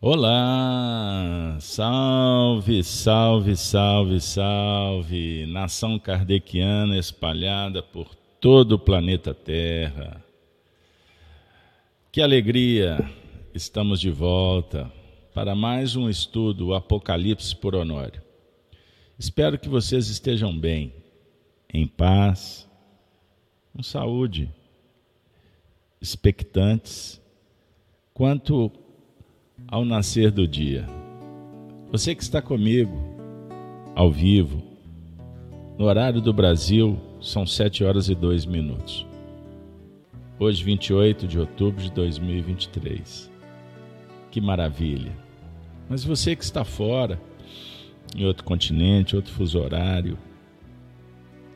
Olá! 0.00 1.58
Salve, 1.58 2.84
salve, 2.84 3.56
salve, 3.56 4.20
salve! 4.20 5.44
Nação 5.46 5.98
kardeciana 5.98 6.96
espalhada 6.96 7.82
por 7.82 8.14
todo 8.40 8.76
o 8.76 8.78
planeta 8.78 9.34
Terra. 9.34 10.24
Que 12.12 12.22
alegria! 12.22 13.10
Estamos 13.52 14.00
de 14.00 14.08
volta 14.08 14.88
para 15.34 15.56
mais 15.56 15.96
um 15.96 16.08
estudo 16.08 16.74
Apocalipse 16.74 17.56
por 17.56 17.74
Honório. 17.74 18.22
Espero 19.18 19.58
que 19.58 19.68
vocês 19.68 20.08
estejam 20.08 20.56
bem, 20.56 20.94
em 21.74 21.88
paz, 21.88 22.68
com 23.72 23.82
saúde, 23.82 24.48
expectantes 26.00 27.20
quanto 28.14 28.70
ao 29.70 29.84
nascer 29.84 30.30
do 30.30 30.48
dia. 30.48 30.86
Você 31.92 32.14
que 32.14 32.22
está 32.22 32.40
comigo, 32.40 32.98
ao 33.94 34.10
vivo, 34.10 34.62
no 35.78 35.84
horário 35.84 36.22
do 36.22 36.32
Brasil, 36.32 36.98
são 37.20 37.46
7 37.46 37.84
horas 37.84 38.08
e 38.08 38.14
2 38.14 38.46
minutos. 38.46 39.06
Hoje, 40.38 40.64
28 40.64 41.28
de 41.28 41.38
outubro 41.38 41.82
de 41.82 41.92
2023. 41.92 43.30
Que 44.30 44.40
maravilha! 44.40 45.12
Mas 45.88 46.02
você 46.02 46.34
que 46.34 46.44
está 46.44 46.64
fora, 46.64 47.20
em 48.16 48.24
outro 48.24 48.44
continente, 48.44 49.16
outro 49.16 49.32
fuso 49.32 49.58
horário, 49.58 50.16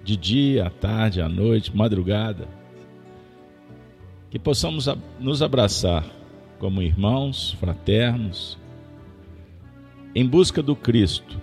de 0.05 0.16
dia, 0.16 0.66
à 0.66 0.70
tarde, 0.70 1.22
à 1.22 1.28
noite, 1.28 1.74
madrugada, 1.74 2.46
que 4.30 4.38
possamos 4.38 4.86
nos 5.18 5.42
abraçar 5.42 6.05
como 6.62 6.80
irmãos 6.80 7.56
fraternos, 7.58 8.56
em 10.14 10.24
busca 10.24 10.62
do 10.62 10.77
Cristo, 10.77 11.41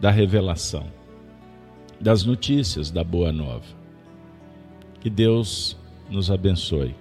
da 0.00 0.08
revelação, 0.08 0.86
das 2.00 2.24
notícias 2.24 2.88
da 2.88 3.02
Boa 3.02 3.32
Nova. 3.32 3.66
Que 5.00 5.10
Deus 5.10 5.76
nos 6.08 6.30
abençoe. 6.30 6.94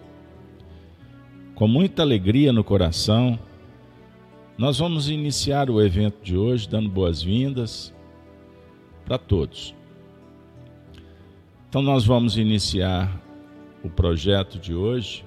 Com 1.53 1.67
muita 1.67 2.01
alegria 2.01 2.51
no 2.51 2.63
coração, 2.63 3.38
nós 4.57 4.79
vamos 4.79 5.07
iniciar 5.07 5.69
o 5.69 5.79
evento 5.79 6.23
de 6.23 6.35
hoje 6.35 6.67
dando 6.67 6.89
boas-vindas 6.89 7.93
para 9.05 9.19
todos. 9.19 9.75
Então, 11.69 11.83
nós 11.83 12.07
vamos 12.07 12.39
iniciar 12.39 13.21
o 13.83 13.89
projeto 13.89 14.57
de 14.57 14.73
hoje 14.73 15.23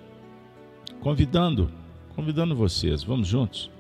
convidando 1.00 1.77
convidando 2.18 2.56
vocês, 2.56 3.04
vamos 3.04 3.28
juntos. 3.28 3.70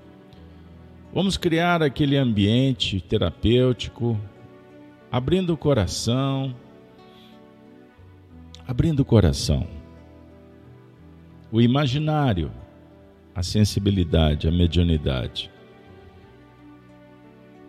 Vamos 1.12 1.36
criar 1.36 1.82
aquele 1.82 2.16
ambiente 2.16 3.00
terapêutico, 3.00 4.16
abrindo 5.10 5.54
o 5.54 5.56
coração, 5.56 6.54
abrindo 8.64 9.00
o 9.00 9.04
coração. 9.04 9.66
O 11.50 11.60
imaginário, 11.60 12.52
a 13.34 13.42
sensibilidade, 13.42 14.46
a 14.46 14.52
mediunidade. 14.52 15.50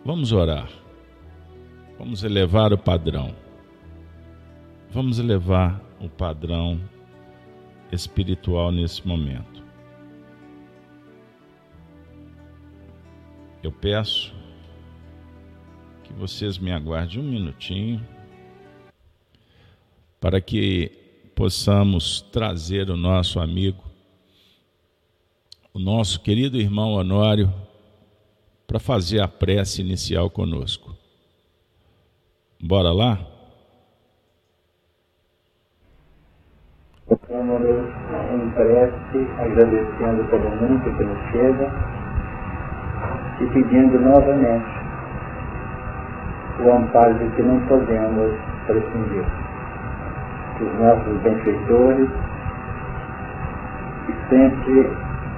Vamos 0.04 0.30
orar. 0.30 0.70
Vamos 1.98 2.22
elevar 2.22 2.72
o 2.72 2.78
padrão. 2.78 3.34
Vamos 4.92 5.18
elevar 5.18 5.82
o 6.00 6.08
padrão 6.08 6.80
espiritual 7.90 8.70
nesse 8.70 9.04
momento. 9.04 9.59
Eu 13.62 13.70
peço 13.70 14.34
que 16.02 16.14
vocês 16.14 16.56
me 16.56 16.72
aguardem 16.72 17.20
um 17.20 17.22
minutinho 17.22 18.02
para 20.18 20.40
que 20.40 20.90
possamos 21.36 22.22
trazer 22.22 22.88
o 22.88 22.96
nosso 22.96 23.38
amigo, 23.38 23.84
o 25.74 25.78
nosso 25.78 26.20
querido 26.22 26.56
irmão 26.56 26.92
Honório, 26.92 27.52
para 28.66 28.78
fazer 28.78 29.20
a 29.20 29.28
prece 29.28 29.82
inicial 29.82 30.30
conosco. 30.30 30.96
Bora 32.58 32.92
lá? 32.92 33.26
Vamos 37.06 37.60
em 37.60 38.50
prece, 38.52 39.18
agradecendo 39.38 40.30
todo 40.30 40.48
mundo 40.48 40.96
que 40.96 41.04
nos 41.04 41.32
chega 41.32 41.99
e 43.40 43.46
pedindo 43.46 43.98
novamente 43.98 44.80
o 46.62 46.72
amparo 46.72 47.14
de 47.14 47.26
que 47.30 47.42
não 47.42 47.58
podemos 47.60 48.32
prescindir. 48.66 49.24
Que 50.56 50.64
os 50.64 50.78
nossos 50.78 51.16
benfeitores, 51.22 52.08
que 54.06 54.14
sempre 54.28 54.90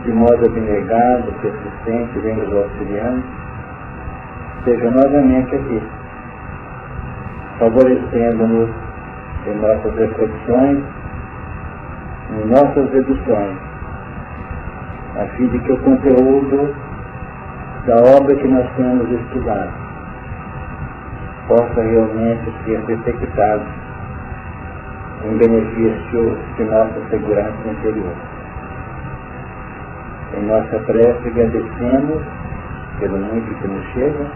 de 0.05 0.13
modo 0.13 0.47
abnegado, 0.47 1.33
persistente, 1.41 2.19
vem 2.19 2.35
nos 2.35 2.53
auxiliando, 2.53 3.23
estejam 4.59 4.91
novamente 4.91 5.55
aqui, 5.55 5.83
favorecendo-nos 7.61 8.71
em 9.47 9.55
nossas 9.61 9.95
reflexões, 9.95 10.83
em 12.31 12.47
nossas 12.49 12.91
deduções, 12.91 13.57
a 15.21 15.27
fim 15.37 15.47
de 15.49 15.59
que 15.61 15.73
o 15.73 15.79
conteúdo 15.79 16.75
da 17.87 17.97
obra 17.97 18.37
que 18.37 18.47
nós 18.47 18.65
temos 18.77 19.11
estudado 19.11 19.73
possa 21.49 21.83
realmente 21.83 22.53
ser 22.65 22.81
detectado 22.83 23.65
em 25.25 25.37
benefício 25.37 26.39
de 26.57 26.65
nossa 26.65 27.01
segurança 27.11 27.69
interior. 27.69 28.15
Em 30.35 30.47
nossa 30.47 30.79
prece 30.87 31.29
agradecemos 31.29 32.23
pelo 33.01 33.19
muito 33.19 33.55
que 33.61 33.69
nos 33.69 33.85
chega 33.93 34.27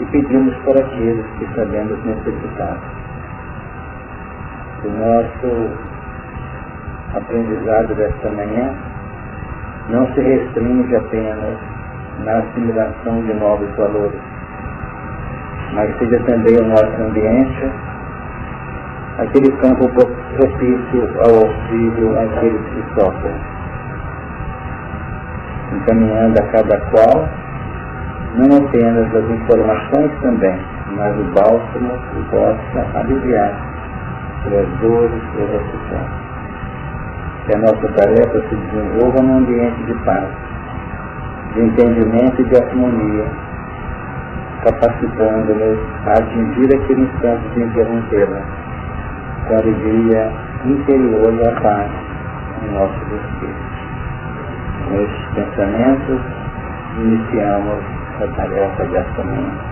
e 0.00 0.04
pedimos 0.06 0.56
por 0.64 0.76
aqueles 0.76 1.26
que 1.38 1.46
sabemos 1.54 2.04
necessitar. 2.04 2.78
O 4.84 4.88
nosso 4.88 5.70
aprendizado 7.14 7.94
desta 7.94 8.30
manhã 8.30 8.74
não 9.88 10.06
se 10.14 10.20
restringe 10.20 10.96
apenas 10.96 11.69
na 12.24 12.38
assimilação 12.38 13.22
de 13.22 13.34
novos 13.34 13.68
valores, 13.76 14.20
mas 15.74 15.96
seja 15.98 16.18
também 16.24 16.56
o 16.58 16.64
nosso 16.64 17.02
ambiente 17.02 17.70
aquele 19.18 19.52
campo 19.58 19.88
propício 19.88 21.08
ao 21.18 21.46
auxílio 21.46 22.18
àqueles 22.18 22.62
que 22.68 23.00
sofrem, 23.00 23.34
encaminhando 25.72 26.40
a 26.40 26.46
cada 26.48 26.80
qual 26.90 27.28
não 28.36 28.56
apenas 28.56 29.14
as 29.14 29.30
informações 29.30 30.10
também, 30.22 30.58
mas 30.96 31.18
o 31.18 31.24
bálsamo 31.34 31.98
que 32.12 32.30
possa 32.30 32.98
aliviar 32.98 33.52
suas 34.44 34.68
dores, 34.80 35.22
suas 35.34 35.54
aflições. 35.54 36.10
Que 37.44 37.56
a 37.56 37.58
nossa 37.58 37.88
tarefa 37.92 38.48
se 38.48 38.54
desenvolva 38.54 39.22
num 39.22 39.38
ambiente 39.38 39.82
de 39.84 39.94
paz, 40.04 40.28
de 41.54 41.60
entendimento 41.60 42.40
e 42.40 42.44
de 42.44 42.56
harmonia, 42.56 43.24
capacitando-nos 44.64 45.78
a 46.06 46.12
atingir 46.12 46.74
aquele 46.74 47.02
instante 47.02 47.48
de 47.54 47.62
interrompê-la 47.62 48.40
com 49.48 49.54
alegria 49.56 50.32
interior 50.64 51.34
e 51.34 51.48
a 51.48 51.60
paz 51.60 51.90
em 52.62 52.72
nossos 52.72 53.02
espíritos. 53.02 53.70
Com 54.86 55.00
estes 55.00 55.34
pensamentos, 55.34 56.20
iniciamos 56.98 57.84
a 58.20 58.28
tarefa 58.36 58.84
desta 58.84 59.24
manhã. 59.24 59.70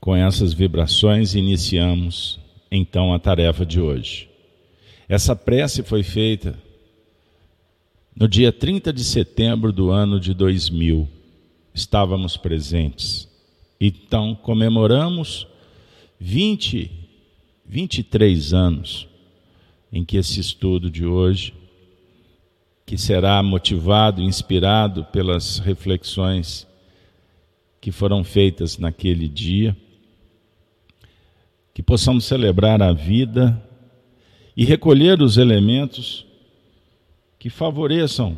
Com 0.00 0.16
essas 0.16 0.52
vibrações, 0.52 1.34
iniciamos 1.34 2.40
então 2.70 3.14
a 3.14 3.18
tarefa 3.18 3.64
de 3.64 3.80
hoje. 3.80 4.28
Essa 5.08 5.34
prece 5.34 5.82
foi 5.82 6.02
feita 6.02 6.54
no 8.14 8.28
dia 8.28 8.52
30 8.52 8.92
de 8.92 9.04
setembro 9.04 9.72
do 9.72 9.90
ano 9.90 10.18
de 10.18 10.34
2000, 10.34 11.08
estávamos 11.72 12.36
presentes. 12.36 13.28
Então, 13.80 14.34
comemoramos 14.34 15.46
20, 16.18 16.90
23 17.64 18.52
anos 18.52 19.08
em 19.92 20.04
que 20.04 20.16
esse 20.16 20.38
estudo 20.38 20.90
de 20.90 21.06
hoje, 21.06 21.54
que 22.84 22.98
será 22.98 23.42
motivado, 23.42 24.20
inspirado 24.20 25.04
pelas 25.06 25.58
reflexões 25.58 26.66
que 27.80 27.90
foram 27.90 28.22
feitas 28.22 28.76
naquele 28.76 29.28
dia, 29.28 29.76
que 31.72 31.82
possamos 31.82 32.24
celebrar 32.24 32.82
a 32.82 32.92
vida 32.92 33.60
e 34.56 34.64
recolher 34.64 35.22
os 35.22 35.38
elementos 35.38 36.26
que 37.40 37.48
favoreçam 37.48 38.36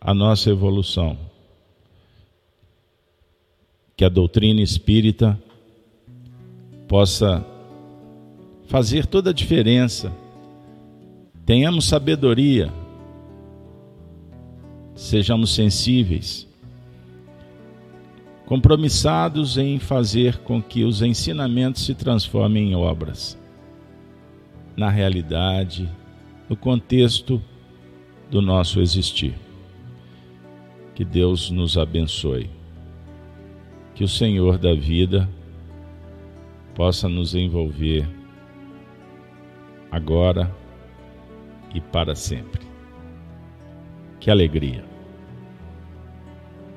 a 0.00 0.12
nossa 0.12 0.50
evolução. 0.50 1.16
Que 3.96 4.04
a 4.04 4.08
doutrina 4.08 4.60
espírita 4.60 5.40
possa 6.88 7.46
fazer 8.66 9.06
toda 9.06 9.30
a 9.30 9.32
diferença. 9.32 10.12
Tenhamos 11.46 11.84
sabedoria, 11.84 12.72
sejamos 14.96 15.54
sensíveis, 15.54 16.44
compromissados 18.46 19.56
em 19.56 19.78
fazer 19.78 20.38
com 20.38 20.60
que 20.60 20.82
os 20.82 21.02
ensinamentos 21.02 21.86
se 21.86 21.94
transformem 21.94 22.72
em 22.72 22.74
obras, 22.74 23.38
na 24.76 24.90
realidade, 24.90 25.88
no 26.48 26.56
contexto 26.56 27.40
do 28.36 28.42
nosso 28.42 28.80
existir. 28.80 29.34
Que 30.94 31.06
Deus 31.06 31.50
nos 31.50 31.78
abençoe. 31.78 32.50
Que 33.94 34.04
o 34.04 34.08
Senhor 34.08 34.58
da 34.58 34.74
vida 34.74 35.26
possa 36.74 37.08
nos 37.08 37.34
envolver 37.34 38.06
agora 39.90 40.54
e 41.74 41.80
para 41.80 42.14
sempre. 42.14 42.60
Que 44.20 44.30
alegria! 44.30 44.84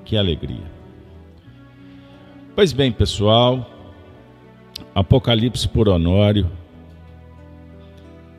Que 0.06 0.16
alegria! 0.16 0.72
Pois 2.56 2.72
bem, 2.72 2.90
pessoal, 2.90 3.70
Apocalipse 4.96 5.68
por 5.68 5.90
Honório 5.90 6.50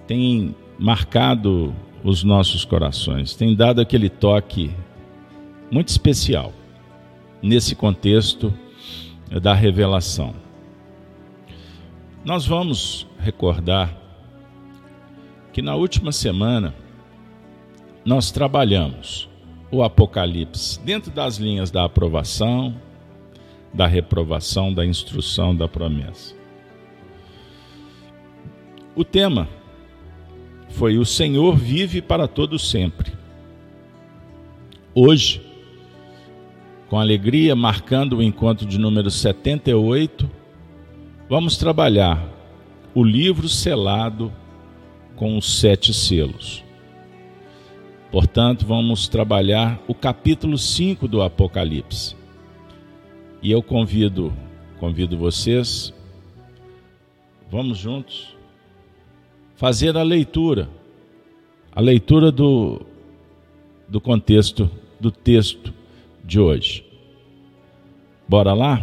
tem 0.07 0.57
marcado 0.79 1.75
os 2.03 2.25
nossos 2.25 2.65
corações, 2.65 3.35
tem 3.35 3.55
dado 3.55 3.81
aquele 3.81 4.09
toque 4.09 4.71
muito 5.71 5.89
especial 5.89 6.53
nesse 7.43 7.75
contexto 7.75 8.53
da 9.43 9.55
revelação. 9.55 10.35
Nós 12.25 12.47
vamos 12.47 13.07
recordar 13.19 13.97
que 15.53 15.63
na 15.63 15.75
última 15.75 16.13
semana 16.13 16.75
nós 18.05 18.31
trabalhamos 18.31 19.29
o 19.71 19.83
Apocalipse 19.83 20.81
dentro 20.81 21.11
das 21.11 21.37
linhas 21.37 21.71
da 21.71 21.85
aprovação, 21.85 22.75
da 23.73 23.87
reprovação, 23.87 24.73
da 24.73 24.85
instrução, 24.85 25.55
da 25.55 25.69
promessa. 25.69 26.35
O 28.97 29.05
tema 29.05 29.49
foi 30.71 30.97
O 30.99 31.05
Senhor 31.05 31.57
vive 31.57 32.01
para 32.01 32.27
todo 32.27 32.59
sempre. 32.59 33.13
Hoje, 34.95 35.43
com 36.89 36.99
alegria, 36.99 37.55
marcando 37.55 38.17
o 38.17 38.23
encontro 38.23 38.67
de 38.67 38.79
número 38.79 39.11
78, 39.11 40.29
vamos 41.29 41.57
trabalhar 41.57 42.27
o 42.95 43.05
livro 43.05 43.49
selado 43.49 44.33
com 45.15 45.37
os 45.37 45.61
sete 45.61 45.93
selos. 45.93 46.65
Portanto, 48.11 48.67
vamos 48.67 49.07
trabalhar 49.07 49.81
o 49.87 49.95
capítulo 49.95 50.59
5 50.59 51.07
do 51.07 51.23
Apocalipse. 51.23 52.17
E 53.41 53.53
eu 53.53 53.63
convido, 53.63 54.33
convido 54.81 55.17
vocês, 55.17 55.95
vamos 57.49 57.79
juntos 57.79 58.40
fazer 59.61 59.95
a 59.95 60.03
leitura, 60.03 60.69
a 61.77 61.83
leitura 61.83 62.33
do, 62.33 62.81
do 63.87 64.01
contexto 64.01 64.71
do 64.99 65.11
texto 65.13 65.71
de 66.25 66.41
hoje. 66.41 66.83
Bora 68.27 68.55
lá? 68.55 68.81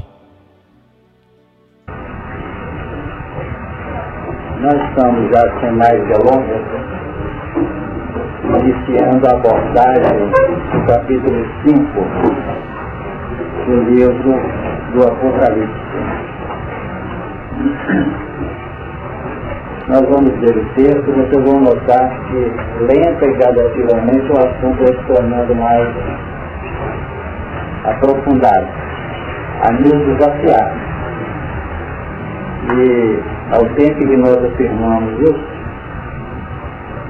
Nós 4.62 4.75
estamos 4.89 5.31
já 5.33 5.59
sem 5.62 5.71
mais 5.71 6.00
delongas, 6.09 6.62
iniciando 8.62 9.25
a 9.25 9.31
abordagem 9.31 10.29
do 10.29 10.85
capítulo 10.85 11.44
5 11.65 11.81
do 13.65 13.75
livro 13.89 14.33
do 14.94 15.00
Apocalipse. 15.07 15.88
Nós 19.88 20.01
vamos 20.01 20.38
ler 20.42 20.57
o 20.57 20.66
texto, 20.74 21.13
vocês 21.13 21.50
vão 21.50 21.62
notar 21.62 22.10
que 22.28 22.36
lenta 22.81 23.25
e 23.25 23.34
gradativamente 23.38 24.31
o 24.34 24.38
assunto 24.38 24.84
vai 24.84 24.88
se 24.88 25.04
tornando 25.07 25.56
mais 25.56 25.88
aprofundado, 27.86 28.68
a 29.63 29.72
nos 29.72 30.06
desafiar. 30.07 30.75
E 32.75 33.19
ao 33.54 33.66
tempo 33.75 34.00
que 34.00 34.18
nós 34.18 34.44
afirmamos 34.44 35.22
isso, 35.22 35.45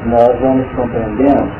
nós 0.05 0.39
vamos 0.39 0.67
compreendendo 0.75 1.51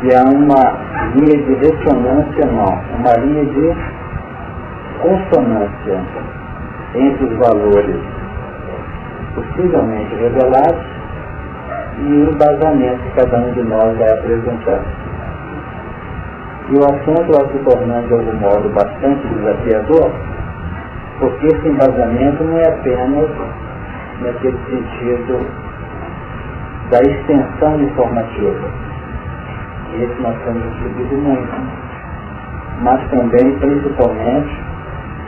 que 0.00 0.14
há 0.14 0.22
uma 0.22 0.78
linha 1.16 1.42
de 1.42 1.54
ressonância, 1.54 2.46
não, 2.52 2.80
uma 3.00 3.14
linha 3.24 3.44
de 3.46 3.76
consonância 5.00 6.00
entre 6.94 7.24
os 7.24 7.36
valores 7.38 8.17
possivelmente 9.34 10.14
revelados 10.14 10.86
e 11.98 12.12
o 12.12 12.30
embasamento 12.30 13.02
que 13.02 13.10
cada 13.16 13.38
um 13.38 13.52
de 13.52 13.62
nós 13.62 13.96
vai 13.98 14.10
apresentar. 14.10 14.80
E 16.70 16.74
o 16.76 16.84
assunto 16.84 17.32
vai 17.32 17.48
se 17.52 17.58
tornando 17.64 18.06
de 18.06 18.12
algum 18.14 18.36
modo 18.38 18.68
bastante 18.70 19.26
desafiador, 19.26 20.12
porque 21.18 21.46
esse 21.46 21.68
embasamento 21.68 22.44
não 22.44 22.58
é 22.58 22.68
apenas 22.68 23.30
naquele 24.20 24.58
sentido 24.66 25.46
da 26.90 26.98
extensão 27.00 27.80
informativa. 27.82 28.68
Esse 29.94 30.20
nós 30.20 30.36
temos 30.44 30.62
discutido 30.74 31.16
muito. 31.16 31.88
Mas 32.82 33.00
também, 33.10 33.58
principalmente, 33.58 34.67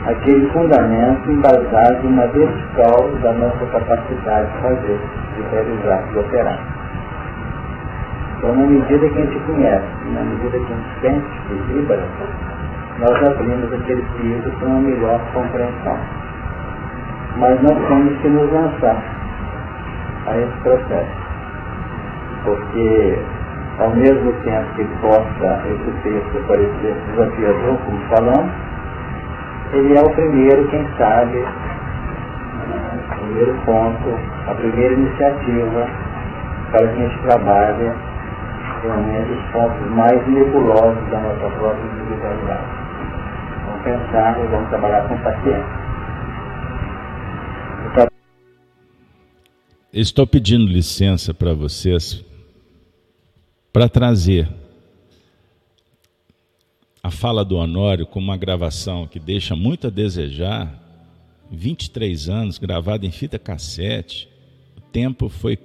aquele 0.05 0.49
fundamento 0.49 1.31
embasado 1.31 2.09
na 2.09 2.25
vertical 2.27 3.09
da 3.21 3.33
nossa 3.33 3.65
capacidade 3.67 4.51
de 4.51 4.61
fazer, 4.61 4.99
de 5.35 5.41
realizar, 5.51 6.03
de 6.11 6.19
operar. 6.19 6.59
Então, 8.37 8.55
na 8.55 8.65
medida 8.65 9.07
que 9.07 9.19
a 9.19 9.21
gente 9.21 9.39
conhece, 9.45 9.85
na 10.13 10.21
medida 10.21 10.57
que 10.57 10.73
a 10.73 10.75
gente 10.75 11.01
sente 11.01 11.41
e 11.51 11.73
vibra, 11.73 12.03
nós 12.99 13.23
abrimos 13.27 13.71
aquele 13.71 14.01
piso 14.17 14.51
para 14.57 14.67
uma 14.67 14.79
melhor 14.79 15.21
compreensão. 15.33 15.97
Mas 17.37 17.61
nós 17.61 17.87
temos 17.87 18.17
que 18.21 18.27
nos 18.29 18.51
lançar 18.51 19.03
a 20.25 20.37
esse 20.37 20.57
processo. 20.63 21.21
Porque, 22.43 23.19
ao 23.79 23.89
mesmo 23.91 24.33
tempo 24.43 24.73
que 24.75 24.85
possa 25.01 25.61
esse 25.67 25.91
texto 26.01 26.47
parecer 26.47 26.95
desafiador, 27.11 27.77
como 27.85 27.99
falamos, 28.09 28.70
ele 29.73 29.97
é 29.97 30.01
o 30.01 30.09
primeiro, 30.09 30.67
quem 30.69 30.87
sabe, 30.97 31.37
o 33.07 33.19
primeiro 33.19 33.53
ponto, 33.65 34.19
a 34.47 34.55
primeira 34.55 34.93
iniciativa 34.93 35.87
para 36.71 36.87
que 36.87 36.93
a 36.93 37.07
gente 37.07 37.21
trabalhe 37.23 37.91
realmente 38.83 39.31
os 39.31 39.51
pontos 39.51 39.87
mais 39.91 40.27
nebulosos 40.27 41.09
da 41.09 41.19
nossa 41.19 41.49
própria 41.57 41.83
individualidade 41.83 42.81
pensar 43.83 44.43
e 44.43 44.47
vamos 44.47 44.69
trabalhar 44.69 45.07
com 45.07 45.17
paciência. 45.21 45.81
Estou 49.93 50.25
pedindo 50.25 50.71
licença 50.71 51.33
para 51.33 51.53
vocês 51.53 52.23
para 53.73 53.89
trazer 53.89 54.47
a 57.03 57.09
fala 57.09 57.43
do 57.43 57.55
Honório 57.55 58.05
com 58.05 58.19
uma 58.19 58.37
gravação 58.37 59.07
que 59.07 59.19
deixa 59.19 59.55
muito 59.55 59.87
a 59.87 59.89
desejar. 59.89 60.79
23 61.49 62.29
anos, 62.29 62.57
gravada 62.57 63.05
em 63.05 63.11
fita 63.11 63.39
cassete. 63.39 64.29
O 64.77 64.81
tempo 64.81 65.27
foi 65.27 65.57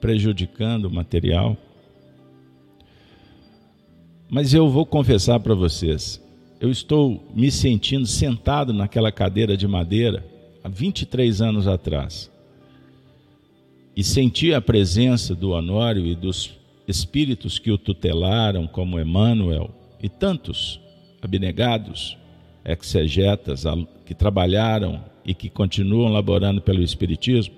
prejudicando 0.00 0.86
o 0.86 0.90
material. 0.90 1.56
Mas 4.28 4.54
eu 4.54 4.68
vou 4.68 4.86
confessar 4.86 5.40
para 5.40 5.54
vocês, 5.54 6.22
eu 6.60 6.70
estou 6.70 7.22
me 7.34 7.50
sentindo 7.50 8.06
sentado 8.06 8.72
naquela 8.72 9.10
cadeira 9.10 9.56
de 9.56 9.66
madeira 9.66 10.24
há 10.62 10.68
23 10.68 11.42
anos 11.42 11.66
atrás. 11.66 12.30
E 13.94 14.04
senti 14.04 14.54
a 14.54 14.60
presença 14.60 15.34
do 15.34 15.50
Honório 15.50 16.06
e 16.06 16.14
dos 16.14 16.58
espíritos 16.86 17.58
que 17.58 17.72
o 17.72 17.78
tutelaram, 17.78 18.66
como 18.66 19.00
Emmanuel 19.00 19.79
e 20.02 20.08
tantos 20.08 20.80
abnegados, 21.22 22.16
exegetas 22.64 23.64
que 24.04 24.14
trabalharam 24.14 25.04
e 25.24 25.34
que 25.34 25.48
continuam 25.48 26.12
laborando 26.12 26.60
pelo 26.60 26.82
Espiritismo. 26.82 27.54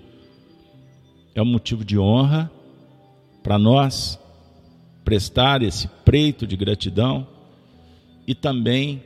É 1.34 1.40
um 1.40 1.46
motivo 1.46 1.84
de 1.84 1.99
honra 1.99 2.50
para 3.42 3.58
nós 3.58 4.18
prestar 5.04 5.62
esse 5.62 5.88
preito 6.04 6.46
de 6.46 6.56
gratidão 6.56 7.26
e 8.26 8.34
também 8.34 9.02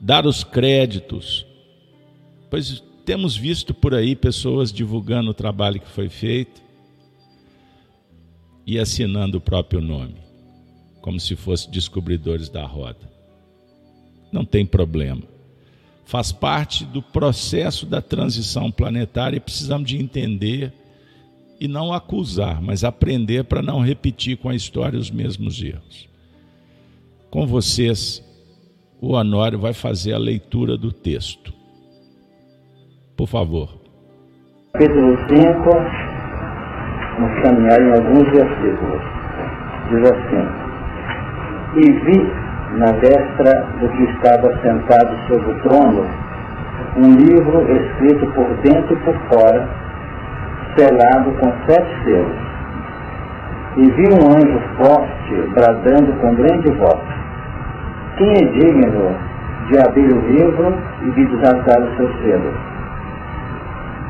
dar 0.00 0.26
os 0.26 0.44
créditos, 0.44 1.46
pois 2.50 2.82
temos 3.04 3.36
visto 3.36 3.72
por 3.72 3.94
aí 3.94 4.16
pessoas 4.16 4.72
divulgando 4.72 5.30
o 5.30 5.34
trabalho 5.34 5.80
que 5.80 5.88
foi 5.88 6.08
feito 6.08 6.60
e 8.66 8.78
assinando 8.78 9.38
o 9.38 9.40
próprio 9.40 9.80
nome, 9.80 10.16
como 11.06 11.20
se 11.20 11.36
fossem 11.36 11.70
descobridores 11.70 12.48
da 12.48 12.66
roda. 12.66 13.08
Não 14.32 14.44
tem 14.44 14.66
problema. 14.66 15.22
Faz 16.04 16.32
parte 16.32 16.84
do 16.84 17.00
processo 17.00 17.86
da 17.86 18.02
transição 18.02 18.72
planetária 18.72 19.36
e 19.36 19.40
precisamos 19.40 19.88
de 19.88 20.02
entender 20.02 20.72
e 21.60 21.68
não 21.68 21.92
acusar, 21.92 22.60
mas 22.60 22.82
aprender 22.82 23.44
para 23.44 23.62
não 23.62 23.80
repetir 23.80 24.36
com 24.36 24.48
a 24.48 24.54
história 24.56 24.98
os 24.98 25.08
mesmos 25.08 25.62
erros. 25.62 26.08
Com 27.30 27.46
vocês, 27.46 28.20
o 29.00 29.12
Honório 29.12 29.60
vai 29.60 29.72
fazer 29.72 30.12
a 30.12 30.18
leitura 30.18 30.76
do 30.76 30.90
texto. 30.90 31.54
Por 33.16 33.28
favor. 33.28 33.78
Capítulo 34.72 35.16
5, 35.28 35.38
vamos 37.14 37.42
caminhar 37.42 37.80
em 37.80 37.92
alguns 37.92 38.28
versículos. 38.32 39.02
Diz 39.88 40.10
assim: 40.10 40.65
E 41.76 41.92
vi 41.92 42.32
na 42.78 42.92
destra 42.92 43.66
do 43.80 43.88
que 43.88 44.04
estava 44.04 44.50
sentado 44.62 45.16
sobre 45.28 45.50
o 45.50 45.60
trono 45.60 46.06
um 46.96 47.14
livro 47.16 47.60
escrito 47.70 48.26
por 48.32 48.46
dentro 48.62 48.94
e 48.94 48.96
por 48.96 49.14
fora, 49.28 49.68
selado 50.76 51.30
com 51.32 51.52
sete 51.68 52.04
selos. 52.04 52.36
E 53.76 53.90
vi 53.90 54.08
um 54.08 54.30
anjo 54.30 54.60
forte 54.78 55.50
bradando 55.54 56.12
com 56.20 56.34
grande 56.34 56.70
voz: 56.72 57.02
Quem 58.16 58.30
é 58.30 58.44
digno 58.52 59.14
de 59.70 59.78
abrir 59.78 60.12
o 60.12 60.20
livro 60.28 60.74
e 61.02 61.10
de 61.10 61.26
desatar 61.26 61.82
os 61.82 61.96
seus 61.96 62.22
selos? 62.22 62.54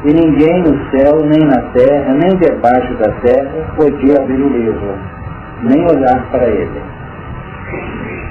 e 0.04 0.12
ninguém 0.12 0.62
no 0.62 0.90
céu, 0.90 1.25
nem 1.25 1.40
na 1.49 1.61
terra, 1.73 2.14
nem 2.14 2.37
debaixo 2.37 2.94
da 2.94 3.11
terra 3.23 3.66
podia 3.75 4.16
abrir 4.23 4.40
o 4.40 4.49
livro, 4.49 4.94
nem 5.62 5.85
olhar 5.85 6.30
para 6.30 6.46
ele. 6.46 6.96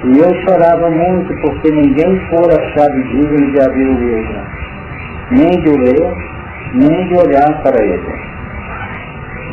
E 0.06 0.20
eu 0.20 0.32
chorava 0.44 0.88
muito 0.92 1.34
porque 1.42 1.72
ninguém 1.72 2.20
fora 2.30 2.62
achado 2.62 3.04
digno 3.06 3.52
de 3.52 3.60
abrir 3.60 3.88
o 3.88 4.00
livro, 4.00 4.40
nem 5.32 5.50
de 5.50 5.70
o 5.70 5.78
ler, 5.78 6.14
nem 6.76 7.08
de 7.08 7.16
olhar 7.16 7.64
para 7.64 7.84
ele. 7.84 8.26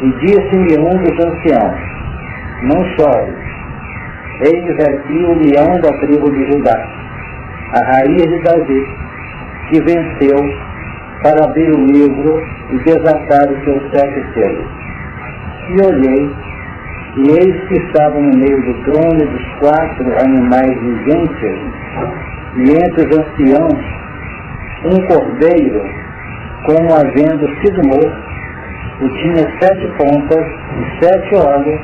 E 0.03 0.13
disse-me 0.21 0.79
um 0.79 0.99
dos 0.99 1.27
anciãos, 1.27 1.81
não 2.65 2.85
chores, 2.97 3.35
eis 4.45 4.81
aqui 4.89 5.25
o 5.25 5.39
leão 5.39 5.81
da 5.81 5.91
tribo 6.01 6.31
de 6.31 6.45
Judá, 6.53 6.87
a 7.73 7.85
raiz 7.87 8.23
de 8.23 8.39
Davi, 8.43 8.87
que 9.71 9.81
venceu 9.85 10.37
para 11.23 11.45
abrir 11.47 11.71
o 11.71 11.87
livro 11.87 12.43
e 12.73 12.79
desatar 12.81 13.51
os 13.51 13.65
seus 13.65 13.83
sete 13.91 14.35
selos. 14.35 14.67
E 15.71 15.87
olhei, 15.87 16.52
e 17.17 17.31
eis 17.31 17.69
que 17.69 17.75
estavam 17.75 18.23
no 18.23 18.39
meio 18.39 18.63
do 18.63 18.75
trono 18.85 19.31
dos 19.31 19.49
quatro 19.61 20.07
animais 20.25 20.81
viventes, 20.81 21.59
e 22.57 22.71
entre 22.73 23.07
os 23.07 23.19
anciãos, 23.19 23.85
um 24.85 25.07
cordeiro, 25.07 25.83
como 26.65 26.95
havendo 26.95 27.49
sido 27.61 27.87
morto, 27.89 28.33
e 29.01 29.09
tinha 29.21 29.61
sete 29.61 29.87
pontas 29.99 30.47
e 30.79 31.05
sete 31.05 31.35
olhos, 31.37 31.81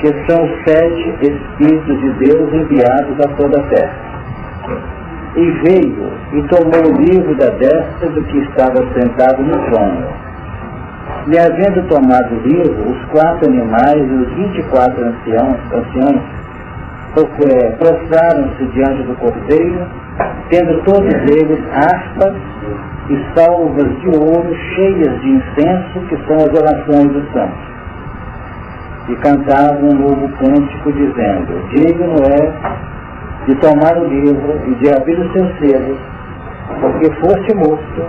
que 0.00 0.08
são 0.28 0.44
os 0.44 0.64
sete 0.64 1.08
Espíritos 1.22 2.00
de 2.00 2.10
Deus 2.26 2.52
enviados 2.52 3.20
a 3.20 3.28
toda 3.36 3.58
a 3.58 3.62
terra 3.68 4.06
e 5.36 5.50
veio 5.62 6.12
e 6.32 6.42
tomou 6.48 6.92
o 6.92 7.02
livro 7.02 7.34
da 7.36 7.50
destra 7.50 8.08
do 8.08 8.22
que 8.24 8.38
estava 8.38 8.82
sentado 8.94 9.42
no 9.42 9.70
trono. 9.70 10.25
E 11.28 11.38
havendo 11.38 11.88
tomado 11.88 12.36
o 12.36 12.40
livro, 12.46 12.92
os 12.92 13.04
quatro 13.06 13.48
animais 13.48 13.96
e 13.96 14.14
os 14.14 14.28
vinte 14.34 14.58
e 14.58 14.62
quatro 14.64 15.04
anciãos, 15.04 15.56
é, 17.18 17.70
prostraram-se 17.78 18.64
diante 18.66 19.02
do 19.02 19.16
cordeiro, 19.16 19.86
tendo 20.50 20.84
todos 20.84 21.12
eles 21.14 21.58
aspas 21.74 22.34
e 23.08 23.24
salvas 23.34 23.88
de 24.00 24.08
ouro 24.08 24.54
cheias 24.74 25.20
de 25.22 25.30
incenso, 25.30 26.00
que 26.08 26.16
são 26.28 26.36
as 26.36 26.52
orações 26.52 27.10
dos 27.10 27.32
santos. 27.32 27.66
E 29.08 29.16
cantavam 29.16 29.88
um 29.88 29.94
novo 29.94 30.28
cântico, 30.36 30.92
dizendo, 30.92 31.68
digno 31.70 32.16
é 32.22 33.46
de 33.46 33.54
tomar 33.56 33.96
o 33.98 34.06
livro 34.06 34.60
e 34.66 34.74
de 34.74 34.90
abrir 34.92 35.18
os 35.18 35.32
seus 35.32 35.58
selos, 35.58 35.98
porque 36.80 37.10
foste 37.20 37.54
morto, 37.56 38.04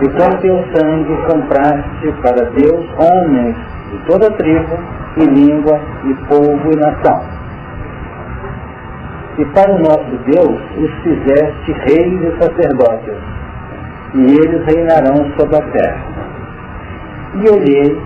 e 0.00 0.08
com 0.10 0.36
teu 0.38 0.64
sangue 0.74 1.16
compraste 1.28 2.12
para 2.22 2.50
Deus 2.50 2.86
homens 2.98 3.56
de 3.90 3.98
toda 4.06 4.30
tribo, 4.32 4.78
e 5.16 5.24
língua, 5.24 5.80
e 6.04 6.14
povo, 6.26 6.70
e 6.72 6.76
nação. 6.76 7.20
E 9.38 9.44
para 9.46 9.72
o 9.72 9.78
nosso 9.78 10.16
Deus 10.26 10.60
os 10.76 10.90
fizeste 11.02 11.72
reis 11.72 12.22
e 12.22 12.42
sacerdotes, 12.42 13.16
e 14.14 14.20
eles 14.20 14.64
reinarão 14.66 15.16
sobre 15.38 15.56
a 15.56 15.62
terra. 15.72 16.04
E 17.34 17.48
olhei, 17.48 18.00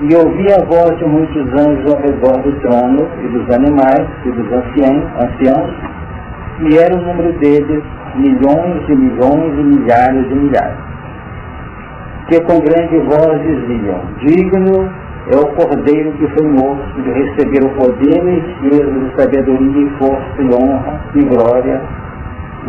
e 0.00 0.14
ouvi 0.16 0.52
a 0.52 0.64
voz 0.64 0.98
de 0.98 1.04
muitos 1.04 1.46
anjos 1.52 1.92
ao 1.92 2.00
redor 2.00 2.42
do 2.42 2.52
trono, 2.60 3.08
e 3.22 3.28
dos 3.28 3.54
animais, 3.54 4.06
e 4.24 4.30
dos 4.30 4.52
anciãos, 4.52 5.04
anciãos 5.22 5.90
e 6.62 6.76
era 6.76 6.94
o 6.94 7.00
número 7.00 7.32
deles 7.38 7.82
milhões 8.16 8.82
e 8.86 8.94
milhões 8.94 9.58
e 9.58 9.62
milhares 9.62 10.28
de 10.28 10.34
milhares, 10.34 10.76
que 12.30 12.40
com 12.42 12.60
grande 12.60 12.96
voz 12.98 13.42
diziam, 13.42 14.00
digno 14.18 14.88
é 15.32 15.36
o 15.36 15.46
cordeiro 15.48 16.12
que 16.12 16.28
foi 16.28 16.46
morto 16.46 17.02
de 17.02 17.10
receber 17.10 17.64
o 17.64 17.70
poder 17.70 18.24
e 18.24 18.38
riqueza 18.38 18.92
de 18.92 19.16
sabedoria 19.16 19.82
e 19.82 19.90
força 19.98 20.40
e 20.40 20.54
honra 20.54 21.00
e 21.14 21.24
glória 21.24 21.82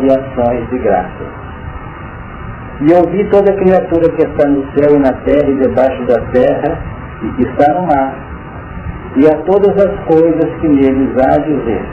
e 0.00 0.06
ações 0.06 0.68
de 0.68 0.78
graça. 0.80 1.24
E 2.80 2.92
ouvi 2.92 3.24
toda 3.30 3.52
criatura 3.54 4.10
que 4.10 4.22
está 4.22 4.48
no 4.48 4.64
céu 4.74 4.96
e 4.96 4.98
na 4.98 5.12
terra 5.24 5.48
e 5.48 5.56
debaixo 5.56 6.04
da 6.06 6.20
terra 6.32 6.78
e 7.22 7.28
que 7.30 7.42
está 7.48 7.72
no 7.74 7.86
mar, 7.86 8.14
e 9.14 9.26
a 9.28 9.36
todas 9.44 9.76
as 9.76 10.00
coisas 10.06 10.60
que 10.60 10.68
neles 10.68 11.16
há 11.18 11.36
a 11.36 11.38
dizer 11.38 11.84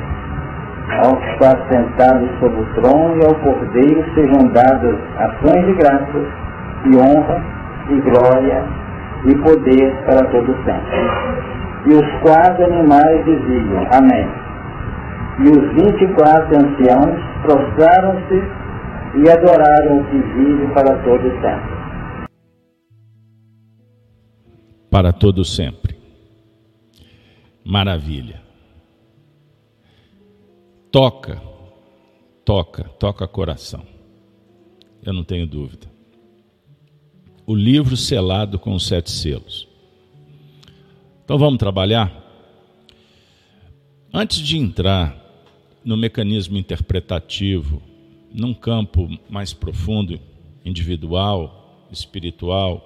ao 1.04 1.16
que 1.18 1.30
está 1.34 1.56
sentado 1.70 2.28
sobre 2.40 2.62
o 2.62 2.66
trono 2.74 3.16
e 3.22 3.26
ao 3.26 3.36
Cordeiro 3.36 4.04
sejam 4.16 4.48
dadas 4.52 4.98
ações 5.18 5.66
de 5.68 5.74
graças 5.74 6.28
e 6.86 6.98
honra 6.98 7.59
e 7.92 8.02
glória 8.02 8.64
e 9.26 9.36
poder 9.36 10.06
para 10.06 10.26
todo 10.32 10.56
sempre. 10.64 11.00
E 11.88 11.94
os 11.94 12.22
quatro 12.22 12.66
animais 12.66 13.26
diziam, 13.26 13.88
Amém. 13.94 14.28
E 15.40 15.50
os 15.50 15.74
vinte 15.74 16.04
e 16.04 16.14
quatro 16.16 16.58
anciãos 16.58 17.20
prostraram-se 17.44 18.44
e 19.16 19.30
adoraram 19.30 20.00
o 20.00 20.06
que 20.06 20.18
vive 20.18 20.68
para 20.74 20.98
todo 21.04 21.32
sempre. 21.42 21.80
Para 24.92 25.14
todo 25.14 25.46
sempre. 25.46 25.98
Maravilha 27.66 28.50
toca, 30.92 31.42
toca, 32.44 32.84
toca 33.00 33.28
coração. 33.28 33.86
Eu 35.04 35.14
não 35.14 35.24
tenho 35.24 35.48
dúvida. 35.48 35.88
O 37.50 37.56
livro 37.56 37.98
selado 37.98 38.60
com 38.60 38.76
os 38.76 38.86
sete 38.86 39.10
selos. 39.10 39.68
Então 41.26 41.36
vamos 41.36 41.58
trabalhar? 41.58 42.14
Antes 44.14 44.38
de 44.38 44.56
entrar 44.56 45.18
no 45.84 45.98
mecanismo 45.98 46.60
interpretativo, 46.60 47.82
num 48.32 48.54
campo 48.54 49.10
mais 49.28 49.52
profundo, 49.52 50.20
individual, 50.64 51.88
espiritual, 51.92 52.86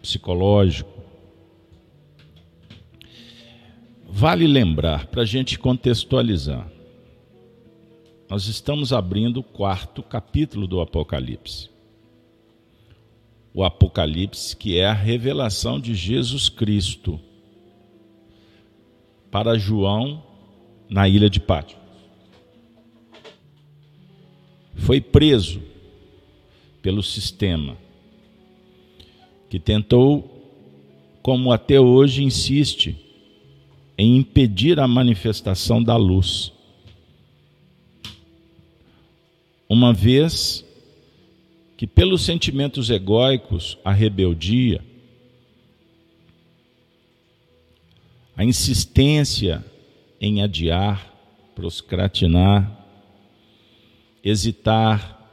psicológico, 0.00 0.90
Vale 4.14 4.46
lembrar, 4.46 5.06
para 5.08 5.22
a 5.22 5.26
gente 5.26 5.58
contextualizar, 5.58 6.66
nós 8.30 8.46
estamos 8.46 8.90
abrindo 8.90 9.40
o 9.40 9.42
quarto 9.42 10.02
capítulo 10.02 10.66
do 10.66 10.80
Apocalipse. 10.80 11.71
O 13.54 13.62
Apocalipse, 13.62 14.56
que 14.56 14.78
é 14.78 14.86
a 14.86 14.92
revelação 14.92 15.78
de 15.78 15.94
Jesus 15.94 16.48
Cristo 16.48 17.20
para 19.30 19.58
João 19.58 20.22
na 20.88 21.08
ilha 21.08 21.28
de 21.28 21.40
Pátio. 21.40 21.78
Foi 24.74 25.00
preso 25.00 25.62
pelo 26.82 27.02
sistema 27.02 27.76
que 29.48 29.58
tentou 29.58 30.32
como 31.22 31.52
até 31.52 31.78
hoje 31.78 32.24
insiste 32.24 32.96
em 33.96 34.16
impedir 34.16 34.80
a 34.80 34.88
manifestação 34.88 35.82
da 35.82 35.96
luz. 35.96 36.52
Uma 39.68 39.92
vez 39.92 40.64
que, 41.82 41.86
pelos 41.88 42.22
sentimentos 42.22 42.90
egóicos, 42.90 43.76
a 43.84 43.90
rebeldia, 43.90 44.84
a 48.36 48.44
insistência 48.44 49.64
em 50.20 50.44
adiar, 50.44 51.12
proscratinar, 51.56 52.86
hesitar, 54.22 55.28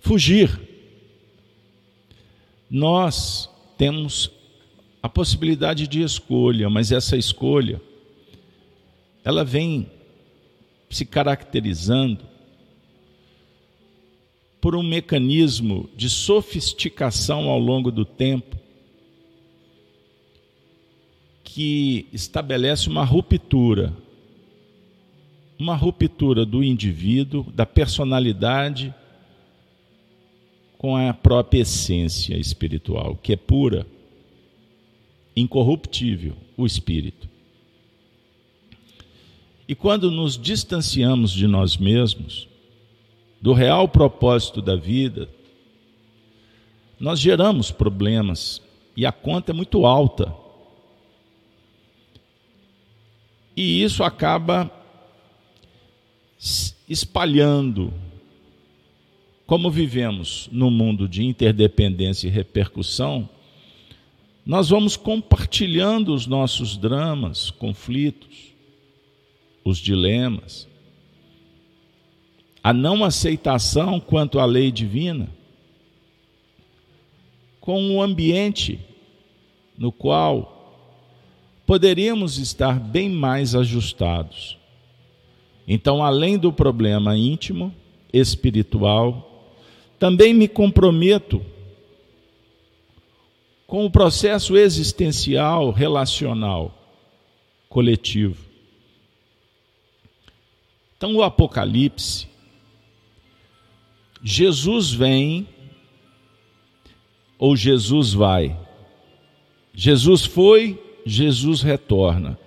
fugir. 0.00 0.58
Nós 2.70 3.50
temos 3.76 4.30
a 5.02 5.10
possibilidade 5.10 5.86
de 5.86 6.00
escolha, 6.00 6.70
mas 6.70 6.90
essa 6.90 7.18
escolha 7.18 7.82
ela 9.22 9.44
vem 9.44 9.90
se 10.88 11.04
caracterizando 11.04 12.33
por 14.64 14.74
um 14.74 14.82
mecanismo 14.82 15.90
de 15.94 16.08
sofisticação 16.08 17.50
ao 17.50 17.58
longo 17.58 17.92
do 17.92 18.02
tempo 18.02 18.56
que 21.44 22.06
estabelece 22.10 22.88
uma 22.88 23.04
ruptura 23.04 23.94
uma 25.58 25.76
ruptura 25.76 26.46
do 26.46 26.64
indivíduo, 26.64 27.44
da 27.52 27.66
personalidade 27.66 28.94
com 30.78 30.96
a 30.96 31.12
própria 31.12 31.60
essência 31.60 32.34
espiritual, 32.34 33.16
que 33.16 33.34
é 33.34 33.36
pura, 33.36 33.86
incorruptível, 35.36 36.38
o 36.56 36.64
espírito. 36.64 37.28
E 39.68 39.74
quando 39.74 40.10
nos 40.10 40.38
distanciamos 40.38 41.32
de 41.32 41.46
nós 41.46 41.76
mesmos, 41.76 42.48
do 43.44 43.52
real 43.52 43.86
propósito 43.86 44.62
da 44.62 44.74
vida, 44.74 45.28
nós 46.98 47.20
geramos 47.20 47.70
problemas 47.70 48.62
e 48.96 49.04
a 49.04 49.12
conta 49.12 49.52
é 49.52 49.54
muito 49.54 49.84
alta. 49.84 50.34
E 53.54 53.82
isso 53.82 54.02
acaba 54.02 54.70
espalhando. 56.88 57.92
Como 59.46 59.70
vivemos 59.70 60.48
no 60.50 60.70
mundo 60.70 61.06
de 61.06 61.22
interdependência 61.22 62.28
e 62.28 62.30
repercussão, 62.30 63.28
nós 64.46 64.70
vamos 64.70 64.96
compartilhando 64.96 66.14
os 66.14 66.26
nossos 66.26 66.78
dramas, 66.78 67.50
conflitos, 67.50 68.54
os 69.62 69.76
dilemas, 69.76 70.66
a 72.64 72.72
não 72.72 73.04
aceitação 73.04 74.00
quanto 74.00 74.38
à 74.38 74.46
lei 74.46 74.72
divina, 74.72 75.28
com 77.60 77.78
um 77.78 78.00
ambiente 78.00 78.80
no 79.76 79.92
qual 79.92 80.80
poderíamos 81.66 82.38
estar 82.38 82.80
bem 82.80 83.10
mais 83.10 83.54
ajustados. 83.54 84.56
Então, 85.68 86.02
além 86.02 86.38
do 86.38 86.50
problema 86.50 87.14
íntimo, 87.14 87.70
espiritual, 88.10 89.52
também 89.98 90.32
me 90.32 90.48
comprometo 90.48 91.44
com 93.66 93.84
o 93.84 93.90
processo 93.90 94.56
existencial, 94.56 95.70
relacional, 95.70 96.74
coletivo. 97.68 98.42
Então, 100.96 101.14
o 101.14 101.22
Apocalipse, 101.22 102.32
Jesus 104.26 104.90
vem 104.90 105.46
ou 107.38 107.54
Jesus 107.54 108.14
vai. 108.14 108.58
Jesus 109.74 110.24
foi, 110.24 110.82
Jesus 111.04 111.60
retorna. 111.60 112.38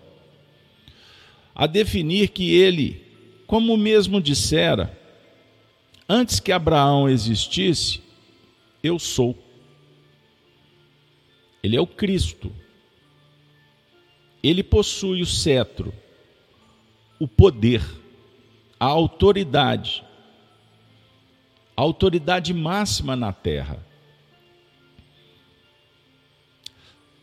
A 1.53 1.67
definir 1.67 2.29
que 2.29 2.55
ele 2.55 3.05
como 3.45 3.77
mesmo 3.77 4.19
dissera, 4.19 4.97
antes 6.09 6.39
que 6.39 6.51
Abraão 6.51 7.07
existisse, 7.07 8.01
eu 8.83 8.97
sou. 8.97 9.37
Ele 11.61 11.77
é 11.77 11.81
o 11.81 11.85
Cristo. 11.85 12.51
Ele 14.41 14.63
possui 14.63 15.21
o 15.21 15.25
cetro, 15.27 15.93
o 17.19 17.27
poder, 17.27 17.83
a 18.79 18.85
autoridade, 18.85 20.03
a 21.77 21.81
autoridade 21.83 22.55
máxima 22.55 23.15
na 23.15 23.31
terra. 23.31 23.85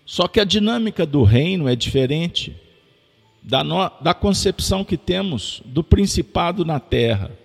Só 0.06 0.28
que 0.28 0.38
a 0.38 0.44
dinâmica 0.44 1.04
do 1.04 1.24
reino 1.24 1.68
é 1.68 1.74
diferente 1.74 2.54
da, 3.42 3.64
no, 3.64 3.90
da 4.00 4.14
concepção 4.14 4.84
que 4.84 4.96
temos 4.96 5.60
do 5.64 5.82
principado 5.82 6.64
na 6.64 6.78
terra, 6.78 7.36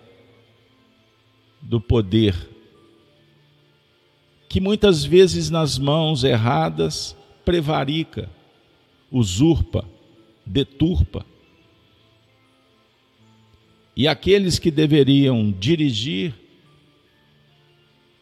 do 1.60 1.80
poder, 1.80 2.48
que 4.48 4.60
muitas 4.60 5.04
vezes 5.04 5.50
nas 5.50 5.78
mãos 5.78 6.22
erradas 6.22 7.16
prevarica, 7.44 8.30
usurpa, 9.10 9.84
deturpa. 10.46 11.26
E 13.96 14.06
aqueles 14.06 14.60
que 14.60 14.70
deveriam 14.70 15.50
dirigir 15.50 16.34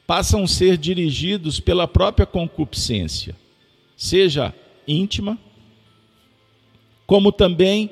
passam 0.09 0.45
a 0.45 0.49
ser 0.49 0.79
dirigidos 0.79 1.61
pela 1.61 1.87
própria 1.87 2.25
concupiscência, 2.25 3.37
seja 3.95 4.55
íntima, 4.87 5.39
como 7.07 7.31
também 7.31 7.91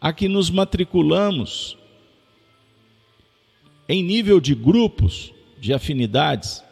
a 0.00 0.14
que 0.14 0.28
nos 0.28 0.48
matriculamos 0.48 1.76
em 3.86 4.02
nível 4.02 4.40
de 4.40 4.54
grupos, 4.54 5.30
de 5.60 5.74
afinidades. 5.74 6.64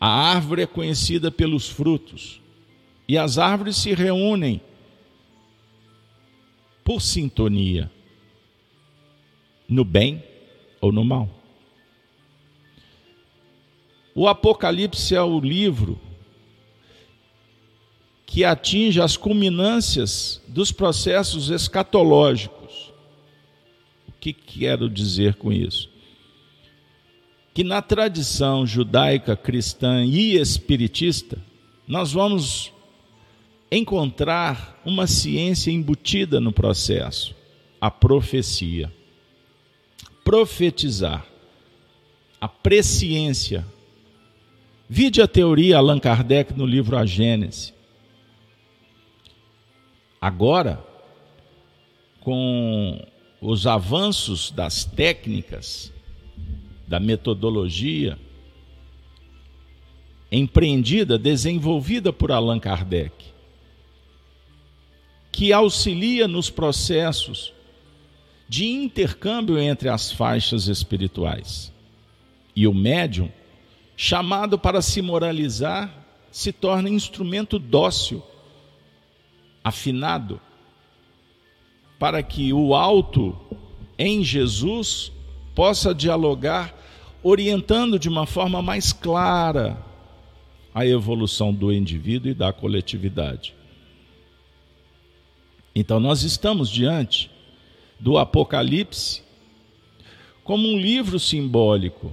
A 0.00 0.08
árvore 0.08 0.62
é 0.62 0.66
conhecida 0.66 1.30
pelos 1.30 1.68
frutos, 1.68 2.40
e 3.06 3.16
as 3.16 3.38
árvores 3.38 3.76
se 3.76 3.94
reúnem 3.94 4.60
por 6.82 7.00
sintonia, 7.00 7.88
no 9.68 9.84
bem 9.84 10.20
ou 10.80 10.90
no 10.90 11.04
mal. 11.04 11.35
O 14.18 14.26
Apocalipse 14.26 15.14
é 15.14 15.20
o 15.20 15.38
livro 15.38 16.00
que 18.24 18.46
atinge 18.46 18.98
as 18.98 19.14
culminâncias 19.14 20.42
dos 20.48 20.72
processos 20.72 21.50
escatológicos. 21.50 22.94
O 24.08 24.12
que 24.18 24.32
quero 24.32 24.88
dizer 24.88 25.34
com 25.34 25.52
isso? 25.52 25.90
Que 27.52 27.62
na 27.62 27.82
tradição 27.82 28.66
judaica, 28.66 29.36
cristã 29.36 30.02
e 30.02 30.36
espiritista, 30.36 31.38
nós 31.86 32.10
vamos 32.12 32.72
encontrar 33.70 34.80
uma 34.82 35.06
ciência 35.06 35.70
embutida 35.70 36.40
no 36.40 36.52
processo, 36.52 37.34
a 37.78 37.90
profecia. 37.90 38.90
Profetizar, 40.24 41.26
a 42.40 42.48
presciência. 42.48 43.75
Vide 44.88 45.20
a 45.20 45.26
teoria 45.26 45.78
Allan 45.78 45.98
Kardec 45.98 46.52
no 46.52 46.64
livro 46.64 46.96
A 46.96 47.04
Gênese. 47.04 47.74
Agora, 50.20 50.84
com 52.20 53.04
os 53.40 53.66
avanços 53.66 54.50
das 54.50 54.84
técnicas, 54.84 55.92
da 56.86 57.00
metodologia 57.00 58.18
empreendida, 60.30 61.18
desenvolvida 61.18 62.12
por 62.12 62.30
Allan 62.30 62.58
Kardec, 62.58 63.12
que 65.32 65.52
auxilia 65.52 66.26
nos 66.26 66.48
processos 66.48 67.52
de 68.48 68.66
intercâmbio 68.66 69.58
entre 69.58 69.88
as 69.88 70.10
faixas 70.10 70.68
espirituais. 70.68 71.72
E 72.54 72.66
o 72.66 72.72
médium, 72.72 73.30
chamado 73.96 74.58
para 74.58 74.82
se 74.82 75.00
moralizar, 75.00 75.90
se 76.30 76.52
torna 76.52 76.90
instrumento 76.90 77.58
dócil 77.58 78.22
afinado, 79.64 80.40
para 81.98 82.22
que 82.22 82.52
o 82.52 82.74
alto 82.74 83.36
em 83.98 84.22
Jesus 84.22 85.10
possa 85.54 85.94
dialogar, 85.94 86.74
orientando 87.22 87.98
de 87.98 88.08
uma 88.08 88.26
forma 88.26 88.60
mais 88.60 88.92
clara 88.92 89.82
a 90.74 90.86
evolução 90.86 91.54
do 91.54 91.72
indivíduo 91.72 92.30
e 92.30 92.34
da 92.34 92.52
coletividade. 92.52 93.54
Então, 95.74 95.98
nós 95.98 96.22
estamos 96.22 96.68
diante 96.68 97.30
do 97.98 98.18
Apocalipse 98.18 99.22
como 100.44 100.68
um 100.68 100.78
livro 100.78 101.18
simbólico, 101.18 102.12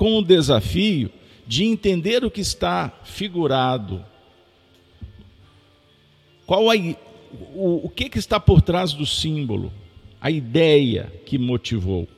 com 0.00 0.16
o 0.16 0.22
desafio 0.22 1.10
de 1.46 1.62
entender 1.62 2.24
o 2.24 2.30
que 2.30 2.40
está 2.40 2.90
figurado, 3.04 4.02
qual 6.46 6.70
a, 6.70 6.74
o, 7.54 7.84
o 7.84 7.88
que, 7.90 8.08
que 8.08 8.18
está 8.18 8.40
por 8.40 8.62
trás 8.62 8.94
do 8.94 9.04
símbolo, 9.04 9.70
a 10.18 10.30
ideia 10.30 11.12
que 11.26 11.36
motivou. 11.36 12.08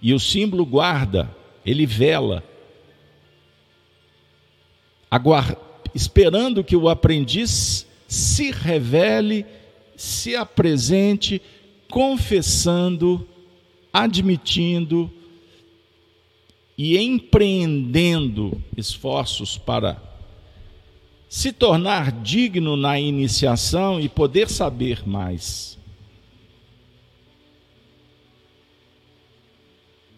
E 0.00 0.14
o 0.14 0.18
símbolo 0.18 0.64
guarda, 0.64 1.30
ele 1.62 1.84
vela, 1.84 2.42
aguarda, 5.10 5.58
esperando 5.94 6.64
que 6.64 6.74
o 6.74 6.88
aprendiz 6.88 7.86
se 8.08 8.50
revele, 8.50 9.44
se 9.94 10.34
apresente, 10.34 11.42
confessando, 11.86 13.28
admitindo 13.92 15.19
e 16.82 16.96
empreendendo 16.96 18.58
esforços 18.74 19.58
para 19.58 20.02
se 21.28 21.52
tornar 21.52 22.10
digno 22.10 22.74
na 22.74 22.98
iniciação 22.98 24.00
e 24.00 24.08
poder 24.08 24.48
saber 24.48 25.06
mais. 25.06 25.78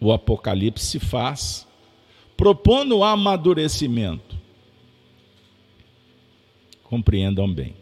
O 0.00 0.12
Apocalipse 0.12 0.86
se 0.86 1.00
faz 1.00 1.66
propondo 2.36 2.98
o 2.98 3.02
amadurecimento. 3.02 4.38
Compreendam 6.84 7.52
bem. 7.52 7.74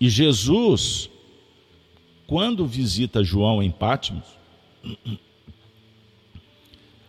E 0.00 0.08
Jesus, 0.08 1.10
quando 2.26 2.66
visita 2.66 3.22
João 3.22 3.62
em 3.62 3.70
Pátimos, 3.70 4.24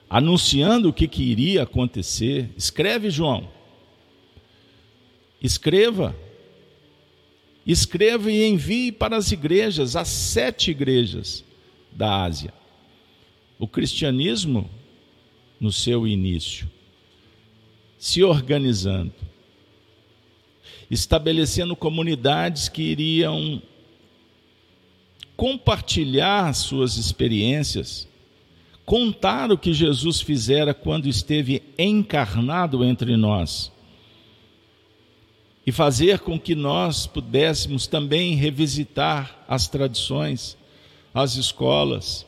anunciando 0.09 0.89
o 0.89 0.93
que, 0.93 1.07
que 1.07 1.21
iria 1.21 1.63
acontecer, 1.63 2.49
escreve 2.57 3.11
João. 3.11 3.47
Escreva. 5.41 6.15
Escreva 7.65 8.31
e 8.31 8.47
envie 8.47 8.91
para 8.91 9.15
as 9.15 9.31
igrejas, 9.31 9.95
as 9.95 10.07
sete 10.07 10.71
igrejas 10.71 11.45
da 11.91 12.23
Ásia. 12.23 12.51
O 13.59 13.67
cristianismo, 13.67 14.67
no 15.59 15.71
seu 15.71 16.07
início, 16.07 16.69
se 17.99 18.23
organizando, 18.23 19.13
estabelecendo 20.89 21.75
comunidades 21.75 22.69
que 22.69 22.81
iriam 22.81 23.61
compartilhar 25.35 26.53
suas 26.53 26.97
experiências, 26.97 28.08
contar 28.89 29.51
o 29.51 29.57
que 29.57 29.71
Jesus 29.71 30.19
fizera 30.19 30.73
quando 30.73 31.07
esteve 31.07 31.61
encarnado 31.77 32.83
entre 32.83 33.15
nós 33.15 33.71
e 35.63 35.71
fazer 35.71 36.21
com 36.21 36.39
que 36.39 36.55
nós 36.55 37.05
pudéssemos 37.05 37.85
também 37.85 38.33
revisitar 38.33 39.45
as 39.47 39.67
tradições, 39.67 40.57
as 41.13 41.35
escolas, 41.35 42.25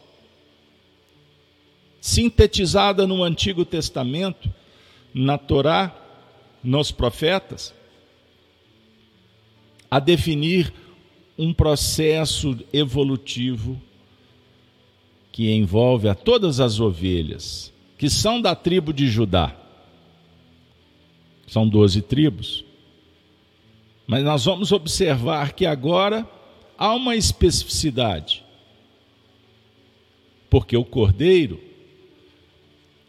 sintetizada 1.99 3.07
no 3.07 3.23
Antigo 3.23 3.65
Testamento, 3.65 4.47
na 5.15 5.39
Torá, 5.39 5.91
nos 6.63 6.91
profetas, 6.91 7.73
a 9.89 9.99
definir 9.99 10.71
um 11.35 11.55
processo 11.55 12.55
evolutivo 12.71 13.81
que 15.31 15.51
envolve 15.51 16.07
a 16.09 16.15
todas 16.15 16.59
as 16.59 16.79
ovelhas, 16.79 17.71
que 17.97 18.09
são 18.09 18.41
da 18.41 18.55
tribo 18.55 18.91
de 18.91 19.07
Judá. 19.07 19.55
São 21.47 21.67
doze 21.67 22.01
tribos. 22.01 22.65
Mas 24.07 24.23
nós 24.23 24.43
vamos 24.43 24.71
observar 24.71 25.53
que 25.53 25.65
agora 25.65 26.27
há 26.77 26.93
uma 26.93 27.15
especificidade. 27.15 28.43
Porque 30.49 30.75
o 30.75 30.83
cordeiro 30.83 31.61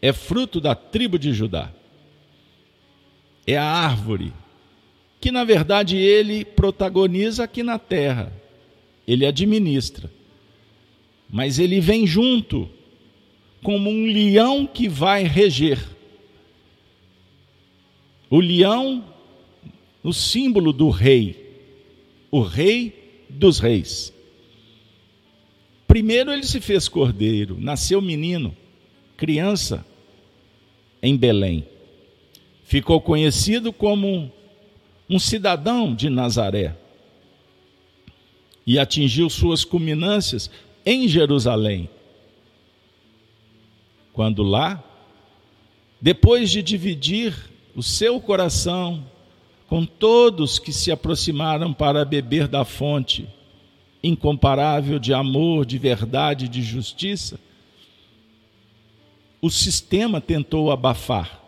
é 0.01 0.13
fruto 0.13 0.61
da 0.61 0.75
tribo 0.75 1.19
de 1.19 1.33
Judá. 1.33 1.71
É 3.45 3.57
a 3.57 3.65
árvore 3.65 4.33
que 5.23 5.31
na 5.31 5.45
verdade 5.45 5.95
ele 5.95 6.43
protagoniza 6.43 7.45
aqui 7.45 7.63
na 7.63 7.79
terra, 7.79 8.33
ele 9.07 9.25
administra, 9.25 10.11
mas 11.33 11.57
ele 11.57 11.79
vem 11.79 12.05
junto 12.05 12.69
como 13.63 13.89
um 13.89 14.05
leão 14.05 14.67
que 14.67 14.87
vai 14.87 15.23
reger. 15.23 15.83
O 18.29 18.39
leão, 18.39 19.03
o 20.03 20.13
símbolo 20.13 20.71
do 20.71 20.91
rei, 20.91 21.57
o 22.29 22.39
rei 22.39 23.25
dos 23.27 23.57
reis. 23.57 24.13
Primeiro 25.87 26.31
ele 26.31 26.43
se 26.43 26.61
fez 26.61 26.87
cordeiro, 26.87 27.59
nasceu 27.59 27.99
menino, 27.99 28.55
criança 29.17 29.83
em 31.01 31.17
Belém. 31.17 31.65
Ficou 32.63 33.01
conhecido 33.01 33.73
como 33.73 34.31
um 35.09 35.17
cidadão 35.17 35.95
de 35.95 36.11
Nazaré 36.11 36.75
e 38.67 38.77
atingiu 38.77 39.31
suas 39.31 39.65
culminâncias 39.65 40.47
em 40.85 41.07
Jerusalém. 41.07 41.89
Quando 44.11 44.43
lá, 44.43 44.83
depois 45.99 46.51
de 46.51 46.61
dividir 46.61 47.33
o 47.75 47.81
seu 47.81 48.19
coração 48.19 49.03
com 49.67 49.85
todos 49.85 50.59
que 50.59 50.71
se 50.71 50.91
aproximaram 50.91 51.73
para 51.73 52.05
beber 52.05 52.47
da 52.47 52.63
fonte 52.63 53.27
incomparável 54.03 54.99
de 54.99 55.13
amor, 55.13 55.65
de 55.65 55.77
verdade, 55.77 56.47
de 56.47 56.61
justiça, 56.61 57.39
o 59.41 59.49
sistema 59.49 60.21
tentou 60.21 60.71
abafar, 60.71 61.41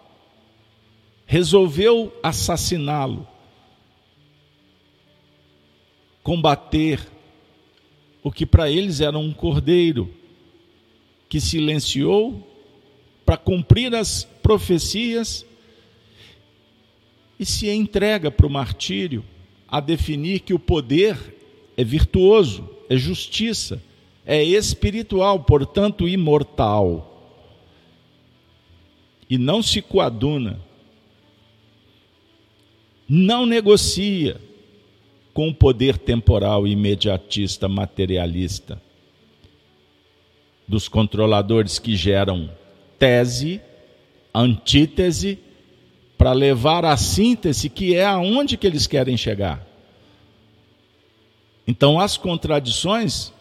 resolveu 1.26 2.17
assassiná-lo 2.24 3.28
combater 6.24 7.14
o 8.25 8.31
que 8.31 8.43
para 8.43 8.67
eles 8.67 9.01
era 9.01 9.15
um 9.19 9.31
cordeiro 9.31 10.11
que 11.29 11.39
silenciou 11.39 12.41
para 13.23 13.38
cumprir 13.38 13.93
as 13.93 14.23
profecias 14.41 15.45
e 17.39 17.45
se 17.45 17.69
entrega 17.69 18.31
para 18.31 18.47
o 18.47 18.49
martírio 18.49 19.23
a 19.67 19.79
definir 19.79 20.39
que 20.39 20.55
o 20.55 20.59
poder 20.59 21.15
é 21.77 21.83
virtuoso, 21.83 22.67
é 22.89 22.97
justiça, 22.97 23.79
é 24.25 24.43
espiritual, 24.43 25.41
portanto 25.41 26.07
imortal. 26.07 27.38
E 29.29 29.38
não 29.38 29.61
se 29.61 29.83
coaduna, 29.83 30.59
não 33.07 33.45
negocia, 33.45 34.41
com 35.36 35.50
o 35.50 35.54
poder 35.54 35.98
temporal 35.98 36.65
imediatista 36.65 37.67
materialista 37.67 38.82
dos 40.65 40.88
controladores 40.88 41.78
que 41.78 41.93
geram 41.93 42.50
tese, 42.98 43.60
antítese, 44.34 45.38
para 46.17 46.32
levar 46.32 46.86
à 46.86 46.95
síntese 46.95 47.69
que 47.69 47.93
é 47.93 48.06
aonde 48.06 48.56
que 48.56 48.65
eles 48.65 48.88
querem 48.88 49.17
chegar. 49.17 49.67
Então 51.67 52.00
as 52.00 52.15
contradições 52.15 53.34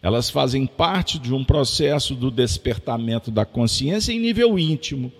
elas 0.00 0.30
fazem 0.30 0.66
parte 0.66 1.18
de 1.18 1.34
um 1.34 1.44
processo 1.44 2.14
do 2.14 2.30
despertamento 2.30 3.30
da 3.30 3.44
consciência 3.44 4.10
em 4.10 4.18
nível 4.18 4.58
íntimo 4.58 5.12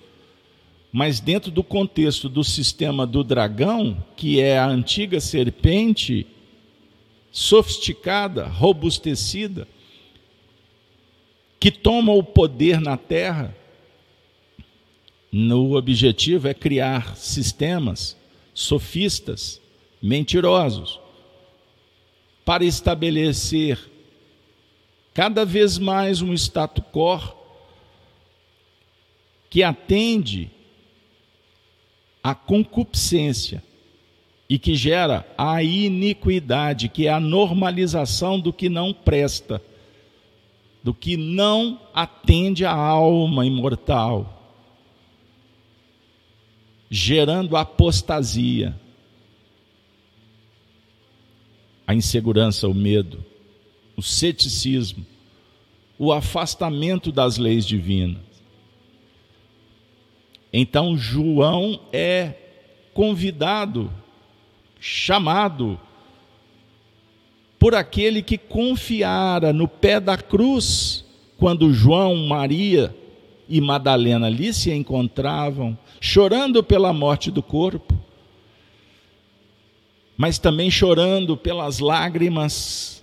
mas 0.93 1.21
dentro 1.21 1.51
do 1.51 1.63
contexto 1.63 2.29
do 2.29 2.43
sistema 2.43 3.07
do 3.07 3.23
dragão, 3.23 4.03
que 4.17 4.41
é 4.41 4.59
a 4.59 4.67
antiga 4.67 5.21
serpente 5.21 6.27
sofisticada, 7.31 8.47
robustecida, 8.47 9.69
que 11.61 11.71
toma 11.71 12.13
o 12.13 12.23
poder 12.23 12.81
na 12.81 12.97
terra, 12.97 13.55
no 15.31 15.77
objetivo 15.77 16.49
é 16.49 16.55
criar 16.55 17.17
sistemas 17.17 18.17
sofistas, 18.55 19.61
mentirosos, 20.01 20.99
para 22.45 22.65
estabelecer 22.65 23.79
cada 25.13 25.45
vez 25.45 25.77
mais 25.77 26.23
um 26.23 26.33
status 26.33 26.83
quo 26.93 27.37
que 29.51 29.63
atende 29.63 30.51
à 32.29 32.35
concupiscência 32.35 33.63
e 34.49 34.59
que 34.59 34.75
gera 34.75 35.27
a 35.37 35.63
iniquidade, 35.63 36.89
que 36.89 37.07
é 37.07 37.11
a 37.11 37.19
normalização 37.19 38.39
do 38.39 38.53
que 38.53 38.69
não 38.69 38.93
presta, 38.93 39.63
do 40.83 40.93
que 40.93 41.17
não 41.17 41.81
atende 41.95 42.67
à 42.67 42.75
alma 42.75 43.47
imortal, 43.47 44.61
gerando 46.91 47.57
apostasia, 47.57 48.79
a 51.87 51.95
insegurança, 51.95 52.69
o 52.69 52.75
medo, 52.75 53.25
o 53.97 54.03
ceticismo, 54.03 55.07
o 55.99 56.13
afastamento 56.13 57.11
das 57.11 57.39
leis 57.39 57.67
divinas. 57.67 58.28
Então 60.53 60.97
João 60.97 61.81
é 61.93 62.35
convidado, 62.95 63.91
chamado 64.81 65.79
por 67.59 67.75
aquele 67.75 68.23
que 68.23 68.39
confiara 68.39 69.53
no 69.53 69.67
pé 69.67 69.99
da 69.99 70.17
cruz, 70.17 71.05
quando 71.37 71.73
João, 71.73 72.17
Maria 72.27 72.95
e 73.49 73.61
Madalena 73.61 74.27
ali 74.27 74.53
se 74.53 74.73
encontravam, 74.73 75.77
chorando 76.01 76.63
pela 76.63 76.93
morte 76.93 77.31
do 77.31 77.43
corpo, 77.43 77.99
mas 80.17 80.39
também 80.39 80.71
chorando 80.71 81.37
pelas 81.37 81.79
lágrimas 81.79 83.03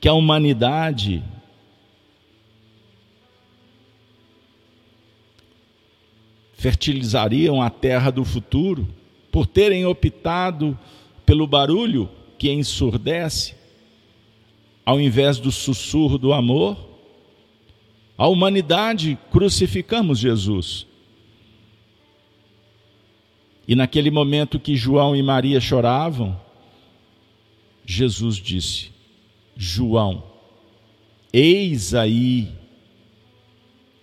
que 0.00 0.08
a 0.08 0.12
humanidade 0.12 1.22
fertilizariam 6.56 7.60
a 7.62 7.68
terra 7.68 8.10
do 8.10 8.24
futuro 8.24 8.88
por 9.30 9.46
terem 9.46 9.84
optado 9.84 10.76
pelo 11.24 11.46
barulho 11.46 12.08
que 12.38 12.50
ensurdece, 12.50 13.54
ao 14.84 15.00
invés 15.00 15.38
do 15.38 15.52
sussurro 15.52 16.16
do 16.16 16.32
amor. 16.32 16.76
A 18.16 18.26
humanidade 18.26 19.18
crucificamos 19.30 20.18
Jesus. 20.18 20.86
E 23.68 23.74
naquele 23.74 24.10
momento 24.10 24.60
que 24.60 24.76
João 24.76 25.14
e 25.14 25.22
Maria 25.22 25.60
choravam, 25.60 26.40
Jesus 27.84 28.36
disse: 28.36 28.90
João, 29.54 30.22
eis 31.32 31.92
aí 31.94 32.48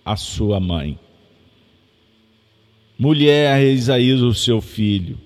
a 0.06 0.16
sua 0.16 0.60
mãe. 0.60 1.00
Mulher, 2.98 3.60
eis 3.62 3.90
aí 3.90 4.14
o 4.14 4.34
seu 4.34 4.62
filho. 4.62 5.18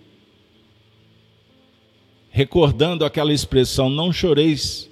Recordando 2.29 3.03
aquela 3.03 3.33
expressão, 3.33 3.89
não 3.89 4.13
choreis 4.13 4.89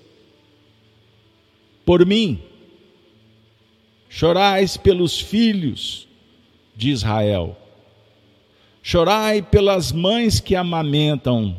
por 1.85 2.05
mim, 2.05 2.41
chorais 4.09 4.75
pelos 4.75 5.19
filhos 5.19 6.07
de 6.75 6.89
Israel, 6.89 7.55
chorai 8.81 9.41
pelas 9.41 9.91
mães 9.91 10.39
que 10.39 10.55
amamentam 10.55 11.55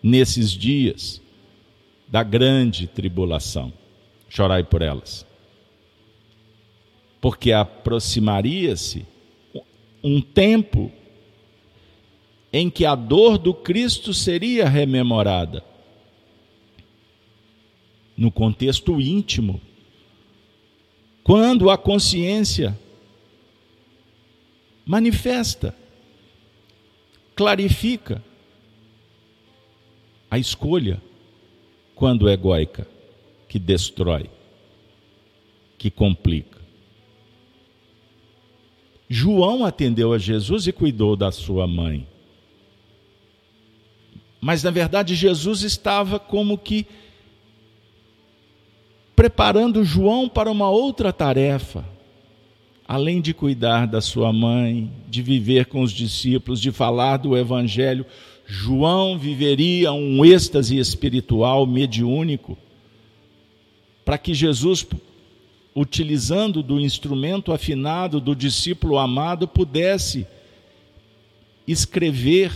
nesses 0.00 0.50
dias 0.50 1.20
da 2.06 2.22
grande 2.22 2.86
tribulação, 2.86 3.72
chorai 4.28 4.62
por 4.62 4.80
elas, 4.80 5.26
porque 7.20 7.50
aproximaria-se 7.50 9.04
um 10.04 10.20
tempo 10.20 10.92
em 12.52 12.68
que 12.68 12.84
a 12.84 12.94
dor 12.94 13.38
do 13.38 13.54
Cristo 13.54 14.12
seria 14.12 14.68
rememorada. 14.68 15.64
No 18.14 18.30
contexto 18.30 19.00
íntimo, 19.00 19.60
quando 21.24 21.70
a 21.70 21.78
consciência 21.78 22.78
manifesta, 24.84 25.74
clarifica 27.34 28.22
a 30.30 30.38
escolha, 30.38 31.00
quando 31.94 32.28
egóica, 32.28 32.86
que 33.48 33.58
destrói, 33.58 34.28
que 35.78 35.90
complica. 35.90 36.53
João 39.08 39.64
atendeu 39.64 40.12
a 40.12 40.18
Jesus 40.18 40.66
e 40.66 40.72
cuidou 40.72 41.16
da 41.16 41.30
sua 41.30 41.66
mãe. 41.66 42.06
Mas 44.40 44.62
na 44.62 44.70
verdade 44.70 45.14
Jesus 45.14 45.62
estava 45.62 46.18
como 46.18 46.58
que 46.58 46.86
preparando 49.14 49.84
João 49.84 50.28
para 50.28 50.50
uma 50.50 50.68
outra 50.68 51.12
tarefa, 51.12 51.84
além 52.86 53.20
de 53.20 53.32
cuidar 53.32 53.86
da 53.86 54.00
sua 54.00 54.32
mãe, 54.32 54.90
de 55.08 55.22
viver 55.22 55.66
com 55.66 55.82
os 55.82 55.92
discípulos, 55.92 56.60
de 56.60 56.70
falar 56.72 57.18
do 57.18 57.36
evangelho, 57.36 58.04
João 58.46 59.18
viveria 59.18 59.92
um 59.92 60.24
êxtase 60.24 60.78
espiritual 60.78 61.66
mediúnico 61.66 62.58
para 64.04 64.18
que 64.18 64.34
Jesus 64.34 64.86
utilizando 65.74 66.62
do 66.62 66.80
instrumento 66.80 67.52
afinado 67.52 68.20
do 68.20 68.34
discípulo 68.34 68.96
amado, 68.96 69.48
pudesse 69.48 70.26
escrever, 71.66 72.52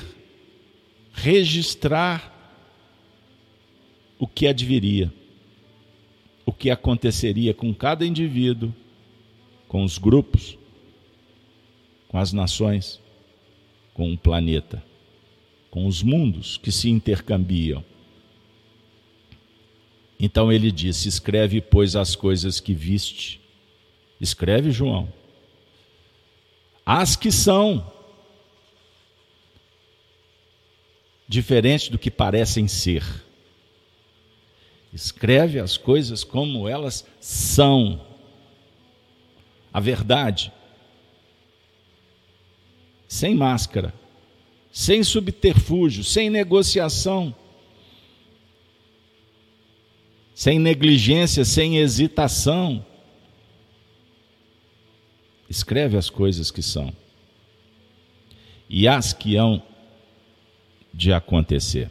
registrar 1.12 2.34
o 4.18 4.26
que 4.26 4.46
adviria, 4.46 5.12
o 6.46 6.52
que 6.52 6.70
aconteceria 6.70 7.52
com 7.52 7.74
cada 7.74 8.06
indivíduo, 8.06 8.72
com 9.66 9.82
os 9.82 9.98
grupos, 9.98 10.56
com 12.08 12.18
as 12.18 12.32
nações, 12.32 13.00
com 13.92 14.12
o 14.12 14.18
planeta, 14.18 14.82
com 15.70 15.86
os 15.86 16.02
mundos 16.02 16.56
que 16.56 16.70
se 16.70 16.88
intercambiam. 16.88 17.84
Então 20.18 20.52
ele 20.52 20.72
disse: 20.72 21.08
Escreve, 21.08 21.60
pois, 21.60 21.94
as 21.94 22.16
coisas 22.16 22.58
que 22.58 22.74
viste. 22.74 23.40
Escreve, 24.20 24.70
João. 24.70 25.12
As 26.84 27.14
que 27.14 27.30
são 27.30 27.92
diferentes 31.28 31.88
do 31.88 31.98
que 31.98 32.10
parecem 32.10 32.66
ser. 32.66 33.04
Escreve 34.92 35.60
as 35.60 35.76
coisas 35.76 36.24
como 36.24 36.66
elas 36.66 37.06
são. 37.20 38.04
A 39.72 39.78
verdade. 39.78 40.50
Sem 43.06 43.34
máscara, 43.34 43.94
sem 44.72 45.02
subterfúgio, 45.02 46.02
sem 46.02 46.28
negociação 46.28 47.34
sem 50.38 50.56
negligência, 50.60 51.44
sem 51.44 51.78
hesitação. 51.78 52.86
Escreve 55.50 55.96
as 55.96 56.08
coisas 56.08 56.52
que 56.52 56.62
são 56.62 56.92
e 58.70 58.86
as 58.86 59.12
que 59.12 59.34
hão 59.34 59.60
de 60.94 61.12
acontecer. 61.12 61.90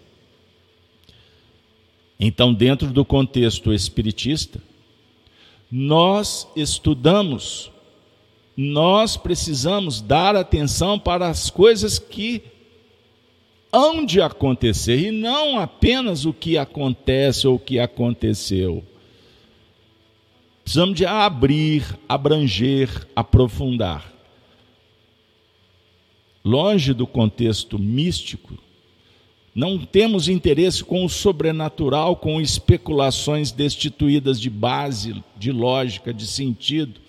Então, 2.17 2.53
dentro 2.53 2.87
do 2.87 3.03
contexto 3.03 3.73
espiritista, 3.73 4.61
nós 5.69 6.47
estudamos, 6.55 7.69
nós 8.55 9.17
precisamos 9.17 9.99
dar 9.99 10.37
atenção 10.37 10.97
para 10.97 11.27
as 11.27 11.49
coisas 11.49 11.99
que 11.99 12.43
hão 13.77 14.03
de 14.03 14.19
acontecer 14.19 14.99
e 14.99 15.11
não 15.11 15.59
apenas 15.59 16.25
o 16.25 16.33
que 16.33 16.57
acontece 16.57 17.47
ou 17.47 17.55
o 17.55 17.59
que 17.59 17.77
aconteceu. 17.77 18.83
Precisamos 20.63 20.95
de 20.95 21.05
abrir, 21.05 21.83
abranger, 22.09 22.89
aprofundar. 23.15 24.11
Longe 26.43 26.91
do 26.91 27.05
contexto 27.05 27.77
místico, 27.77 28.57
não 29.53 29.77
temos 29.77 30.27
interesse 30.27 30.83
com 30.83 31.05
o 31.05 31.09
sobrenatural, 31.09 32.15
com 32.15 32.41
especulações 32.41 33.51
destituídas 33.51 34.41
de 34.41 34.49
base, 34.49 35.23
de 35.37 35.51
lógica, 35.51 36.11
de 36.11 36.25
sentido. 36.25 36.99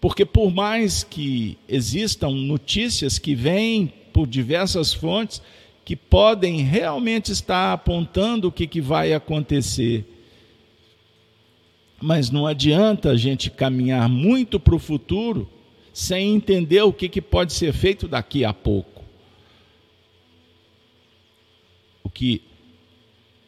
Porque 0.00 0.24
por 0.26 0.52
mais 0.52 1.02
que 1.02 1.56
existam 1.66 2.30
notícias 2.30 3.18
que 3.18 3.34
vêm 3.34 3.92
por 4.16 4.26
diversas 4.26 4.94
fontes 4.94 5.42
que 5.84 5.94
podem 5.94 6.62
realmente 6.62 7.30
estar 7.30 7.74
apontando 7.74 8.48
o 8.48 8.50
que, 8.50 8.66
que 8.66 8.80
vai 8.80 9.12
acontecer. 9.12 10.06
Mas 12.00 12.30
não 12.30 12.46
adianta 12.46 13.10
a 13.10 13.16
gente 13.18 13.50
caminhar 13.50 14.08
muito 14.08 14.58
para 14.58 14.74
o 14.74 14.78
futuro 14.78 15.46
sem 15.92 16.34
entender 16.34 16.80
o 16.80 16.94
que, 16.94 17.10
que 17.10 17.20
pode 17.20 17.52
ser 17.52 17.74
feito 17.74 18.08
daqui 18.08 18.42
a 18.42 18.54
pouco. 18.54 19.04
O 22.02 22.08
que 22.08 22.42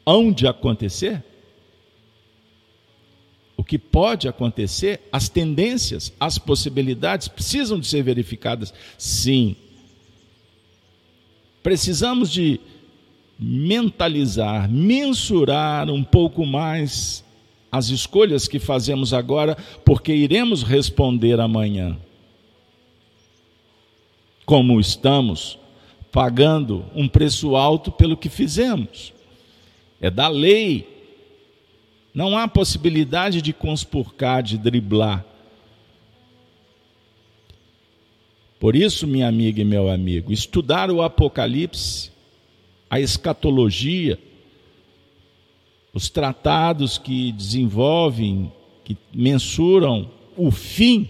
hão 0.05 0.31
de 0.31 0.47
acontecer, 0.47 1.25
o 3.57 3.65
que 3.65 3.79
pode 3.79 4.29
acontecer, 4.29 5.01
as 5.11 5.31
tendências, 5.31 6.13
as 6.21 6.37
possibilidades 6.37 7.27
precisam 7.27 7.81
de 7.81 7.87
ser 7.87 8.03
verificadas, 8.03 8.75
sim. 8.99 9.57
Precisamos 11.63 12.31
de 12.31 12.61
mentalizar, 13.39 14.69
mensurar 14.69 15.91
um 15.91 16.03
pouco 16.03 16.45
mais 16.45 17.25
as 17.71 17.89
escolhas 17.91 18.49
que 18.49 18.59
fazemos 18.59 19.13
agora, 19.13 19.57
porque 19.85 20.13
iremos 20.13 20.63
responder 20.63 21.39
amanhã. 21.39 21.97
Como 24.45 24.81
estamos 24.81 25.59
pagando 26.11 26.85
um 26.95 27.07
preço 27.07 27.55
alto 27.55 27.93
pelo 27.93 28.17
que 28.17 28.29
fizemos. 28.29 29.13
É 30.01 30.11
da 30.11 30.29
lei. 30.29 30.89
Não 32.15 32.37
há 32.37 32.49
possibilidade 32.49 33.43
de 33.43 33.53
conspurcar, 33.53 34.43
de 34.43 34.57
driblar. 34.57 35.25
Por 38.59 38.75
isso, 38.75 39.07
minha 39.07 39.29
amiga 39.29 39.61
e 39.61 39.65
meu 39.65 39.89
amigo, 39.89 40.33
estudar 40.33 40.91
o 40.91 41.01
Apocalipse, 41.01 42.11
a 42.91 42.99
escatologia, 42.99 44.19
os 45.93 46.11
tratados 46.11 46.99
que 46.99 47.33
desenvolvem, 47.33 48.53
que 48.85 48.97
mensuram 49.13 50.11
o 50.37 50.51
fim. 50.51 51.09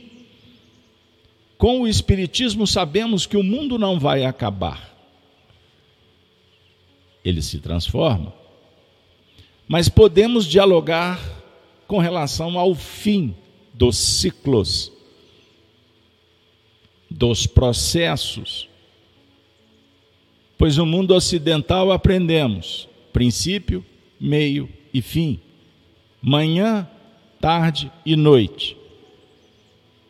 Com 1.57 1.83
o 1.83 1.89
Espiritismo 1.89 2.67
sabemos 2.67 3.27
que 3.27 3.37
o 3.37 3.43
mundo 3.43 3.79
não 3.79 3.99
vai 3.99 4.25
acabar. 4.25 4.95
Ele 7.25 7.43
se 7.43 7.59
transforma. 7.59 8.33
Mas 9.67 9.89
podemos 9.89 10.47
dialogar 10.47 11.21
com 11.87 11.99
relação 11.99 12.59
ao 12.59 12.75
fim 12.75 13.35
dos 13.75 13.97
ciclos, 13.97 14.93
dos 17.11 17.47
processos. 17.47 18.69
Pois 20.57 20.77
no 20.77 20.85
mundo 20.85 21.15
ocidental 21.15 21.93
aprendemos 21.93 22.89
princípio, 23.13 23.85
meio 24.21 24.69
e 24.93 25.01
fim, 25.01 25.41
manhã, 26.21 26.89
tarde 27.41 27.91
e 28.05 28.17
noite. 28.17 28.77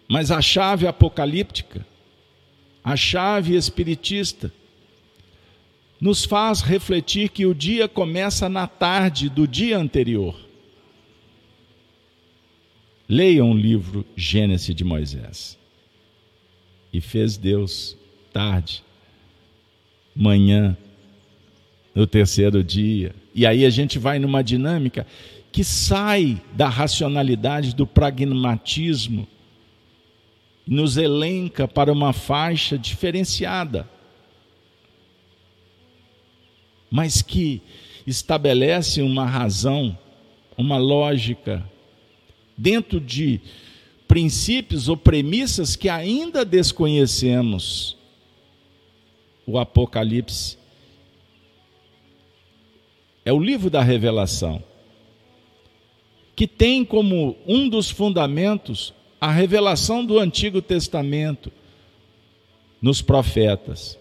Mas 0.09 0.31
a 0.31 0.41
chave 0.41 0.87
apocalíptica, 0.87 1.87
a 2.83 2.97
chave 2.97 3.55
espiritista, 3.55 4.53
nos 6.01 6.25
faz 6.25 6.61
refletir 6.61 7.29
que 7.29 7.45
o 7.45 7.55
dia 7.55 7.89
começa 7.89 8.49
na 8.49 8.67
tarde 8.67 9.29
do 9.29 9.47
dia 9.47 9.77
anterior. 9.77 10.35
Leiam 13.09 13.51
o 13.51 13.57
livro 13.57 14.05
Gênesis 14.17 14.75
de 14.75 14.85
Moisés. 14.85 15.59
E 16.93 17.01
fez 17.01 17.37
Deus 17.37 17.97
tarde, 18.33 18.83
manhã, 20.15 20.77
no 21.95 22.07
terceiro 22.07 22.63
dia. 22.63 23.15
E 23.35 23.47
aí 23.47 23.65
a 23.65 23.71
gente 23.71 23.99
vai 23.99 24.19
numa 24.19 24.43
dinâmica 24.43 25.07
que 25.51 25.65
sai 25.65 26.41
da 26.53 26.69
racionalidade, 26.69 27.75
do 27.75 27.87
pragmatismo, 27.87 29.27
nos 30.67 30.97
elenca 30.97 31.67
para 31.67 31.93
uma 31.93 32.13
faixa 32.13 32.79
diferenciada, 32.79 33.89
mas 36.91 37.23
que 37.23 37.63
estabelece 38.07 39.03
uma 39.03 39.25
razão, 39.25 39.97
uma 40.57 40.77
lógica, 40.77 41.69
dentro 42.57 43.01
de 43.01 43.41
princípios 44.09 44.89
ou 44.89 44.97
premissas 44.97 45.77
que 45.77 45.89
ainda 45.89 46.45
desconhecemos. 46.45 47.97
O 49.47 49.59
Apocalipse 49.59 50.57
é 53.25 53.33
o 53.33 53.39
livro 53.39 53.69
da 53.69 53.83
revelação, 53.83 54.63
que 56.35 56.47
tem 56.47 56.85
como 56.85 57.37
um 57.47 57.69
dos 57.69 57.91
fundamentos 57.91 58.95
a 59.21 59.31
revelação 59.31 60.05
do 60.05 60.19
Antigo 60.19 60.63
Testamento 60.63 61.53
nos 62.81 63.03
profetas. 63.03 63.99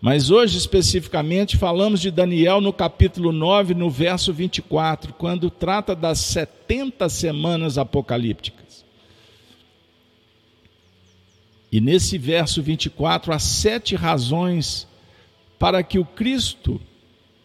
Mas 0.00 0.30
hoje, 0.30 0.58
especificamente, 0.58 1.56
falamos 1.56 2.00
de 2.00 2.10
Daniel 2.10 2.60
no 2.60 2.72
capítulo 2.72 3.32
9, 3.32 3.72
no 3.72 3.88
verso 3.88 4.32
24, 4.32 5.14
quando 5.14 5.48
trata 5.48 5.94
das 5.94 6.18
70 6.18 7.08
semanas 7.08 7.78
apocalípticas. 7.78 8.61
E 11.72 11.80
nesse 11.80 12.18
verso 12.18 12.62
24, 12.62 13.32
há 13.32 13.38
sete 13.38 13.96
razões 13.96 14.86
para 15.58 15.82
que 15.82 15.98
o 15.98 16.04
Cristo 16.04 16.78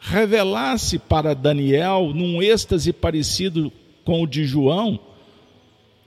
revelasse 0.02 1.00
para 1.00 1.34
Daniel, 1.34 2.12
num 2.14 2.42
êxtase 2.42 2.92
parecido 2.92 3.72
com 4.04 4.22
o 4.22 4.28
de 4.28 4.44
João, 4.44 5.00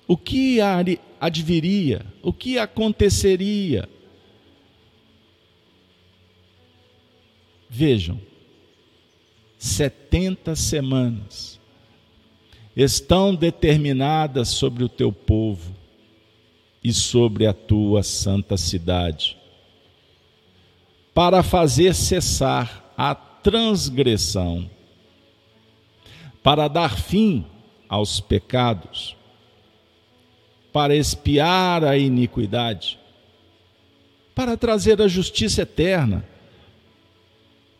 o 0.06 0.18
que 0.18 0.58
adviria, 1.18 2.04
o 2.22 2.30
que 2.30 2.58
aconteceria. 2.58 3.88
Vejam, 7.70 8.20
70 9.56 10.54
semanas 10.56 11.58
estão 12.76 13.34
determinadas 13.34 14.48
sobre 14.48 14.84
o 14.84 14.88
teu 14.88 15.10
povo 15.10 15.79
e 16.82 16.92
sobre 16.92 17.46
a 17.46 17.52
tua 17.52 18.02
santa 18.02 18.56
cidade, 18.56 19.36
para 21.14 21.42
fazer 21.42 21.94
cessar 21.94 22.92
a 22.96 23.14
transgressão, 23.14 24.68
para 26.42 26.68
dar 26.68 26.96
fim 26.96 27.44
aos 27.88 28.20
pecados, 28.20 29.16
para 30.72 30.94
expiar 30.94 31.84
a 31.84 31.98
iniquidade, 31.98 32.98
para 34.34 34.56
trazer 34.56 35.02
a 35.02 35.08
justiça 35.08 35.62
eterna, 35.62 36.24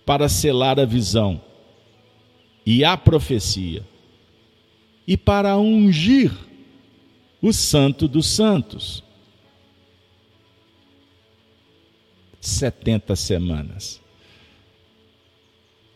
para 0.04 0.28
selar 0.28 0.78
a 0.78 0.84
visão 0.84 1.40
e 2.66 2.84
a 2.84 2.96
profecia, 2.96 3.82
e 5.06 5.16
para 5.16 5.56
ungir 5.56 6.49
o 7.42 7.52
Santo 7.52 8.06
dos 8.06 8.26
Santos. 8.26 9.02
Setenta 12.40 13.16
semanas. 13.16 14.00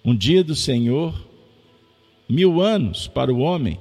Um 0.05 0.14
dia 0.14 0.45
do 0.45 0.55
Senhor, 0.55 1.14
mil 2.28 2.61
anos 2.61 3.09
para 3.09 3.32
o 3.32 3.38
homem. 3.38 3.80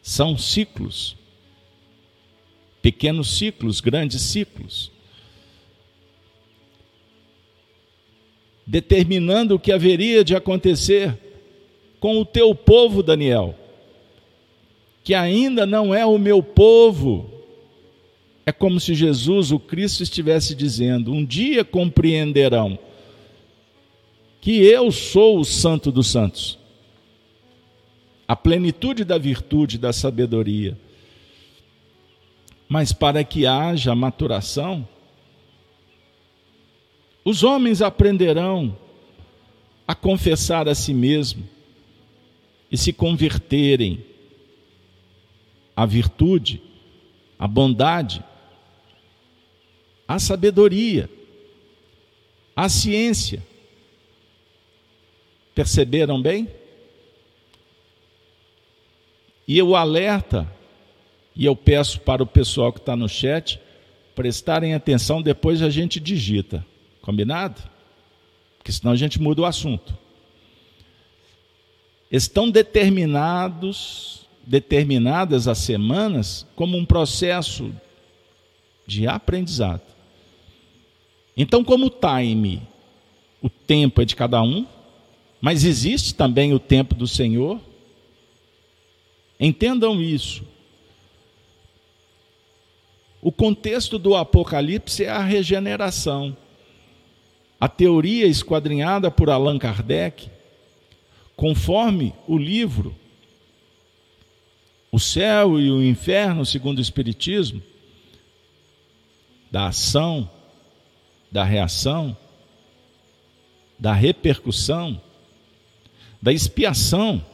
São 0.00 0.36
ciclos, 0.36 1.16
pequenos 2.80 3.36
ciclos, 3.36 3.80
grandes 3.80 4.20
ciclos, 4.22 4.90
determinando 8.66 9.54
o 9.54 9.60
que 9.60 9.70
haveria 9.70 10.24
de 10.24 10.34
acontecer 10.34 11.16
com 12.00 12.20
o 12.20 12.24
teu 12.24 12.52
povo, 12.52 13.00
Daniel, 13.00 13.56
que 15.04 15.14
ainda 15.14 15.66
não 15.66 15.94
é 15.94 16.06
o 16.06 16.18
meu 16.18 16.42
povo. 16.42 17.30
É 18.44 18.52
como 18.52 18.80
se 18.80 18.94
Jesus, 18.94 19.52
o 19.52 19.58
Cristo, 19.58 20.02
estivesse 20.02 20.54
dizendo: 20.54 21.12
um 21.12 21.24
dia 21.24 21.64
compreenderão 21.64 22.78
que 24.40 24.64
eu 24.64 24.90
sou 24.90 25.38
o 25.38 25.44
Santo 25.44 25.92
dos 25.92 26.08
Santos. 26.08 26.58
A 28.26 28.34
plenitude 28.34 29.04
da 29.04 29.18
virtude, 29.18 29.78
da 29.78 29.92
sabedoria. 29.92 30.76
Mas 32.68 32.92
para 32.92 33.22
que 33.22 33.46
haja 33.46 33.94
maturação, 33.94 34.88
os 37.24 37.44
homens 37.44 37.82
aprenderão 37.82 38.76
a 39.86 39.94
confessar 39.94 40.68
a 40.68 40.74
si 40.74 40.94
mesmo 40.94 41.44
e 42.70 42.76
se 42.76 42.92
converterem 42.92 44.02
à 45.74 45.86
virtude, 45.86 46.62
à 47.38 47.46
bondade, 47.46 48.22
à 50.06 50.18
sabedoria, 50.18 51.08
à 52.54 52.68
ciência 52.68 53.42
Perceberam 55.54 56.20
bem? 56.20 56.48
E 59.46 59.58
eu 59.58 59.76
alerta, 59.76 60.50
e 61.36 61.44
eu 61.44 61.54
peço 61.54 62.00
para 62.00 62.22
o 62.22 62.26
pessoal 62.26 62.72
que 62.72 62.78
está 62.78 62.96
no 62.96 63.08
chat 63.08 63.60
prestarem 64.14 64.74
atenção, 64.74 65.20
depois 65.20 65.62
a 65.62 65.70
gente 65.70 65.98
digita. 65.98 66.64
Combinado? 67.00 67.60
Porque 68.58 68.72
senão 68.72 68.92
a 68.92 68.96
gente 68.96 69.20
muda 69.20 69.42
o 69.42 69.46
assunto. 69.46 69.96
Estão 72.10 72.50
determinados, 72.50 74.21
determinadas 74.46 75.46
as 75.48 75.58
semanas 75.58 76.46
como 76.56 76.76
um 76.76 76.84
processo 76.84 77.72
de 78.86 79.06
aprendizado. 79.06 79.82
Então, 81.36 81.64
como 81.64 81.86
o 81.86 81.90
time, 81.90 82.62
o 83.40 83.48
tempo 83.48 84.02
é 84.02 84.04
de 84.04 84.14
cada 84.14 84.42
um, 84.42 84.66
mas 85.40 85.64
existe 85.64 86.14
também 86.14 86.52
o 86.52 86.58
tempo 86.58 86.94
do 86.94 87.06
Senhor. 87.06 87.60
Entendam 89.40 90.00
isso. 90.00 90.44
O 93.20 93.32
contexto 93.32 93.98
do 93.98 94.14
Apocalipse 94.14 95.04
é 95.04 95.08
a 95.08 95.22
regeneração. 95.22 96.36
A 97.58 97.68
teoria 97.68 98.26
esquadrinhada 98.26 99.10
por 99.10 99.30
Allan 99.30 99.58
Kardec, 99.58 100.28
conforme 101.36 102.12
o 102.26 102.36
livro 102.36 102.94
O 104.94 105.00
Céu 105.00 105.58
e 105.58 105.70
o 105.70 105.82
Inferno, 105.82 106.44
segundo 106.44 106.76
o 106.76 106.82
Espiritismo, 106.82 107.62
da 109.50 109.68
ação, 109.68 110.28
da 111.30 111.42
reação, 111.42 112.14
da 113.78 113.94
repercussão, 113.94 115.00
da 116.20 116.30
expiação, 116.30 117.24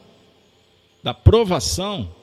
da 1.02 1.12
provação, 1.12 2.14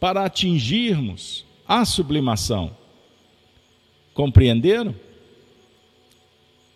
para 0.00 0.24
atingirmos 0.24 1.44
a 1.68 1.84
sublimação. 1.84 2.74
Compreenderam? 4.14 4.94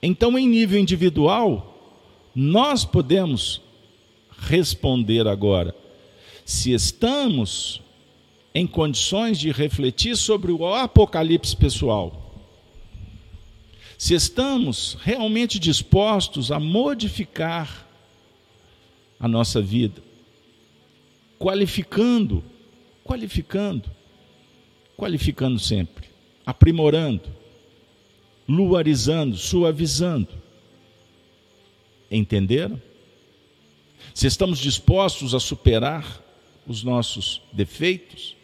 Então, 0.03 0.39
em 0.39 0.47
nível 0.47 0.79
individual, 0.79 1.75
nós 2.35 2.85
podemos 2.85 3.63
responder 4.43 5.27
agora 5.27 5.75
se 6.45 6.73
estamos 6.73 7.81
em 8.55 8.67
condições 8.67 9.39
de 9.39 9.51
refletir 9.51 10.17
sobre 10.17 10.53
o 10.53 10.75
apocalipse 10.75 11.57
pessoal. 11.57 12.21
Se 13.97 14.15
estamos 14.15 14.97
realmente 15.01 15.59
dispostos 15.59 16.53
a 16.53 16.61
modificar 16.61 17.89
a 19.19 19.27
nossa 19.27 19.61
vida, 19.61 20.03
qualificando, 21.39 22.45
qualificando, 23.03 23.91
qualificando 24.97 25.59
sempre, 25.59 26.09
aprimorando, 26.45 27.23
luarizando, 28.49 29.37
suavizando. 29.37 30.29
Entenderam? 32.11 32.81
Se 34.13 34.27
estamos 34.27 34.59
dispostos 34.59 35.35
a 35.35 35.41
superar 35.41 36.24
os 36.67 36.83
nossos 36.83 37.41
defeitos, 37.53 38.37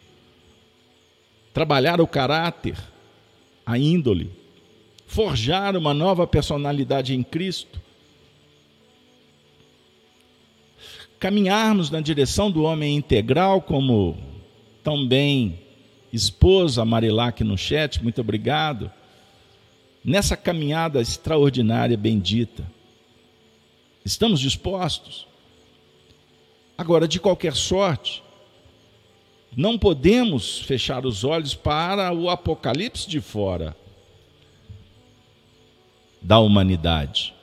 trabalhar 1.53 1.99
o 1.99 2.07
caráter, 2.07 2.77
a 3.65 3.77
índole, 3.77 4.31
forjar 5.05 5.75
uma 5.75 5.93
nova 5.93 6.25
personalidade 6.25 7.13
em 7.13 7.23
Cristo, 7.23 7.81
caminharmos 11.19 11.89
na 11.89 12.01
direção 12.01 12.49
do 12.49 12.63
homem 12.63 12.95
integral, 12.95 13.61
como 13.61 14.17
também 14.83 15.59
esposa 16.11 16.83
Marilac 16.83 17.43
no 17.43 17.57
chat, 17.57 18.01
muito 18.01 18.21
obrigado, 18.21 18.91
nessa 20.03 20.35
caminhada 20.35 20.99
extraordinária, 20.99 21.95
bendita. 21.95 22.65
Estamos 24.03 24.39
dispostos? 24.39 25.27
Agora, 26.77 27.07
de 27.07 27.19
qualquer 27.19 27.55
sorte, 27.55 28.23
não 29.55 29.77
podemos 29.77 30.59
fechar 30.59 31.05
os 31.05 31.23
olhos 31.23 31.53
para 31.53 32.13
o 32.13 32.29
apocalipse 32.29 33.07
de 33.09 33.19
fora 33.19 33.75
da 36.21 36.39
humanidade, 36.39 37.33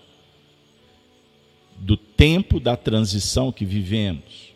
do 1.77 1.97
tempo 1.97 2.59
da 2.59 2.77
transição 2.77 3.53
que 3.53 3.65
vivemos. 3.65 4.55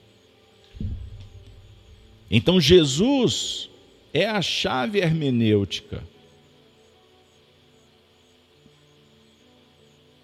Então, 2.30 2.60
Jesus 2.60 3.68
é 4.14 4.26
a 4.26 4.40
chave 4.40 5.00
hermenêutica. 5.00 6.02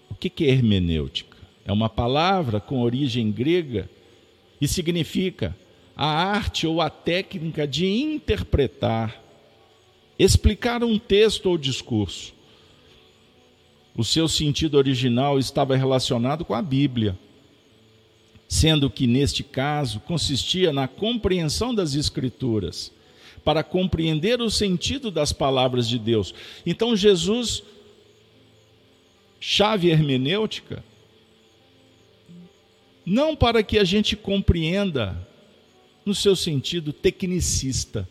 O 0.09 0.15
que 0.15 0.43
é 0.43 0.49
hermenêutica? 0.49 1.37
É 1.63 1.71
uma 1.71 1.87
palavra 1.87 2.59
com 2.59 2.81
origem 2.81 3.31
grega 3.31 3.87
e 4.59 4.67
significa 4.67 5.55
a 5.95 6.05
arte 6.05 6.65
ou 6.65 6.79
a 6.81 6.89
técnica 6.89 7.67
de 7.67 7.85
interpretar, 7.85 9.21
explicar 10.17 10.83
um 10.83 10.97
texto 10.97 11.47
ou 11.47 11.57
discurso. 11.57 12.33
O 13.95 14.03
seu 14.03 14.27
sentido 14.29 14.75
original 14.75 15.37
estava 15.37 15.75
relacionado 15.75 16.45
com 16.45 16.53
a 16.53 16.61
Bíblia, 16.61 17.17
sendo 18.47 18.89
que, 18.89 19.05
neste 19.05 19.43
caso, 19.43 19.99
consistia 19.99 20.71
na 20.71 20.87
compreensão 20.87 21.75
das 21.75 21.95
Escrituras, 21.95 22.91
para 23.43 23.63
compreender 23.63 24.41
o 24.41 24.49
sentido 24.49 25.11
das 25.11 25.33
palavras 25.33 25.87
de 25.87 25.99
Deus. 25.99 26.33
Então, 26.65 26.95
Jesus, 26.95 27.63
chave 29.39 29.89
hermenêutica, 29.89 30.83
não 33.09 33.35
para 33.35 33.63
que 33.63 33.79
a 33.79 33.83
gente 33.83 34.15
compreenda 34.15 35.17
no 36.05 36.13
seu 36.13 36.35
sentido 36.35 36.93
tecnicista, 36.93 38.07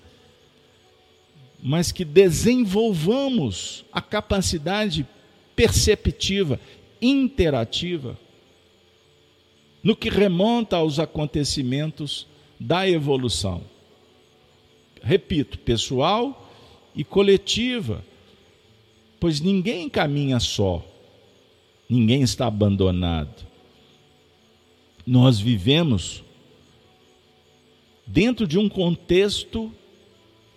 mas 1.63 1.93
que 1.93 2.05
desenvolvamos 2.05 3.85
a 3.93 4.01
capacidade 4.03 5.07
perceptiva, 5.55 6.59
interativa, 7.01 8.19
no 9.85 9.95
que 9.95 10.09
remonta 10.09 10.79
aos 10.79 10.99
acontecimentos 10.99 12.27
da 12.59 12.89
evolução. 12.89 13.63
Repito, 15.01 15.61
pessoal 15.61 16.53
e 16.93 17.05
coletiva, 17.05 18.05
pois 19.21 19.41
ninguém 19.41 19.89
caminha 19.89 20.41
só, 20.41 20.85
ninguém 21.89 22.23
está 22.23 22.49
abandonado. 22.49 23.48
Nós 25.09 25.41
vivemos 25.41 26.23
dentro 28.07 28.47
de 28.47 28.59
um 28.59 28.69
contexto 28.69 29.73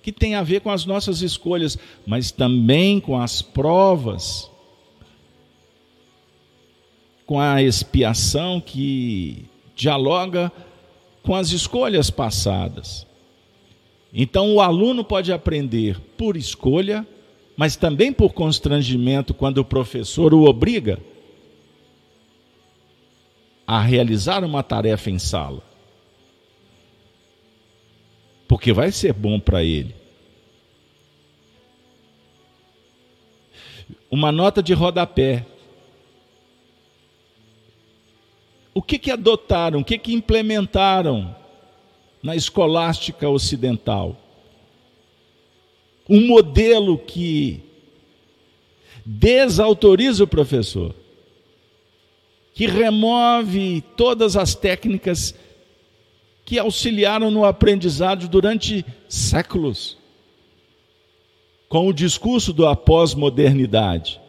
que 0.04 0.12
tem 0.12 0.36
a 0.36 0.44
ver 0.44 0.60
com 0.60 0.70
as 0.70 0.86
nossas 0.86 1.22
escolhas, 1.22 1.78
mas 2.06 2.32
também 2.32 3.00
com 3.00 3.18
as 3.18 3.42
provas, 3.42 4.52
com 7.26 7.40
a 7.40 7.64
expiação 7.64 8.60
que 8.60 9.46
dialoga 9.74 10.52
com 11.24 11.34
as 11.34 11.52
escolhas 11.54 12.10
passadas. 12.10 13.08
Então, 14.14 14.54
o 14.54 14.60
aluno 14.60 15.02
pode 15.02 15.32
aprender 15.32 15.98
por 16.18 16.36
escolha, 16.36 17.08
mas 17.56 17.78
também 17.78 18.12
por 18.12 18.34
constrangimento 18.34 19.34
quando 19.34 19.60
o 19.60 19.66
professor 19.66 20.34
o 20.34 20.44
obriga 20.44 21.00
a 23.72 23.82
realizar 23.82 24.44
uma 24.44 24.62
tarefa 24.64 25.10
em 25.10 25.20
sala 25.20 25.72
porque 28.52 28.74
vai 28.74 28.92
ser 28.92 29.14
bom 29.14 29.40
para 29.40 29.64
ele. 29.64 29.96
Uma 34.12 34.30
nota 34.30 34.62
de 34.62 34.74
rodapé. 34.74 35.46
O 38.74 38.82
que, 38.82 39.00
que 39.00 39.10
adotaram, 39.10 39.80
o 39.80 39.86
que, 39.86 39.98
que 39.98 40.14
implementaram 40.14 41.34
na 42.22 42.36
escolástica 42.36 43.30
ocidental? 43.30 44.18
Um 46.10 46.28
modelo 46.28 46.98
que 46.98 47.64
desautoriza 49.06 50.26
o 50.26 50.28
professor, 50.28 50.94
que 52.54 52.68
remove 52.68 53.82
todas 53.96 54.36
as 54.36 54.56
técnicas 54.56 55.34
que 56.46 56.60
auxiliaram 56.60 57.32
no 57.32 57.46
aprendizado 57.46 58.28
durante 58.28 58.86
séculos, 59.08 59.98
com 61.70 61.88
o 61.88 61.94
discurso 61.94 62.52
da 62.52 62.76
pós-modernidade. 62.76 64.20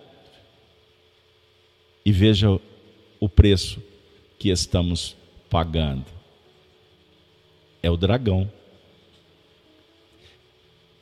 E 2.04 2.12
veja 2.12 2.60
o 3.18 3.28
preço 3.28 3.82
que 4.38 4.50
estamos 4.50 5.16
pagando. 5.50 6.06
É 7.82 7.90
o 7.90 7.96
dragão. 7.96 8.50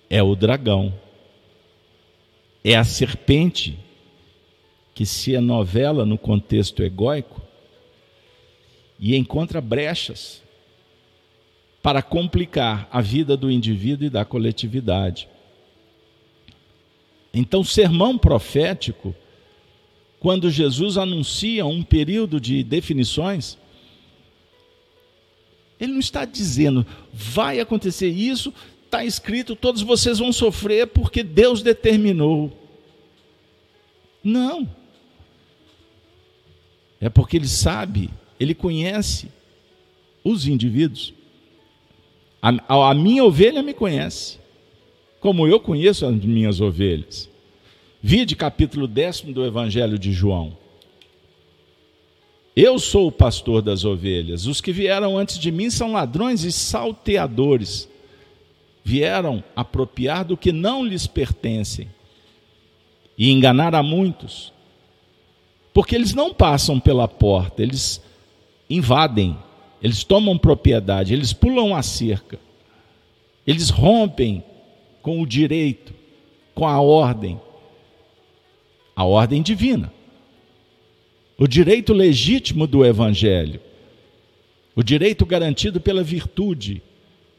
É 0.08 0.22
o 0.22 0.34
dragão. 0.34 0.94
É 2.64 2.76
a 2.76 2.84
serpente 2.84 3.78
que 5.00 5.06
se 5.06 5.40
novela 5.40 6.04
no 6.04 6.18
contexto 6.18 6.82
egóico 6.82 7.40
e 8.98 9.16
encontra 9.16 9.58
brechas 9.58 10.42
para 11.82 12.02
complicar 12.02 12.86
a 12.92 13.00
vida 13.00 13.34
do 13.34 13.50
indivíduo 13.50 14.08
e 14.08 14.10
da 14.10 14.26
coletividade. 14.26 15.26
Então, 17.32 17.64
sermão 17.64 18.18
profético, 18.18 19.14
quando 20.18 20.50
Jesus 20.50 20.98
anuncia 20.98 21.64
um 21.64 21.82
período 21.82 22.38
de 22.38 22.62
definições, 22.62 23.56
ele 25.80 25.92
não 25.92 26.00
está 26.00 26.26
dizendo, 26.26 26.84
vai 27.10 27.58
acontecer 27.58 28.10
isso, 28.10 28.52
está 28.84 29.02
escrito, 29.02 29.56
todos 29.56 29.80
vocês 29.80 30.18
vão 30.18 30.30
sofrer 30.30 30.88
porque 30.88 31.22
Deus 31.22 31.62
determinou. 31.62 32.52
Não. 34.22 34.78
É 37.00 37.08
porque 37.08 37.36
ele 37.36 37.48
sabe, 37.48 38.10
ele 38.38 38.54
conhece 38.54 39.28
os 40.22 40.46
indivíduos. 40.46 41.14
A, 42.42 42.90
a 42.90 42.94
minha 42.94 43.24
ovelha 43.24 43.62
me 43.62 43.72
conhece, 43.72 44.38
como 45.20 45.46
eu 45.46 45.58
conheço 45.58 46.04
as 46.06 46.14
minhas 46.14 46.60
ovelhas. 46.60 47.28
Vide 48.02 48.34
capítulo 48.34 48.86
décimo 48.86 49.32
do 49.32 49.44
Evangelho 49.44 49.98
de 49.98 50.12
João. 50.12 50.56
Eu 52.56 52.78
sou 52.78 53.06
o 53.06 53.12
pastor 53.12 53.62
das 53.62 53.84
ovelhas. 53.84 54.46
Os 54.46 54.60
que 54.60 54.72
vieram 54.72 55.16
antes 55.16 55.38
de 55.38 55.50
mim 55.50 55.70
são 55.70 55.92
ladrões 55.92 56.44
e 56.44 56.50
salteadores. 56.50 57.88
Vieram 58.82 59.44
apropriar 59.54 60.24
do 60.24 60.36
que 60.36 60.50
não 60.50 60.84
lhes 60.84 61.06
pertencem 61.06 61.88
e 63.16 63.30
enganar 63.30 63.74
a 63.74 63.82
muitos. 63.82 64.52
Porque 65.72 65.94
eles 65.94 66.14
não 66.14 66.34
passam 66.34 66.80
pela 66.80 67.06
porta, 67.06 67.62
eles 67.62 68.00
invadem, 68.68 69.36
eles 69.82 70.04
tomam 70.04 70.36
propriedade, 70.36 71.14
eles 71.14 71.32
pulam 71.32 71.74
a 71.74 71.82
cerca, 71.82 72.38
eles 73.46 73.70
rompem 73.70 74.44
com 75.00 75.20
o 75.20 75.26
direito, 75.26 75.94
com 76.54 76.66
a 76.66 76.80
ordem, 76.80 77.40
a 78.94 79.04
ordem 79.04 79.42
divina, 79.42 79.92
o 81.38 81.46
direito 81.46 81.92
legítimo 81.92 82.66
do 82.66 82.84
Evangelho, 82.84 83.60
o 84.74 84.82
direito 84.82 85.24
garantido 85.24 85.80
pela 85.80 86.02
virtude, 86.02 86.82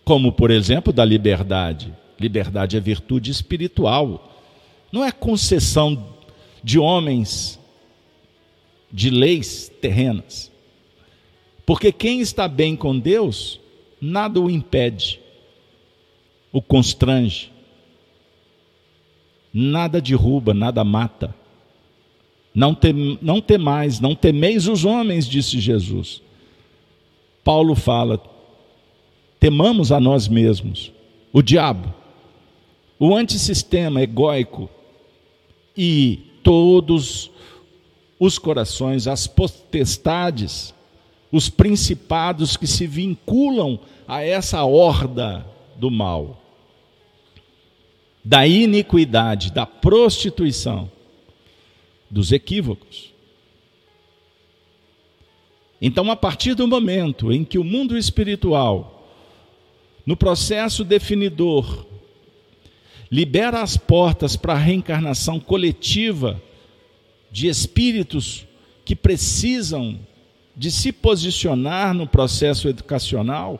como, 0.03 0.31
por 0.31 0.51
exemplo, 0.51 0.91
da 0.91 1.05
liberdade. 1.05 1.93
Liberdade 2.19 2.77
é 2.77 2.79
virtude 2.79 3.31
espiritual, 3.31 4.37
não 4.91 5.03
é 5.03 5.11
concessão 5.11 6.07
de 6.63 6.77
homens 6.77 7.60
de 8.91 9.09
leis 9.09 9.71
terrenas. 9.81 10.51
Porque 11.65 11.91
quem 11.91 12.19
está 12.19 12.47
bem 12.47 12.75
com 12.75 12.97
Deus, 12.97 13.59
nada 13.99 14.39
o 14.39 14.49
impede, 14.49 15.19
o 16.51 16.61
constrange, 16.61 17.51
nada 19.53 20.01
derruba, 20.01 20.53
nada 20.53 20.83
mata. 20.83 21.33
Não, 22.53 22.75
tem, 22.75 23.17
não 23.21 23.39
temais, 23.39 23.99
não 23.99 24.13
temeis 24.13 24.67
os 24.67 24.83
homens, 24.83 25.25
disse 25.25 25.59
Jesus. 25.59 26.21
Paulo 27.43 27.75
fala: 27.75 28.21
temamos 29.39 29.91
a 29.91 29.99
nós 29.99 30.27
mesmos, 30.27 30.91
o 31.31 31.41
diabo, 31.41 31.93
o 32.99 33.15
antissistema 33.15 34.01
egóico 34.01 34.69
e 35.75 36.19
todos 36.43 37.31
os 38.21 38.37
corações, 38.37 39.07
as 39.07 39.25
potestades, 39.25 40.75
os 41.31 41.49
principados 41.49 42.55
que 42.55 42.67
se 42.67 42.85
vinculam 42.85 43.79
a 44.07 44.21
essa 44.21 44.63
horda 44.63 45.43
do 45.75 45.89
mal, 45.89 46.39
da 48.23 48.45
iniquidade, 48.45 49.51
da 49.51 49.65
prostituição, 49.65 50.91
dos 52.11 52.31
equívocos. 52.31 53.11
Então, 55.81 56.11
a 56.11 56.15
partir 56.15 56.53
do 56.53 56.67
momento 56.67 57.31
em 57.31 57.43
que 57.43 57.57
o 57.57 57.63
mundo 57.63 57.97
espiritual, 57.97 59.03
no 60.05 60.15
processo 60.15 60.83
definidor, 60.83 61.87
libera 63.11 63.63
as 63.63 63.77
portas 63.77 64.35
para 64.35 64.53
a 64.53 64.59
reencarnação 64.59 65.39
coletiva, 65.39 66.39
de 67.31 67.47
espíritos 67.47 68.45
que 68.83 68.95
precisam 68.95 69.99
de 70.55 70.69
se 70.69 70.91
posicionar 70.91 71.93
no 71.93 72.05
processo 72.05 72.67
educacional, 72.67 73.59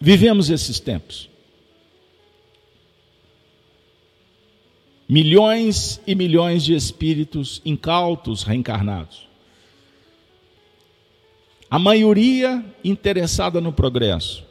vivemos 0.00 0.50
esses 0.50 0.78
tempos. 0.78 1.28
Milhões 5.08 6.00
e 6.06 6.14
milhões 6.14 6.64
de 6.64 6.74
espíritos 6.74 7.60
incautos 7.64 8.42
reencarnados. 8.42 9.28
A 11.68 11.78
maioria 11.78 12.64
interessada 12.84 13.60
no 13.60 13.72
progresso. 13.72 14.44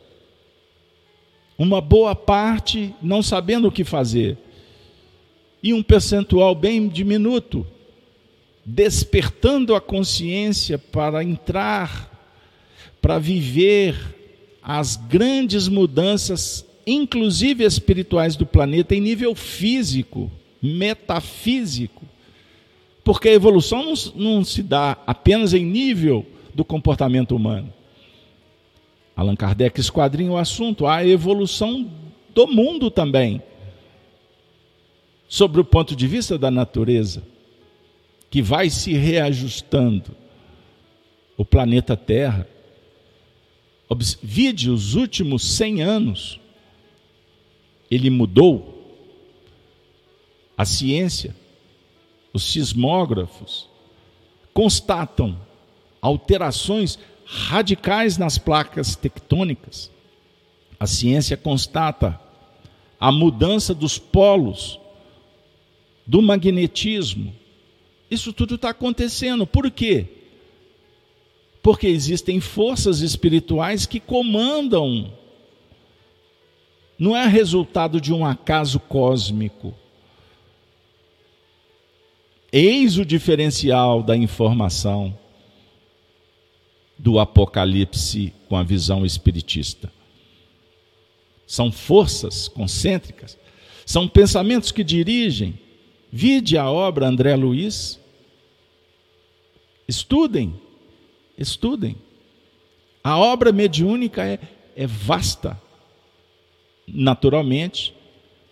Uma 1.57 1.79
boa 1.79 2.13
parte 2.13 2.93
não 3.01 3.23
sabendo 3.23 3.69
o 3.69 3.71
que 3.71 3.83
fazer 3.83 4.37
e 5.63 5.73
um 5.73 5.81
percentual 5.81 6.53
bem 6.53 6.89
diminuto, 6.89 7.65
despertando 8.65 9.73
a 9.73 9.79
consciência 9.79 10.77
para 10.77 11.23
entrar, 11.23 12.11
para 13.01 13.17
viver 13.17 13.95
as 14.61 14.97
grandes 14.97 15.69
mudanças, 15.69 16.65
inclusive 16.85 17.63
espirituais 17.63 18.35
do 18.35 18.45
planeta, 18.45 18.93
em 18.93 18.99
nível 18.99 19.33
físico, 19.33 20.29
metafísico. 20.61 22.03
Porque 23.01 23.29
a 23.29 23.33
evolução 23.33 23.85
não, 23.85 23.93
não 24.15 24.43
se 24.43 24.61
dá 24.61 24.97
apenas 25.07 25.53
em 25.53 25.65
nível 25.65 26.25
do 26.53 26.65
comportamento 26.65 27.35
humano. 27.35 27.71
Allan 29.15 29.35
Kardec 29.35 29.79
esquadrinha 29.79 30.31
o 30.31 30.37
assunto, 30.37 30.87
a 30.87 31.05
evolução 31.05 31.89
do 32.33 32.47
mundo 32.47 32.89
também 32.89 33.41
sobre 35.33 35.59
o 35.59 35.65
ponto 35.65 35.95
de 35.95 36.05
vista 36.05 36.37
da 36.37 36.51
natureza, 36.51 37.23
que 38.29 38.39
vai 38.39 38.69
se 38.69 38.93
reajustando. 38.93 40.15
O 41.35 41.43
planeta 41.43 41.97
Terra, 41.97 42.47
vide 44.21 44.69
os 44.69 44.93
últimos 44.93 45.43
100 45.55 45.81
anos, 45.81 46.39
ele 47.89 48.11
mudou. 48.11 48.79
A 50.55 50.65
ciência, 50.65 51.35
os 52.31 52.43
sismógrafos, 52.43 53.67
constatam 54.53 55.35
alterações 55.99 56.99
radicais 57.25 58.19
nas 58.19 58.37
placas 58.37 58.95
tectônicas. 58.95 59.89
A 60.79 60.85
ciência 60.85 61.35
constata 61.35 62.21
a 62.99 63.11
mudança 63.11 63.73
dos 63.73 63.97
polos 63.97 64.79
do 66.05 66.21
magnetismo. 66.21 67.33
Isso 68.09 68.31
tudo 68.31 68.55
está 68.55 68.69
acontecendo. 68.69 69.47
Por 69.47 69.69
quê? 69.71 70.05
Porque 71.61 71.87
existem 71.87 72.39
forças 72.39 73.01
espirituais 73.01 73.85
que 73.85 73.99
comandam. 73.99 75.11
Não 76.99 77.15
é 77.15 77.25
resultado 77.25 77.99
de 77.99 78.13
um 78.13 78.25
acaso 78.25 78.79
cósmico. 78.79 79.73
Eis 82.51 82.97
o 82.97 83.05
diferencial 83.05 84.03
da 84.03 84.15
informação 84.15 85.17
do 86.97 87.17
Apocalipse 87.17 88.31
com 88.47 88.55
a 88.55 88.63
visão 88.63 89.05
espiritista. 89.05 89.91
São 91.47 91.71
forças 91.71 92.47
concêntricas, 92.47 93.37
são 93.85 94.07
pensamentos 94.07 94.71
que 94.71 94.83
dirigem, 94.83 95.59
Vide 96.15 96.59
a 96.59 96.69
obra 96.69 97.07
André 97.07 97.35
Luiz. 97.35 97.99
Estudem, 99.87 100.53
estudem. 101.35 101.95
A 103.03 103.17
obra 103.17 103.51
mediúnica 103.51 104.23
é, 104.23 104.37
é 104.75 104.85
vasta. 104.85 105.59
Naturalmente, 106.87 107.95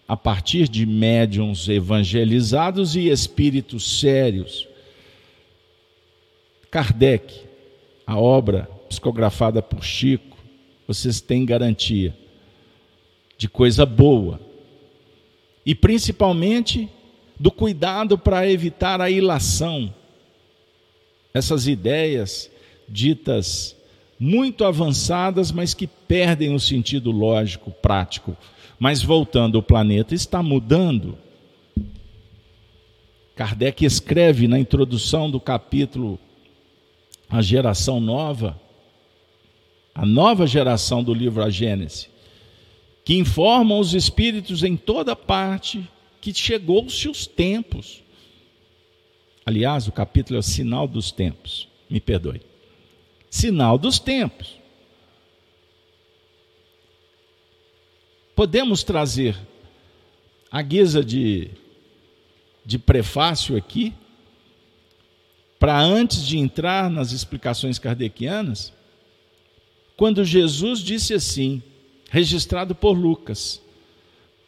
a 0.08 0.18
partir 0.18 0.68
de 0.68 0.88
médiums 0.88 1.70
evangelizados 1.70 2.96
e 2.96 3.10
espíritos 3.10 4.00
sérios. 4.00 4.68
Kardec, 6.72 7.44
a 8.08 8.18
obra 8.18 8.68
psicografada 8.90 9.62
por 9.62 9.84
Chico, 9.84 10.36
vocês 10.88 11.22
têm 11.22 11.46
garantia 11.46 12.18
de 13.38 13.48
coisa 13.48 13.86
boa. 13.86 14.42
E 15.64 15.76
principalmente 15.76 16.90
do 17.42 17.50
cuidado 17.50 18.20
para 18.20 18.48
evitar 18.48 19.02
a 19.02 19.10
ilação. 19.10 19.92
Essas 21.34 21.66
ideias 21.66 22.52
ditas 22.88 23.76
muito 24.20 24.64
avançadas, 24.64 25.52
mas 25.52 25.74
que 25.74 25.88
perdem 25.88 26.54
o 26.54 26.60
sentido 26.60 27.10
lógico, 27.10 27.72
prático. 27.72 28.38
Mas 28.78 29.02
voltando, 29.02 29.56
o 29.56 29.64
planeta 29.64 30.14
está 30.14 30.44
mudando. 30.44 31.18
Kardec 33.36 33.84
escreve 33.84 34.48
na 34.48 34.60
introdução 34.60 35.32
do 35.32 35.40
capítulo 35.40 36.20
A 37.28 37.42
Geração 37.42 38.00
Nova, 38.00 38.62
a 39.96 40.06
nova 40.06 40.46
geração 40.46 41.04
do 41.04 41.12
livro 41.12 41.42
A 41.42 41.50
Gênese, 41.50 42.08
que 43.04 43.16
informam 43.16 43.80
os 43.80 43.96
espíritos 43.96 44.64
em 44.64 44.78
toda 44.78 45.16
parte 45.16 45.90
que 46.22 46.34
chegou-se 46.34 47.10
os 47.10 47.28
tempos. 47.28 48.04
Aliás, 49.46 49.88
o 49.88 49.92
capítulo 49.92 50.38
é 50.38 50.40
o 50.40 50.44
sinal 50.44 50.88
dos 50.88 51.12
tempos, 51.12 51.68
me 51.90 52.00
perdoe. 52.00 52.42
Sinal 53.30 53.78
dos 53.78 54.00
tempos. 54.00 54.60
Podemos 58.36 58.84
trazer, 58.84 59.36
a 60.50 60.62
guisa 60.62 61.04
de 61.04 61.50
de 62.66 62.78
prefácio 62.78 63.58
aqui, 63.58 63.94
para 65.60 65.80
antes 65.80 66.26
de 66.26 66.38
entrar 66.38 66.90
nas 66.90 67.12
explicações 67.12 67.78
kardecianas, 67.78 68.74
quando 69.96 70.24
Jesus 70.24 70.80
disse 70.80 71.14
assim, 71.14 71.62
registrado 72.10 72.74
por 72.74 72.94
Lucas, 72.94 73.62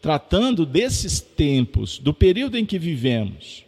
tratando 0.04 0.66
desses 0.66 1.22
tempos, 1.22 1.98
do 1.98 2.14
período 2.14 2.58
em 2.58 2.66
que 2.66 2.78
vivemos, 2.78 3.64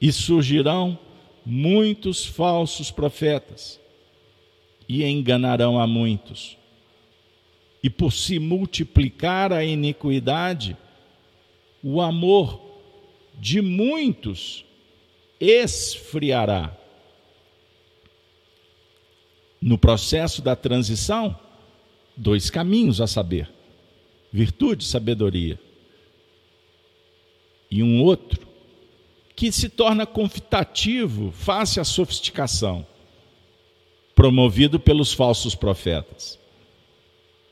e 0.00 0.10
surgirão 0.10 0.98
muitos 1.44 2.24
falsos 2.24 2.90
profetas, 2.90 3.78
e 4.88 5.04
enganarão 5.04 5.78
a 5.78 5.86
muitos. 5.86 6.56
E 7.82 7.90
por 7.90 8.10
se 8.10 8.38
multiplicar 8.38 9.52
a 9.52 9.62
iniquidade, 9.62 10.74
o 11.82 12.00
amor 12.00 12.58
de 13.34 13.60
muitos 13.60 14.64
esfriará. 15.38 16.74
No 19.60 19.76
processo 19.76 20.40
da 20.40 20.56
transição, 20.56 21.38
dois 22.16 22.48
caminhos 22.48 22.98
a 22.98 23.06
saber: 23.06 23.57
virtude 24.32 24.84
sabedoria. 24.84 25.58
E 27.70 27.82
um 27.82 28.02
outro 28.02 28.46
que 29.36 29.52
se 29.52 29.68
torna 29.68 30.04
confitativo 30.04 31.30
face 31.30 31.78
à 31.78 31.84
sofisticação, 31.84 32.84
promovido 34.14 34.80
pelos 34.80 35.12
falsos 35.12 35.54
profetas, 35.54 36.38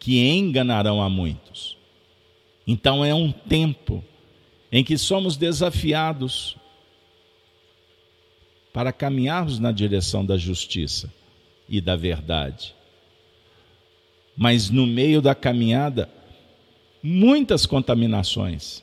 que 0.00 0.26
enganarão 0.26 1.00
a 1.00 1.08
muitos. 1.08 1.76
Então 2.66 3.04
é 3.04 3.14
um 3.14 3.30
tempo 3.30 4.02
em 4.72 4.82
que 4.82 4.98
somos 4.98 5.36
desafiados 5.36 6.56
para 8.72 8.92
caminharmos 8.92 9.58
na 9.58 9.70
direção 9.70 10.26
da 10.26 10.36
justiça 10.36 11.12
e 11.68 11.80
da 11.80 11.94
verdade. 11.94 12.74
Mas 14.36 14.68
no 14.68 14.86
meio 14.86 15.22
da 15.22 15.34
caminhada, 15.34 16.10
muitas 17.06 17.66
contaminações. 17.66 18.82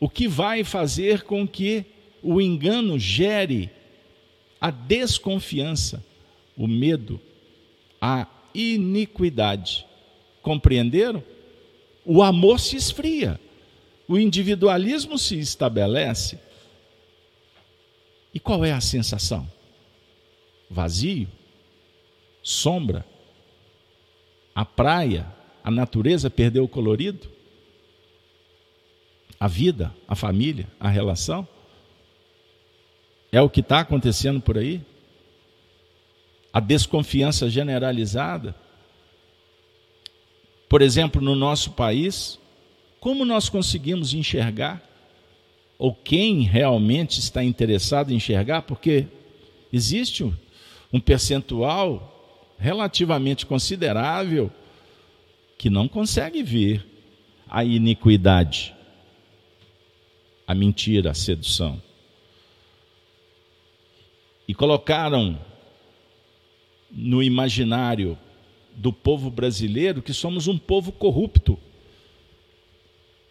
O 0.00 0.08
que 0.08 0.28
vai 0.28 0.64
fazer 0.64 1.22
com 1.22 1.46
que 1.46 1.84
o 2.22 2.40
engano 2.40 2.98
gere 2.98 3.70
a 4.60 4.70
desconfiança, 4.70 6.04
o 6.56 6.66
medo, 6.66 7.20
a 8.00 8.26
iniquidade. 8.54 9.86
Compreenderam? 10.42 11.22
O 12.04 12.22
amor 12.22 12.58
se 12.58 12.76
esfria 12.76 13.40
o 14.08 14.16
individualismo 14.18 15.18
se 15.18 15.38
estabelece. 15.38 16.38
E 18.32 18.40
qual 18.40 18.64
é 18.64 18.72
a 18.72 18.80
sensação? 18.80 19.46
Vazio? 20.70 21.28
Sombra? 22.42 23.04
A 24.54 24.64
praia, 24.64 25.26
a 25.68 25.70
natureza 25.70 26.30
perdeu 26.30 26.64
o 26.64 26.68
colorido? 26.68 27.28
A 29.38 29.46
vida, 29.46 29.94
a 30.08 30.16
família, 30.16 30.66
a 30.80 30.88
relação? 30.88 31.46
É 33.30 33.42
o 33.42 33.50
que 33.50 33.60
está 33.60 33.80
acontecendo 33.80 34.40
por 34.40 34.56
aí? 34.56 34.80
A 36.50 36.58
desconfiança 36.58 37.50
generalizada? 37.50 38.54
Por 40.70 40.80
exemplo, 40.80 41.20
no 41.20 41.36
nosso 41.36 41.72
país, 41.72 42.38
como 42.98 43.26
nós 43.26 43.50
conseguimos 43.50 44.14
enxergar? 44.14 44.82
Ou 45.78 45.94
quem 45.94 46.44
realmente 46.44 47.20
está 47.20 47.44
interessado 47.44 48.10
em 48.10 48.16
enxergar? 48.16 48.62
Porque 48.62 49.06
existe 49.70 50.24
um 50.90 50.98
percentual 50.98 52.56
relativamente 52.58 53.44
considerável 53.44 54.50
que 55.58 55.68
não 55.68 55.88
consegue 55.88 56.42
ver 56.42 56.86
a 57.46 57.64
iniquidade, 57.64 58.74
a 60.46 60.54
mentira, 60.54 61.10
a 61.10 61.14
sedução. 61.14 61.82
E 64.46 64.54
colocaram 64.54 65.38
no 66.90 67.22
imaginário 67.22 68.16
do 68.74 68.92
povo 68.92 69.30
brasileiro 69.30 70.00
que 70.00 70.14
somos 70.14 70.46
um 70.46 70.56
povo 70.56 70.92
corrupto 70.92 71.58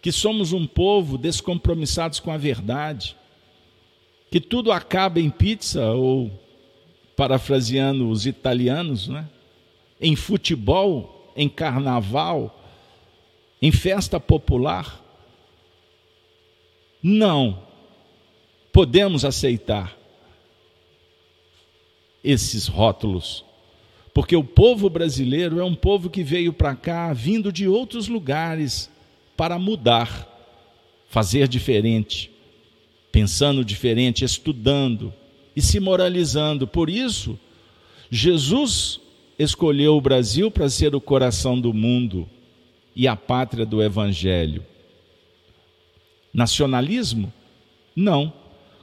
que 0.00 0.12
somos 0.12 0.52
um 0.52 0.66
povo 0.66 1.18
descompromissados 1.18 2.20
com 2.20 2.30
a 2.30 2.36
verdade, 2.36 3.16
que 4.30 4.40
tudo 4.40 4.70
acaba 4.70 5.20
em 5.20 5.30
pizza 5.30 5.90
ou, 5.90 6.30
parafraseando 7.16 8.08
os 8.08 8.26
italianos, 8.26 9.08
né? 9.08 9.28
em 10.00 10.14
futebol, 10.14 11.17
em 11.38 11.48
carnaval, 11.48 12.60
em 13.62 13.70
festa 13.70 14.18
popular. 14.18 15.00
Não 17.00 17.62
podemos 18.72 19.24
aceitar 19.24 19.96
esses 22.24 22.66
rótulos, 22.66 23.44
porque 24.12 24.34
o 24.34 24.42
povo 24.42 24.90
brasileiro 24.90 25.60
é 25.60 25.64
um 25.64 25.76
povo 25.76 26.10
que 26.10 26.24
veio 26.24 26.52
para 26.52 26.74
cá 26.74 27.12
vindo 27.12 27.52
de 27.52 27.68
outros 27.68 28.08
lugares 28.08 28.90
para 29.36 29.60
mudar, 29.60 30.26
fazer 31.08 31.46
diferente, 31.46 32.32
pensando 33.12 33.64
diferente, 33.64 34.24
estudando 34.24 35.14
e 35.54 35.62
se 35.62 35.78
moralizando. 35.78 36.66
Por 36.66 36.90
isso, 36.90 37.38
Jesus 38.10 39.00
escolheu 39.38 39.96
o 39.96 40.00
Brasil 40.00 40.50
para 40.50 40.68
ser 40.68 40.94
o 40.94 41.00
coração 41.00 41.60
do 41.60 41.72
mundo 41.72 42.28
e 42.94 43.06
a 43.06 43.14
pátria 43.14 43.64
do 43.64 43.82
Evangelho. 43.82 44.64
Nacionalismo? 46.32 47.32
Não. 47.94 48.32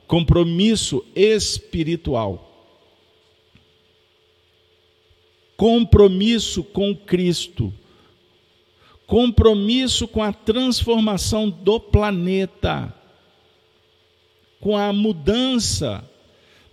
Compromisso 0.07 1.03
espiritual. 1.15 2.41
Compromisso 5.57 6.63
com 6.63 6.95
Cristo 6.95 7.73
compromisso 9.05 10.07
com 10.07 10.21
a 10.21 10.33
transformação 10.33 11.49
do 11.49 11.79
planeta, 11.79 12.93
com 14.59 14.75
a 14.75 14.91
mudança 14.91 16.03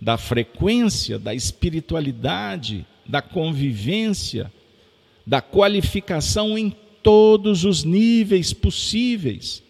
da 0.01 0.17
frequência, 0.17 1.19
da 1.19 1.33
espiritualidade, 1.33 2.85
da 3.05 3.21
convivência, 3.21 4.51
da 5.25 5.41
qualificação 5.41 6.57
em 6.57 6.75
todos 7.01 7.65
os 7.65 7.83
níveis 7.83 8.53
possíveis. 8.53 9.61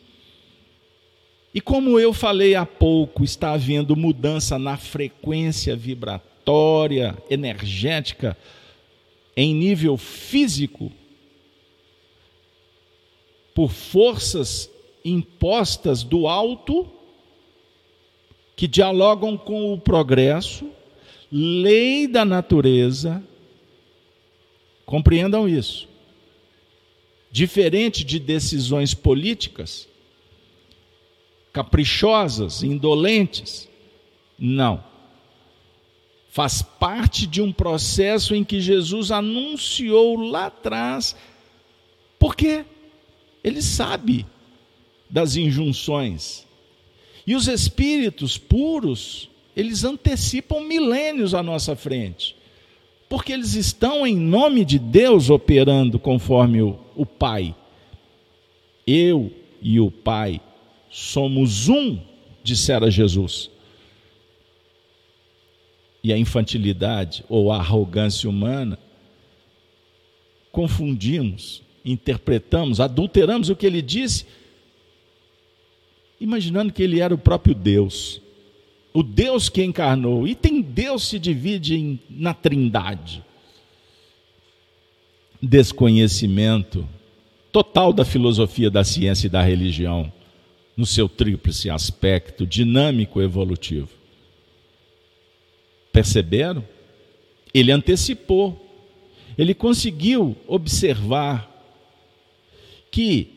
E 1.54 1.62
como 1.62 2.00
eu 2.00 2.14
falei 2.14 2.56
há 2.56 2.66
pouco, 2.66 3.24
está 3.24 3.54
havendo 3.54 3.96
mudança 3.96 4.58
na 4.58 4.76
frequência 4.78 5.76
vibratória, 5.76 7.16
energética, 7.30 8.36
em 9.36 9.54
nível 9.54 9.98
físico, 9.98 10.92
por 13.54 13.72
forças 13.72 14.70
impostas 15.06 16.02
do 16.04 16.28
alto 16.28 16.88
que 18.56 18.68
dialogam 18.68 19.38
com 19.38 19.74
o 19.74 19.80
progresso, 19.80 20.70
lei 21.34 22.08
da 22.08 22.24
natureza, 22.24 23.24
Compreendam 24.86 25.48
isso. 25.48 25.88
Diferente 27.32 28.04
de 28.04 28.20
decisões 28.20 28.94
políticas, 28.94 29.88
caprichosas, 31.52 32.62
indolentes, 32.62 33.68
não. 34.38 34.84
Faz 36.30 36.62
parte 36.62 37.26
de 37.26 37.42
um 37.42 37.52
processo 37.52 38.36
em 38.36 38.44
que 38.44 38.60
Jesus 38.60 39.12
anunciou 39.12 40.16
lá 40.18 40.48
atrás, 40.48 41.16
porque 42.20 42.66
ele 43.44 43.62
sabe 43.62 44.26
das 45.10 45.36
injunções. 45.36 46.46
E 47.26 47.36
os 47.36 47.48
espíritos 47.48 48.38
puros, 48.38 49.30
eles 49.56 49.84
antecipam 49.84 50.62
milênios 50.62 51.34
à 51.34 51.44
nossa 51.44 51.76
frente. 51.76 52.36
Porque 53.08 53.32
eles 53.32 53.54
estão 53.54 54.06
em 54.08 54.16
nome 54.16 54.66
de 54.66 54.80
Deus 54.80 55.30
operando 55.30 56.00
conforme 56.00 56.62
o, 56.62 56.80
o 56.96 57.06
Pai. 57.06 57.56
Eu 58.88 59.32
e 59.62 59.80
o 59.80 59.92
Pai 59.92 60.42
somos 60.90 61.70
um, 61.70 62.00
dissera 62.44 62.90
Jesus. 62.90 63.50
E 66.04 66.12
a 66.12 66.18
infantilidade 66.18 67.24
ou 67.30 67.52
a 67.52 67.58
arrogância 67.58 68.30
humana, 68.30 68.78
confundimos, 70.52 71.62
interpretamos, 71.86 72.80
adulteramos 72.80 73.50
o 73.50 73.56
que 73.56 73.66
ele 73.66 73.82
disse 73.82 74.26
imaginando 76.24 76.72
que 76.72 76.82
ele 76.82 77.02
era 77.02 77.14
o 77.14 77.18
próprio 77.18 77.54
Deus, 77.54 78.22
o 78.94 79.02
Deus 79.02 79.50
que 79.50 79.64
encarnou. 79.64 80.28
E 80.28 80.36
tem 80.36 80.62
Deus 80.62 81.08
se 81.08 81.18
divide 81.18 81.76
em, 81.76 82.00
na 82.10 82.34
trindade. 82.34 83.24
Desconhecimento 85.42 86.88
total 87.52 87.92
da 87.92 88.06
filosofia, 88.06 88.70
da 88.70 88.84
ciência 88.84 89.28
e 89.28 89.30
da 89.30 89.42
religião, 89.42 90.12
no 90.78 90.86
seu 90.86 91.10
tríplice 91.10 91.70
aspecto 91.70 92.48
dinâmico 92.48 93.22
evolutivo. 93.22 93.90
Perceberam? 95.92 96.64
Ele 97.54 97.72
antecipou, 97.72 98.60
ele 99.38 99.54
conseguiu 99.54 100.36
observar 100.48 101.52
que 102.90 103.30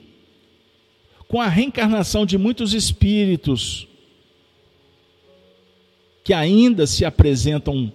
com 1.28 1.40
a 1.40 1.48
reencarnação 1.48 2.24
de 2.24 2.38
muitos 2.38 2.72
espíritos 2.72 3.86
que 6.26 6.34
ainda 6.34 6.88
se 6.88 7.04
apresentam 7.04 7.92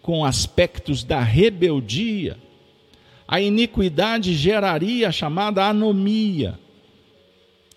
com 0.00 0.24
aspectos 0.24 1.04
da 1.04 1.20
rebeldia, 1.20 2.38
a 3.28 3.38
iniquidade 3.38 4.34
geraria 4.34 5.10
a 5.10 5.12
chamada 5.12 5.62
anomia, 5.62 6.58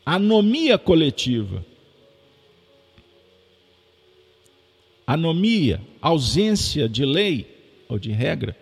anomia 0.06 0.78
coletiva. 0.78 1.66
Anomia, 5.06 5.82
ausência 6.02 6.88
de 6.88 7.04
lei 7.04 7.46
ou 7.90 8.00
de 8.00 8.14
regra, 8.14 8.56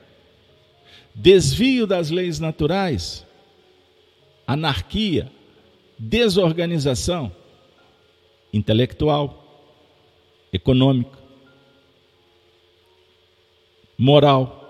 desvio 1.14 1.86
das 1.86 2.10
leis 2.10 2.40
naturais, 2.40 3.24
anarquia, 4.48 5.32
desorganização 6.00 7.32
intelectual, 8.52 9.78
econômica, 10.52 11.17
moral, 13.98 14.64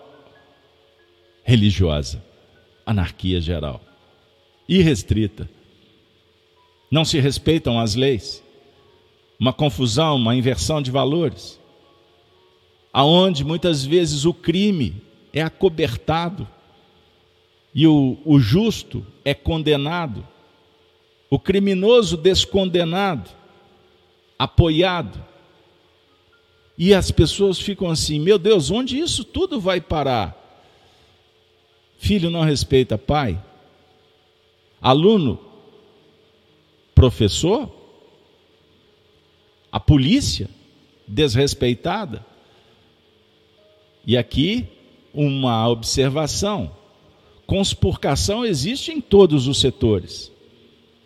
religiosa, 1.43 2.23
anarquia 2.85 3.41
geral, 3.41 3.81
irrestrita. 4.67 5.49
Não 6.89 7.03
se 7.03 7.19
respeitam 7.19 7.79
as 7.79 7.95
leis, 7.95 8.43
uma 9.39 9.51
confusão, 9.51 10.15
uma 10.15 10.35
inversão 10.35 10.81
de 10.81 10.89
valores, 10.89 11.59
aonde 12.93 13.43
muitas 13.43 13.83
vezes 13.85 14.25
o 14.25 14.33
crime 14.33 15.01
é 15.33 15.41
acobertado 15.41 16.47
e 17.75 17.85
o, 17.85 18.17
o 18.25 18.39
justo 18.39 19.05
é 19.25 19.33
condenado 19.33 20.25
o 21.29 21.37
criminoso 21.37 22.15
descondenado, 22.15 23.29
apoiado. 24.39 25.23
E 26.77 26.93
as 26.93 27.09
pessoas 27.11 27.59
ficam 27.59 27.89
assim: 27.89 28.19
meu 28.19 28.37
Deus, 28.37 28.69
onde 28.69 28.99
isso 28.99 29.23
tudo 29.23 29.59
vai 29.59 29.81
parar? 29.81 30.35
Filho 31.97 32.29
não 32.29 32.41
respeita 32.41 32.97
pai, 32.97 33.41
aluno, 34.79 35.39
professor, 36.93 37.71
a 39.71 39.79
polícia 39.79 40.49
desrespeitada. 41.07 42.25
E 44.05 44.15
aqui 44.15 44.67
uma 45.13 45.67
observação: 45.67 46.71
conspurcação 47.47 48.45
existe 48.45 48.91
em 48.91 49.01
todos 49.01 49.47
os 49.47 49.59
setores 49.59 50.31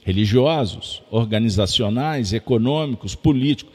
religiosos, 0.04 1.02
organizacionais, 1.12 2.34
econômicos, 2.34 3.16
políticos. 3.16 3.74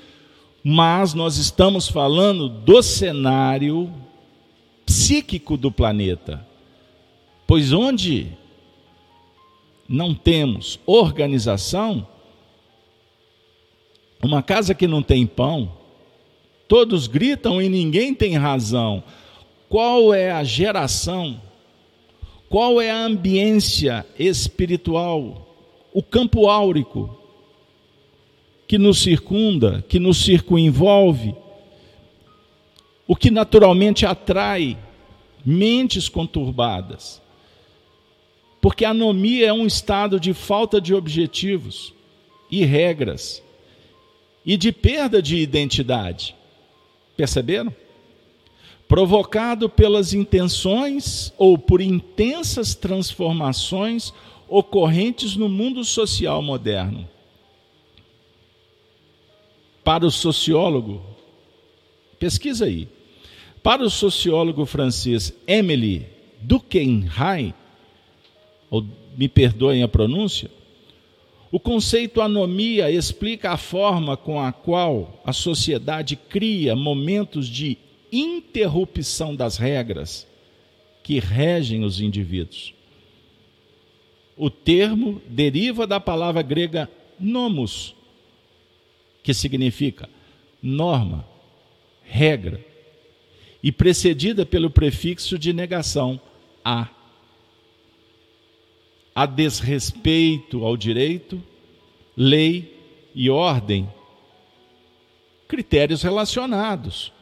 Mas 0.69 1.15
nós 1.15 1.37
estamos 1.37 1.87
falando 1.87 2.49
do 2.49 2.83
cenário 2.83 3.89
psíquico 4.85 5.57
do 5.57 5.71
planeta. 5.71 6.45
Pois 7.47 7.73
onde 7.73 8.33
não 9.89 10.13
temos 10.13 10.81
organização, 10.85 12.05
uma 14.21 14.43
casa 14.43 14.75
que 14.75 14.89
não 14.89 15.05
tem 15.05 15.25
pão, 15.25 15.71
todos 16.67 17.07
gritam 17.07 17.63
e 17.63 17.69
ninguém 17.69 18.13
tem 18.13 18.37
razão. 18.37 19.05
Qual 19.69 20.13
é 20.13 20.33
a 20.33 20.43
geração? 20.43 21.41
Qual 22.49 22.81
é 22.81 22.91
a 22.91 23.05
ambiência 23.05 24.05
espiritual 24.19 25.47
o 25.95 26.03
campo 26.03 26.49
áurico 26.49 27.26
que 28.67 28.79
nos 28.79 29.01
circunda, 29.01 29.85
que 29.89 29.99
nos 29.99 30.19
circunvolve, 30.19 31.35
o 33.07 33.15
que 33.15 33.31
naturalmente 33.31 34.05
atrai 34.05 34.77
mentes 35.45 36.09
conturbadas. 36.09 37.23
Porque 38.61 38.85
a 38.85 38.91
anomia 38.91 39.47
é 39.47 39.53
um 39.53 39.67
estado 39.67 40.19
de 40.19 40.35
falta 40.35 40.81
de 40.81 40.93
objetivos 40.93 41.95
e 42.51 42.65
regras 42.65 43.43
e 44.45 44.57
de 44.57 44.73
perda 44.73 45.23
de 45.23 45.37
identidade. 45.37 46.35
Perceberam? 47.17 47.73
Provocado 48.89 49.69
pelas 49.69 50.13
intenções 50.13 51.33
ou 51.37 51.57
por 51.57 51.81
intensas 51.81 52.75
transformações 52.75 54.13
ocorrentes 54.49 55.37
no 55.37 55.49
mundo 55.49 55.85
social 55.85 56.41
moderno. 56.41 57.09
Para 59.87 60.05
o 60.05 60.11
sociólogo, 60.11 61.01
pesquisa 62.19 62.65
aí. 62.65 62.89
Para 63.63 63.85
o 63.85 63.89
sociólogo 63.89 64.67
francês 64.67 65.33
Emily 65.47 66.05
Durkheim, 66.43 67.55
ou 68.69 68.85
me 69.17 69.29
perdoem 69.29 69.85
a 69.85 69.89
pronúncia, 69.89 70.51
o 71.53 71.61
conceito 71.61 72.21
anomia 72.21 72.91
explica 72.91 73.53
a 73.53 73.57
forma 73.57 74.17
com 74.17 74.41
a 74.41 74.51
qual 74.51 75.23
a 75.25 75.33
sociedade 75.33 76.17
cria 76.17 76.75
momentos 76.75 77.47
de 77.47 77.79
interrupção 78.11 79.37
das 79.37 79.57
regras 79.57 80.27
que 81.05 81.21
regem 81.21 81.85
os 81.85 82.01
indivíduos. 82.01 82.75
O 84.37 84.51
termo 84.51 85.23
deriva 85.29 85.87
da 85.87 86.01
palavra 86.01 86.43
grega 86.43 86.91
nomos, 87.21 87.96
que 89.27 89.35
significa 89.35 90.09
norma, 90.63 91.29
regra, 92.05 92.65
e 93.61 93.73
precedida 93.73 94.47
pelo 94.47 94.71
prefixo 94.71 95.37
de 95.37 95.53
negação, 95.53 96.21
a. 96.65 96.89
A 99.13 99.27
desrespeito 99.27 100.65
ao 100.65 100.77
direito, 100.77 101.43
lei 102.17 102.81
e 103.13 103.29
ordem, 103.29 103.93
critérios 105.49 106.05
relacionados. 106.05 107.13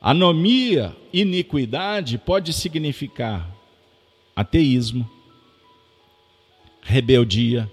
Anomia, 0.00 0.96
iniquidade 1.12 2.18
pode 2.18 2.52
significar 2.52 3.48
ateísmo, 4.34 5.08
rebeldia 6.80 7.70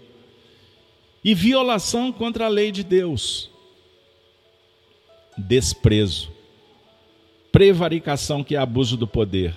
e 1.30 1.34
violação 1.36 2.12
contra 2.12 2.46
a 2.46 2.50
lei 2.50 2.72
de 2.72 2.84
Deus, 2.84 3.52
desprezo, 5.38 6.32
prevaricação, 7.52 8.44
que 8.44 8.56
é 8.56 8.58
abuso 8.58 8.98
do 8.98 9.06
poder, 9.06 9.56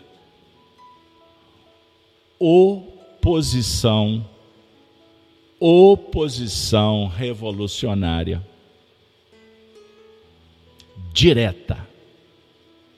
oposição, 2.39 4.23
oposição 5.59 7.07
revolucionária. 7.07 8.47
Direta 11.11 11.89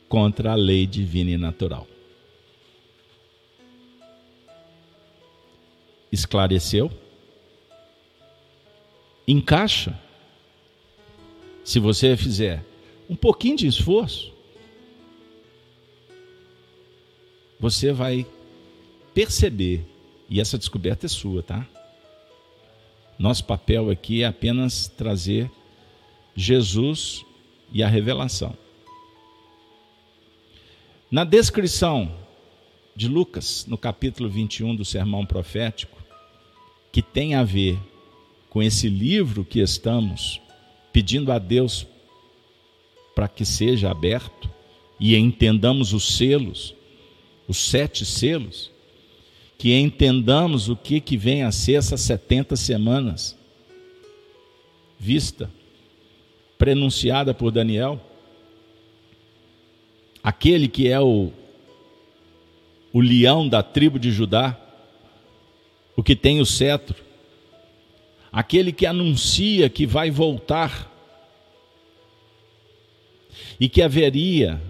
contra 0.09 0.51
a 0.51 0.57
lei 0.57 0.85
divina 0.85 1.31
e 1.31 1.37
natural. 1.37 1.87
Esclareceu? 6.11 7.04
Encaixa? 9.27 9.99
Se 11.65 11.79
você 11.79 12.17
fizer 12.17 12.65
um 13.09 13.17
pouquinho 13.17 13.57
de 13.57 13.67
esforço, 13.67 14.33
você 17.59 17.93
vai 17.93 18.27
perceber, 19.15 19.87
e 20.29 20.41
essa 20.41 20.59
descoberta 20.59 21.07
é 21.07 21.09
sua, 21.09 21.43
tá? 21.43 21.67
Nosso 23.19 23.45
papel 23.45 23.91
aqui 23.91 24.23
é 24.23 24.27
apenas 24.27 24.89
trazer 24.89 25.51
Jesus 26.35 27.25
e 27.73 27.83
a 27.83 27.89
revelação. 27.89 28.57
Na 31.11 31.25
descrição 31.25 32.13
de 32.95 33.09
Lucas, 33.09 33.65
no 33.67 33.79
capítulo 33.79 34.29
21 34.29 34.75
do 34.75 34.85
sermão 34.85 35.25
profético, 35.25 35.97
que 36.93 37.01
tem 37.01 37.35
a 37.35 37.43
ver 37.43 37.79
com 38.55 38.63
esse 38.63 38.89
livro 38.89 39.45
que 39.45 39.59
estamos 39.59 40.41
pedindo 40.93 41.33
a 41.33 41.41
Deus 41.41 41.85
para 43.13 43.27
que 43.27 43.45
seja 43.45 43.91
aberto 43.91 44.49
e 45.01 45.17
entendamos 45.17 45.93
os 45.93 46.17
selos, 46.17 46.73
os 47.49 47.59
sete 47.59 48.05
selos, 48.05 48.71
que 49.59 49.75
entendamos 49.75 50.69
o 50.69 50.77
que, 50.77 51.01
que 51.01 51.17
vem 51.17 51.43
a 51.43 51.51
ser 51.51 51.73
essas 51.73 52.01
70 52.03 52.55
semanas. 52.55 53.37
Vista 55.01 55.51
prenunciada 56.57 57.35
por 57.35 57.51
Daniel, 57.51 58.01
aquele 60.23 60.69
que 60.69 60.87
é 60.87 61.01
o, 61.01 61.33
o 62.93 63.01
leão 63.01 63.49
da 63.49 63.65
tribo 63.65 63.99
de 63.99 64.13
Judá, 64.13 64.57
o 65.97 66.05
que 66.05 66.15
tem 66.15 66.41
o 66.41 66.47
cetro, 66.47 67.03
aquele 68.35 68.73
que 68.73 68.85
anuncia 68.85 69.71
que 69.71 69.87
vai 69.87 70.11
voltar 70.11 70.91
e 73.61 73.69
que 73.69 73.81
haveria 73.81 74.61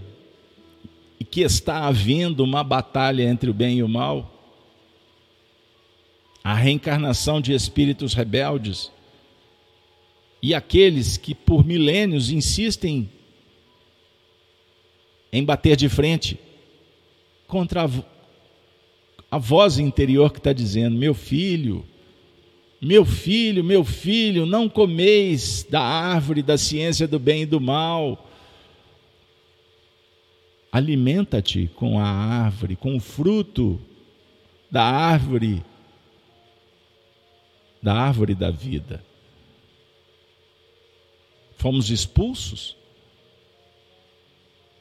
e 1.19 1.25
que 1.25 1.41
está 1.41 1.87
havendo 1.87 2.45
uma 2.45 2.63
batalha 2.63 3.23
entre 3.23 3.49
o 3.49 3.55
bem 3.55 3.79
e 3.79 3.83
o 3.83 3.89
mal, 3.89 4.31
a 6.43 6.53
reencarnação 6.53 7.41
de 7.41 7.55
espíritos 7.55 8.13
rebeldes, 8.13 8.93
e 10.43 10.55
aqueles 10.55 11.17
que 11.17 11.35
por 11.35 11.65
milênios 11.65 12.31
insistem 12.31 13.09
em 15.33 15.43
bater 15.43 15.75
de 15.75 15.89
frente 15.89 16.39
contra 17.47 17.87
a, 17.87 17.89
a 19.31 19.39
voz 19.39 19.79
interior 19.79 20.31
que 20.31 20.39
está 20.39 20.53
dizendo: 20.53 20.99
meu 20.99 21.15
filho, 21.15 21.83
meu 22.85 23.05
filho, 23.05 23.65
meu 23.65 23.85
filho, 23.85 24.47
não 24.47 24.69
comeis 24.69 25.67
da 25.69 25.81
árvore 25.81 26.43
da 26.43 26.59
ciência 26.59 27.09
do 27.09 27.19
bem 27.19 27.43
e 27.43 27.47
do 27.47 27.61
mal. 27.61 28.29
Alimenta-te 30.71 31.71
com 31.75 31.99
a 31.99 32.05
árvore, 32.05 32.77
com 32.77 32.97
o 32.97 33.01
fruto 33.01 33.81
da 34.71 34.83
árvore, 34.83 35.63
da 37.83 37.95
árvore 37.95 38.35
da 38.35 38.51
vida 38.51 39.03
fomos 41.65 41.89
expulsos? 41.89 42.77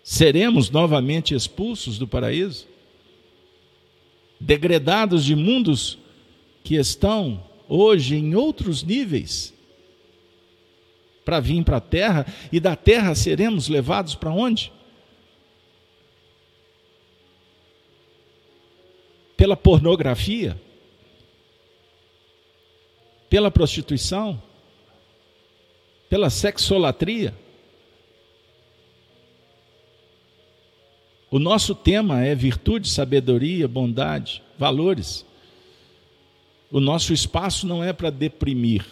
Seremos 0.03 0.69
novamente 0.69 1.33
expulsos 1.33 1.97
do 1.97 2.05
paraíso? 2.05 2.67
Degradados 4.37 5.23
de 5.23 5.33
mundos 5.33 5.97
que 6.61 6.75
estão 6.75 7.41
hoje 7.75 8.15
em 8.15 8.35
outros 8.35 8.83
níveis? 8.83 9.53
Para 11.23 11.39
vir 11.39 11.63
para 11.63 11.77
a 11.77 11.81
terra 11.81 12.25
e 12.51 12.59
da 12.59 12.75
terra 12.75 13.15
seremos 13.15 13.67
levados 13.67 14.15
para 14.15 14.31
onde? 14.31 14.71
Pela 19.37 19.55
pornografia? 19.55 20.59
Pela 23.29 23.49
prostituição? 23.49 24.41
pela 26.13 26.29
sexolatria. 26.29 27.33
O 31.31 31.39
nosso 31.39 31.73
tema 31.73 32.23
é 32.23 32.35
virtude, 32.35 32.87
sabedoria, 32.87 33.67
bondade, 33.67 34.43
valores. 34.55 35.25
O 36.73 36.79
nosso 36.79 37.13
espaço 37.13 37.67
não 37.67 37.83
é 37.83 37.93
para 37.93 38.09
deprimir, 38.09 38.83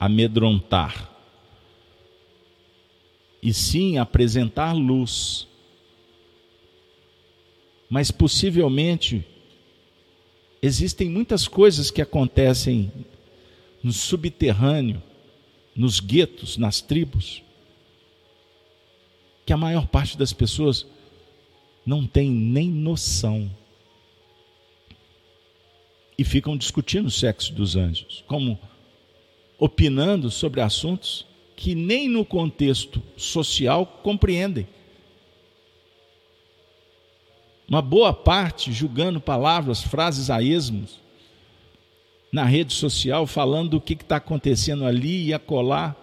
amedrontar, 0.00 1.08
e 3.40 3.54
sim 3.54 3.98
apresentar 3.98 4.72
luz. 4.72 5.46
Mas 7.88 8.10
possivelmente 8.10 9.24
existem 10.60 11.08
muitas 11.08 11.46
coisas 11.46 11.88
que 11.88 12.02
acontecem 12.02 12.90
no 13.80 13.92
subterrâneo 13.92 15.00
nos 15.72 16.00
guetos, 16.00 16.56
nas 16.56 16.80
tribos, 16.80 17.44
que 19.46 19.52
a 19.52 19.56
maior 19.56 19.86
parte 19.86 20.18
das 20.18 20.32
pessoas 20.32 20.84
não 21.86 22.04
tem 22.04 22.28
nem 22.28 22.68
noção. 22.68 23.48
E 26.18 26.24
ficam 26.24 26.56
discutindo 26.56 27.06
o 27.06 27.10
sexo 27.10 27.52
dos 27.52 27.76
anjos, 27.76 28.24
como 28.26 28.58
opinando 29.58 30.30
sobre 30.30 30.60
assuntos 30.60 31.26
que 31.56 31.74
nem 31.74 32.08
no 32.08 32.24
contexto 32.24 33.02
social 33.16 33.86
compreendem. 34.02 34.68
Uma 37.66 37.82
boa 37.82 38.12
parte 38.12 38.72
julgando 38.72 39.20
palavras, 39.20 39.82
frases 39.82 40.30
a 40.30 40.40
esmos, 40.42 41.00
na 42.30 42.44
rede 42.44 42.74
social 42.74 43.26
falando 43.26 43.70
do 43.70 43.80
que 43.80 43.94
está 43.94 44.16
acontecendo 44.16 44.84
ali 44.84 45.28
e 45.28 45.34
acolá. 45.34 45.96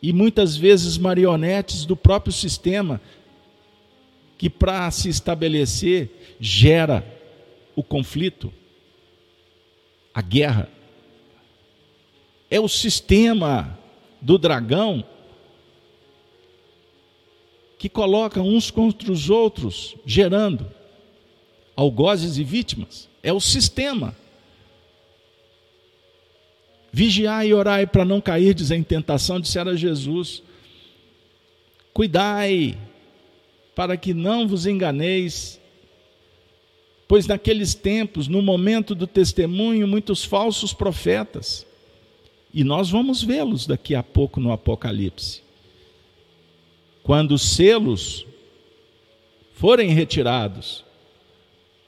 E 0.00 0.12
muitas 0.12 0.56
vezes 0.56 0.96
marionetes 0.96 1.84
do 1.84 1.96
próprio 1.96 2.32
sistema, 2.32 3.00
que 4.38 4.48
para 4.48 4.88
se 4.92 5.08
estabelecer 5.08 6.36
gera 6.38 7.17
o 7.78 7.82
conflito, 7.84 8.52
a 10.12 10.20
guerra. 10.20 10.68
É 12.50 12.58
o 12.58 12.66
sistema 12.66 13.78
do 14.20 14.36
dragão 14.36 15.04
que 17.78 17.88
coloca 17.88 18.42
uns 18.42 18.68
contra 18.68 19.12
os 19.12 19.30
outros, 19.30 19.94
gerando 20.04 20.68
algozes 21.76 22.36
e 22.36 22.42
vítimas. 22.42 23.08
É 23.22 23.32
o 23.32 23.38
sistema. 23.38 24.16
Vigiai 26.90 27.50
e 27.50 27.54
orai 27.54 27.86
para 27.86 28.04
não 28.04 28.20
cairdes 28.20 28.72
em 28.72 28.82
tentação, 28.82 29.38
dissera 29.38 29.76
Jesus. 29.76 30.42
Cuidai 31.94 32.76
para 33.72 33.96
que 33.96 34.12
não 34.12 34.48
vos 34.48 34.66
enganeis, 34.66 35.57
pois 37.08 37.26
naqueles 37.26 37.74
tempos, 37.74 38.28
no 38.28 38.42
momento 38.42 38.94
do 38.94 39.06
testemunho, 39.06 39.88
muitos 39.88 40.22
falsos 40.22 40.74
profetas, 40.74 41.66
e 42.52 42.62
nós 42.62 42.90
vamos 42.90 43.22
vê-los 43.22 43.66
daqui 43.66 43.94
a 43.94 44.02
pouco 44.02 44.38
no 44.38 44.52
Apocalipse. 44.52 45.42
Quando 47.02 47.32
os 47.32 47.42
selos 47.42 48.26
forem 49.54 49.90
retirados, 49.90 50.84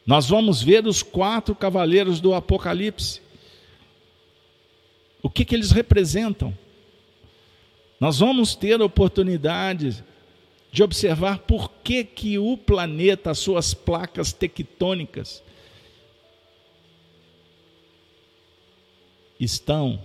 nós 0.07 0.27
vamos 0.27 0.62
ver 0.62 0.87
os 0.87 1.03
quatro 1.03 1.55
cavaleiros 1.55 2.18
do 2.21 2.35
Apocalipse. 2.35 3.21
O 5.23 5.29
que, 5.29 5.45
que 5.45 5.55
eles 5.55 5.71
representam? 5.71 6.57
Nós 8.01 8.18
vamos 8.18 8.55
ter 8.55 8.81
a 8.81 8.85
oportunidade 8.85 10.03
de 10.73 10.83
observar 10.83 11.39
por 11.41 11.71
que, 11.83 12.05
que 12.05 12.39
o 12.39 12.57
planeta, 12.57 13.31
as 13.31 13.39
suas 13.39 13.75
placas 13.75 14.33
tectônicas, 14.33 15.43
estão 19.39 20.01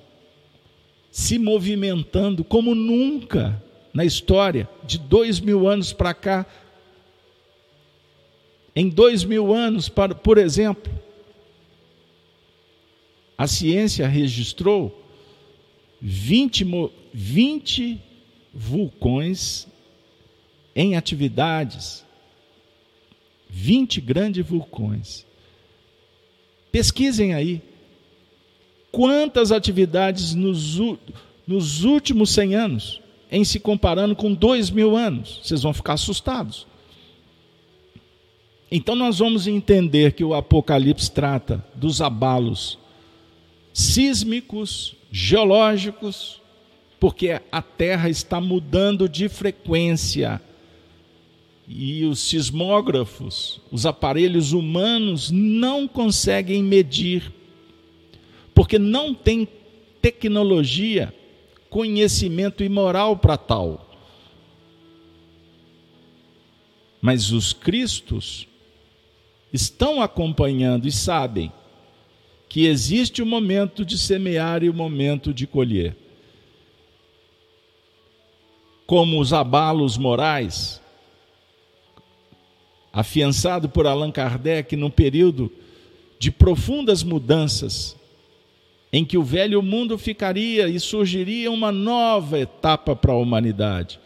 se 1.12 1.38
movimentando 1.38 2.44
como 2.44 2.74
nunca 2.74 3.62
na 3.94 4.04
história, 4.04 4.68
de 4.84 4.98
dois 4.98 5.40
mil 5.40 5.68
anos 5.68 5.94
para 5.94 6.14
cá, 6.14 6.46
Em 8.76 8.90
dois 8.90 9.24
mil 9.24 9.54
anos, 9.54 9.90
por 10.22 10.38
exemplo, 10.38 10.92
a 13.38 13.48
ciência 13.48 14.06
registrou 14.06 15.02
20, 16.02 16.92
20 17.14 18.02
vulcões 18.54 19.66
em 20.76 20.96
atividades, 20.96 22.06
20 23.50 24.02
grandes 24.02 24.46
vulcões. 24.46 25.26
Pesquisem 26.72 27.34
aí. 27.34 27.62
Quantas 28.92 29.52
atividades 29.52 30.34
nos, 30.36 30.78
nos 31.48 31.84
últimos 31.84 32.30
100 32.32 32.56
anos, 32.56 33.02
em 33.32 33.44
se 33.44 33.60
comparando 33.60 34.16
com 34.16 34.34
dois 34.34 34.70
mil 34.70 34.96
anos? 34.96 35.42
Vocês 35.44 35.62
vão 35.64 35.74
ficar 35.74 35.94
assustados. 35.94 36.68
Então, 38.70 38.96
nós 38.96 39.20
vamos 39.20 39.48
entender 39.48 40.14
que 40.14 40.24
o 40.24 40.34
Apocalipse 40.34 41.10
trata 41.10 41.64
dos 41.76 42.02
abalos 42.02 42.78
sísmicos, 43.74 44.96
geológicos, 45.12 46.42
porque 47.00 47.40
a 47.52 47.62
Terra 47.62 48.10
está 48.10 48.42
mudando 48.42 49.08
de 49.08 49.30
frequência. 49.30 50.42
E 51.68 52.06
os 52.06 52.20
sismógrafos, 52.20 53.60
os 53.72 53.86
aparelhos 53.86 54.52
humanos, 54.52 55.32
não 55.32 55.88
conseguem 55.88 56.62
medir, 56.62 57.34
porque 58.54 58.78
não 58.78 59.14
tem 59.14 59.48
tecnologia, 60.02 61.14
conhecimento 61.70 62.64
e 62.64 62.70
moral 62.70 63.18
para 63.18 63.36
tal. 63.36 63.98
Mas 67.02 67.32
os 67.32 67.52
cristos 67.52 68.48
estão 69.52 70.02
acompanhando 70.02 70.88
e 70.88 70.92
sabem 70.92 71.52
que 72.48 72.68
existe 72.68 73.22
o 73.22 73.26
momento 73.26 73.84
de 73.84 73.98
semear 73.98 74.64
e 74.64 74.70
o 74.70 74.74
momento 74.74 75.34
de 75.34 75.48
colher. 75.48 75.96
Como 78.86 79.20
os 79.20 79.34
abalos 79.34 79.98
morais, 79.98 80.82
afiançado 82.96 83.68
por 83.68 83.86
Allan 83.86 84.10
Kardec 84.10 84.74
no 84.78 84.90
período 84.90 85.52
de 86.18 86.32
profundas 86.32 87.04
mudanças, 87.04 87.94
em 88.92 89.04
que 89.04 89.18
o 89.18 89.24
velho 89.24 89.62
mundo 89.62 89.98
ficaria 89.98 90.70
e 90.70 90.80
surgiria 90.80 91.52
uma 91.52 91.74
nova 91.74 92.40
etapa 92.40 92.96
para 92.96 93.12
a 93.12 93.18
humanidade. 93.18 94.00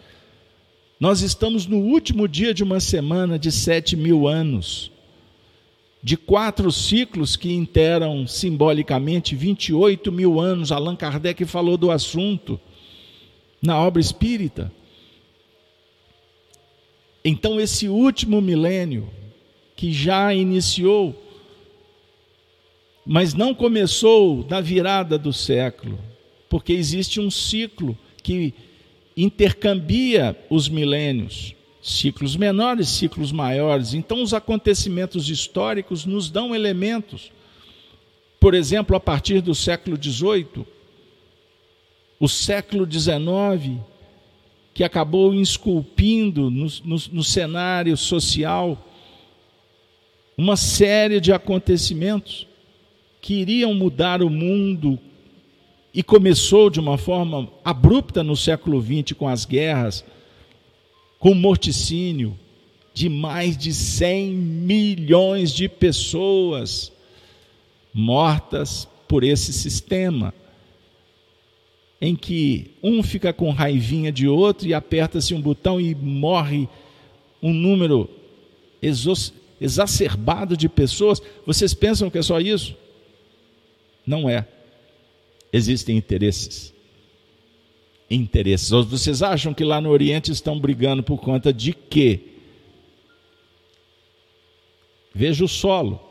Nós 1.00 1.22
estamos 1.22 1.68
no 1.68 1.78
último 1.78 2.28
dia 2.28 2.52
de 2.52 2.64
uma 2.64 2.80
semana 2.80 3.38
de 3.38 3.52
sete 3.52 3.96
mil 3.96 4.28
anos 4.28 4.92
de 6.02 6.16
quatro 6.16 6.72
ciclos 6.72 7.36
que 7.36 7.54
interam 7.54 8.26
simbolicamente 8.26 9.36
28 9.36 10.12
mil 10.12 10.40
anos. 10.40 10.72
Allan 10.72 10.96
Kardec 10.96 11.46
falou 11.46 11.78
do 11.78 11.92
assunto 11.92 12.60
na 13.62 13.78
obra 13.78 14.02
espírita. 14.02 14.72
Então, 17.24 17.60
esse 17.60 17.88
último 17.88 18.42
milênio, 18.42 19.10
que 19.76 19.92
já 19.92 20.34
iniciou, 20.34 21.16
mas 23.06 23.34
não 23.34 23.54
começou 23.54 24.46
na 24.50 24.62
virada 24.62 25.18
do 25.18 25.34
século, 25.34 26.00
porque 26.50 26.74
existe 26.74 27.20
um 27.20 27.32
ciclo 27.32 27.98
que 28.24 28.54
intercambia 29.16 30.38
os 30.50 30.70
milênios 30.70 31.56
ciclos 31.82 32.36
menores, 32.36 32.90
ciclos 32.90 33.32
maiores. 33.32 33.94
Então, 33.94 34.22
os 34.22 34.34
acontecimentos 34.34 35.30
históricos 35.30 36.06
nos 36.06 36.30
dão 36.30 36.54
elementos. 36.54 37.32
Por 38.40 38.54
exemplo, 38.54 38.96
a 38.96 39.00
partir 39.00 39.42
do 39.42 39.56
século 39.56 39.98
XVIII, 40.02 40.66
o 42.20 42.28
século 42.28 42.90
XIX, 42.90 43.80
que 44.80 44.84
acabou 44.86 45.34
esculpindo 45.34 46.50
no, 46.50 46.66
no, 46.86 46.96
no 47.12 47.22
cenário 47.22 47.98
social 47.98 48.82
uma 50.38 50.56
série 50.56 51.20
de 51.20 51.34
acontecimentos 51.34 52.48
que 53.20 53.34
iriam 53.34 53.74
mudar 53.74 54.24
o 54.24 54.30
mundo 54.30 54.98
e 55.94 56.02
começou 56.02 56.70
de 56.70 56.80
uma 56.80 56.98
forma 56.98 57.50
abrupta 57.62 58.24
no 58.24 58.38
século 58.38 58.82
XX 58.82 59.18
com 59.18 59.28
as 59.28 59.44
guerras 59.44 60.06
com 61.20 61.34
morticínio 61.34 62.40
de 62.94 63.10
mais 63.10 63.58
de 63.58 63.74
100 63.74 64.32
milhões 64.32 65.54
de 65.54 65.68
pessoas 65.68 66.90
mortas 67.94 68.88
por 69.10 69.26
esse 69.26 69.52
sistema, 69.52 70.34
em 72.02 72.16
que 72.16 72.72
um 72.82 73.04
fica 73.04 73.34
com 73.34 73.52
raivinha 73.52 74.12
de 74.12 74.28
outro 74.28 74.68
e 74.68 74.74
aperta-se 74.74 75.34
um 75.34 75.42
botão 75.42 75.80
e 75.80 75.94
morre 75.94 76.68
um 77.42 77.54
número 77.54 78.10
exacerbado 79.60 80.56
de 80.56 80.70
pessoas. 80.70 81.22
Vocês 81.46 81.74
pensam 81.74 82.10
que 82.10 82.18
é 82.18 82.22
só 82.22 82.40
isso? 82.40 82.76
Não 84.06 84.30
é. 84.30 84.48
Existem 85.52 85.98
interesses 85.98 86.74
interesses. 88.10 88.70
Vocês 88.70 89.22
acham 89.22 89.54
que 89.54 89.64
lá 89.64 89.80
no 89.80 89.90
Oriente 89.90 90.32
estão 90.32 90.60
brigando 90.60 91.04
por 91.04 91.20
conta 91.20 91.54
de 91.54 91.74
quê? 91.74 92.20
Veja 95.14 95.46
o 95.46 95.48
solo. 95.48 96.02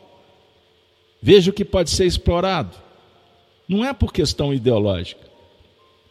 Veja 1.21 1.51
o 1.51 1.53
que 1.53 1.65
pode 1.65 1.89
ser 1.89 2.05
explorado. 2.05 2.77
Não 3.67 3.83
é 3.83 3.93
por 3.93 4.13
questão 4.13 4.53
ideológica. 4.53 5.28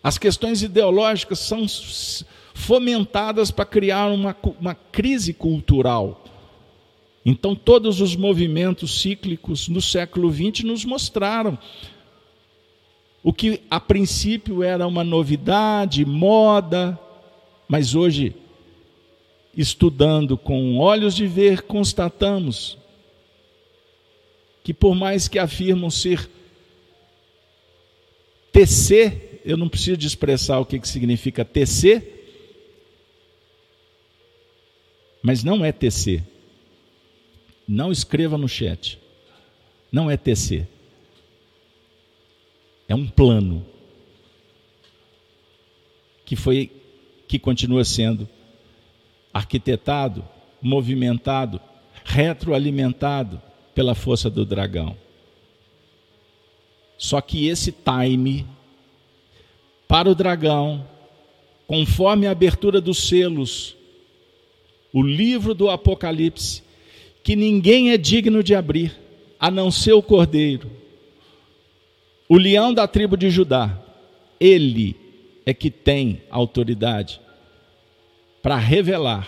As 0.08 0.16
questões 0.16 0.62
ideológicas 0.62 1.38
são 1.38 1.66
fomentadas 2.54 3.50
para 3.50 3.66
criar 3.66 4.06
uma, 4.06 4.34
uma 4.58 4.74
crise 4.74 5.34
cultural. 5.34 6.24
Então, 7.26 7.54
todos 7.54 8.00
os 8.00 8.16
movimentos 8.16 9.02
cíclicos 9.02 9.68
no 9.68 9.82
século 9.82 10.32
XX 10.32 10.64
nos 10.64 10.82
mostraram 10.86 11.58
o 13.22 13.34
que 13.34 13.60
a 13.70 13.78
princípio 13.78 14.62
era 14.62 14.86
uma 14.86 15.04
novidade, 15.04 16.06
moda, 16.06 16.98
mas 17.68 17.94
hoje, 17.94 18.34
estudando 19.54 20.38
com 20.38 20.78
olhos 20.78 21.14
de 21.14 21.26
ver, 21.26 21.64
constatamos 21.64 22.78
que, 24.64 24.72
por 24.72 24.94
mais 24.94 25.28
que 25.28 25.38
afirmam 25.38 25.90
ser 25.90 26.30
TC, 28.50 29.27
eu 29.48 29.56
não 29.56 29.66
preciso 29.66 29.96
de 29.96 30.06
expressar 30.06 30.58
o 30.58 30.66
que, 30.66 30.78
que 30.78 30.86
significa 30.86 31.42
TC, 31.42 32.02
mas 35.22 35.42
não 35.42 35.64
é 35.64 35.72
TC. 35.72 36.22
Não 37.66 37.90
escreva 37.90 38.36
no 38.36 38.46
chat. 38.46 38.98
Não 39.90 40.10
é 40.10 40.18
TC. 40.18 40.68
É 42.86 42.94
um 42.94 43.08
plano 43.08 43.64
que 46.26 46.36
foi 46.36 46.70
que 47.26 47.38
continua 47.38 47.86
sendo 47.86 48.28
arquitetado, 49.32 50.28
movimentado, 50.60 51.58
retroalimentado 52.04 53.40
pela 53.74 53.94
força 53.94 54.28
do 54.28 54.44
dragão. 54.44 54.94
Só 56.98 57.18
que 57.22 57.46
esse 57.46 57.72
time 57.72 58.46
para 59.88 60.08
o 60.08 60.14
dragão, 60.14 60.86
conforme 61.66 62.26
a 62.26 62.30
abertura 62.30 62.80
dos 62.80 63.08
selos, 63.08 63.74
o 64.92 65.02
livro 65.02 65.54
do 65.54 65.68
Apocalipse, 65.68 66.62
que 67.24 67.34
ninguém 67.34 67.90
é 67.90 67.96
digno 67.96 68.42
de 68.42 68.54
abrir, 68.54 68.94
a 69.40 69.50
não 69.50 69.70
ser 69.70 69.94
o 69.94 70.02
Cordeiro, 70.02 70.70
o 72.28 72.36
leão 72.36 72.74
da 72.74 72.86
tribo 72.86 73.16
de 73.16 73.30
Judá, 73.30 73.76
ele 74.38 74.94
é 75.46 75.54
que 75.54 75.70
tem 75.70 76.20
autoridade 76.30 77.20
para 78.42 78.56
revelar. 78.56 79.26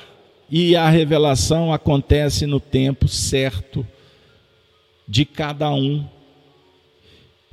E 0.51 0.77
a 0.77 0.89
revelação 0.91 1.73
acontece 1.73 2.45
no 2.45 2.61
tempo 2.61 3.09
certo 3.09 3.87
de 5.09 5.25
cada 5.25 5.71
um. 5.71 6.05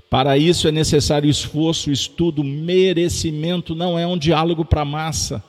Para 0.09 0.37
isso 0.37 0.67
é 0.67 0.71
necessário 0.71 1.29
esforço, 1.29 1.91
estudo, 1.91 2.43
merecimento, 2.43 3.75
não 3.75 3.99
é 3.99 4.07
um 4.07 4.17
diálogo 4.17 4.63
para 4.63 4.85
massa. 4.85 5.43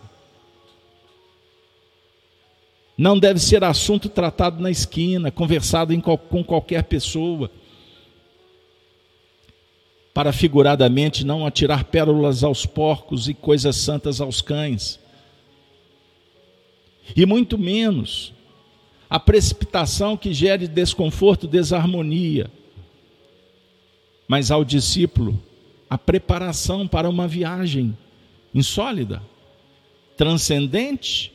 Não 2.96 3.16
deve 3.16 3.38
ser 3.38 3.62
assunto 3.62 4.08
tratado 4.08 4.60
na 4.60 4.70
esquina, 4.70 5.30
conversado 5.30 5.94
em, 5.94 6.00
com 6.00 6.42
qualquer 6.42 6.82
pessoa 6.82 7.48
para 10.12 10.32
figuradamente 10.32 11.24
não 11.24 11.46
atirar 11.46 11.84
pérolas 11.84 12.42
aos 12.42 12.66
porcos 12.66 13.28
e 13.28 13.34
coisas 13.34 13.76
santas 13.76 14.20
aos 14.20 14.42
cães. 14.42 14.98
E 17.14 17.24
muito 17.24 17.56
menos 17.56 18.32
a 19.08 19.20
precipitação 19.20 20.16
que 20.16 20.34
gere 20.34 20.66
desconforto, 20.66 21.46
desarmonia, 21.46 22.50
mas 24.28 24.50
ao 24.50 24.64
discípulo 24.64 25.40
a 25.88 25.96
preparação 25.96 26.86
para 26.86 27.08
uma 27.08 27.26
viagem 27.26 27.96
insólida, 28.54 29.22
transcendente, 30.16 31.32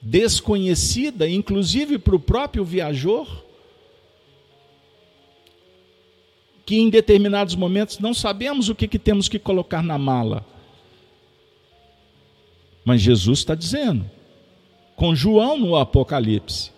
desconhecida, 0.00 1.28
inclusive 1.28 1.98
para 1.98 2.16
o 2.16 2.20
próprio 2.20 2.64
viajor, 2.64 3.44
que 6.64 6.76
em 6.76 6.88
determinados 6.88 7.54
momentos 7.54 7.98
não 7.98 8.14
sabemos 8.14 8.68
o 8.68 8.74
que, 8.74 8.88
que 8.88 8.98
temos 8.98 9.28
que 9.28 9.38
colocar 9.38 9.82
na 9.82 9.98
mala. 9.98 10.44
Mas 12.84 13.02
Jesus 13.02 13.40
está 13.40 13.54
dizendo, 13.54 14.08
com 14.96 15.14
João 15.14 15.58
no 15.58 15.76
Apocalipse: 15.76 16.70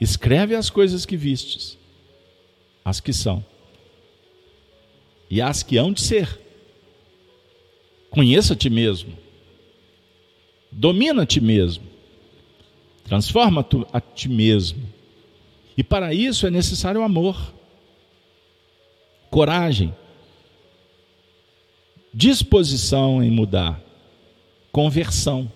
escreve 0.00 0.54
as 0.54 0.70
coisas 0.70 1.04
que 1.04 1.16
vistes, 1.16 1.78
as 2.84 3.00
que 3.00 3.12
são, 3.12 3.44
e 5.30 5.40
as 5.40 5.62
que 5.62 5.76
hão 5.76 5.92
de 5.92 6.00
ser. 6.00 6.40
Conheça 8.10 8.52
a 8.52 8.56
ti 8.56 8.70
mesmo, 8.70 9.12
domina 10.70 11.22
a 11.22 11.26
ti 11.26 11.40
mesmo, 11.40 11.84
transforma 13.04 13.66
a 13.92 14.00
ti 14.00 14.28
mesmo. 14.28 14.82
E 15.76 15.82
para 15.82 16.14
isso 16.14 16.46
é 16.46 16.50
necessário 16.50 17.02
amor, 17.02 17.52
coragem, 19.30 19.92
disposição 22.12 23.20
em 23.20 23.30
mudar, 23.32 23.82
conversão, 24.70 25.50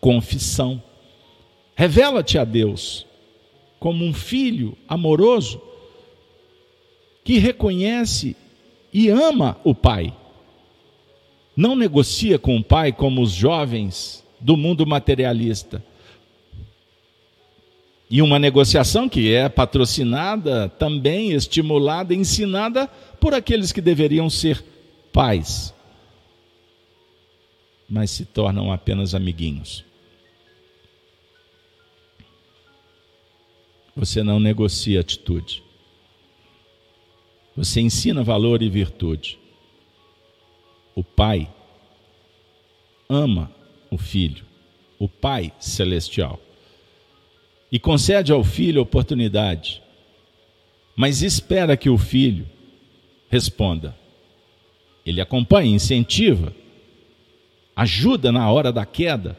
confissão. 0.00 0.80
Revela-te 1.74 2.38
a 2.38 2.44
Deus 2.44 3.04
como 3.80 4.04
um 4.04 4.12
filho 4.12 4.76
amoroso 4.88 5.60
que 7.24 7.38
reconhece 7.38 8.36
e 8.92 9.08
ama 9.08 9.56
o 9.64 9.74
Pai. 9.74 10.14
Não 11.56 11.74
negocia 11.74 12.38
com 12.38 12.56
o 12.56 12.64
Pai 12.64 12.92
como 12.92 13.22
os 13.22 13.32
jovens 13.32 14.24
do 14.40 14.56
mundo 14.56 14.86
materialista. 14.86 15.82
E 18.10 18.22
uma 18.22 18.38
negociação 18.38 19.08
que 19.08 19.34
é 19.34 19.48
patrocinada, 19.48 20.68
também 20.68 21.32
estimulada, 21.32 22.14
ensinada 22.14 22.86
por 23.20 23.34
aqueles 23.34 23.70
que 23.70 23.82
deveriam 23.82 24.30
ser 24.30 24.64
pais, 25.12 25.74
mas 27.88 28.10
se 28.10 28.24
tornam 28.24 28.72
apenas 28.72 29.14
amiguinhos. 29.14 29.84
Você 33.94 34.22
não 34.22 34.38
negocia 34.38 35.00
atitude. 35.00 35.67
Você 37.58 37.80
ensina 37.80 38.22
valor 38.22 38.62
e 38.62 38.68
virtude. 38.68 39.36
O 40.94 41.02
pai 41.02 41.52
ama 43.08 43.50
o 43.90 43.98
filho, 43.98 44.44
o 44.96 45.08
pai 45.08 45.52
celestial. 45.58 46.40
E 47.72 47.76
concede 47.80 48.30
ao 48.30 48.44
filho 48.44 48.80
oportunidade, 48.80 49.82
mas 50.94 51.20
espera 51.20 51.76
que 51.76 51.90
o 51.90 51.98
filho 51.98 52.46
responda. 53.28 53.92
Ele 55.04 55.20
acompanha, 55.20 55.74
incentiva, 55.74 56.54
ajuda 57.74 58.30
na 58.30 58.48
hora 58.52 58.72
da 58.72 58.86
queda. 58.86 59.36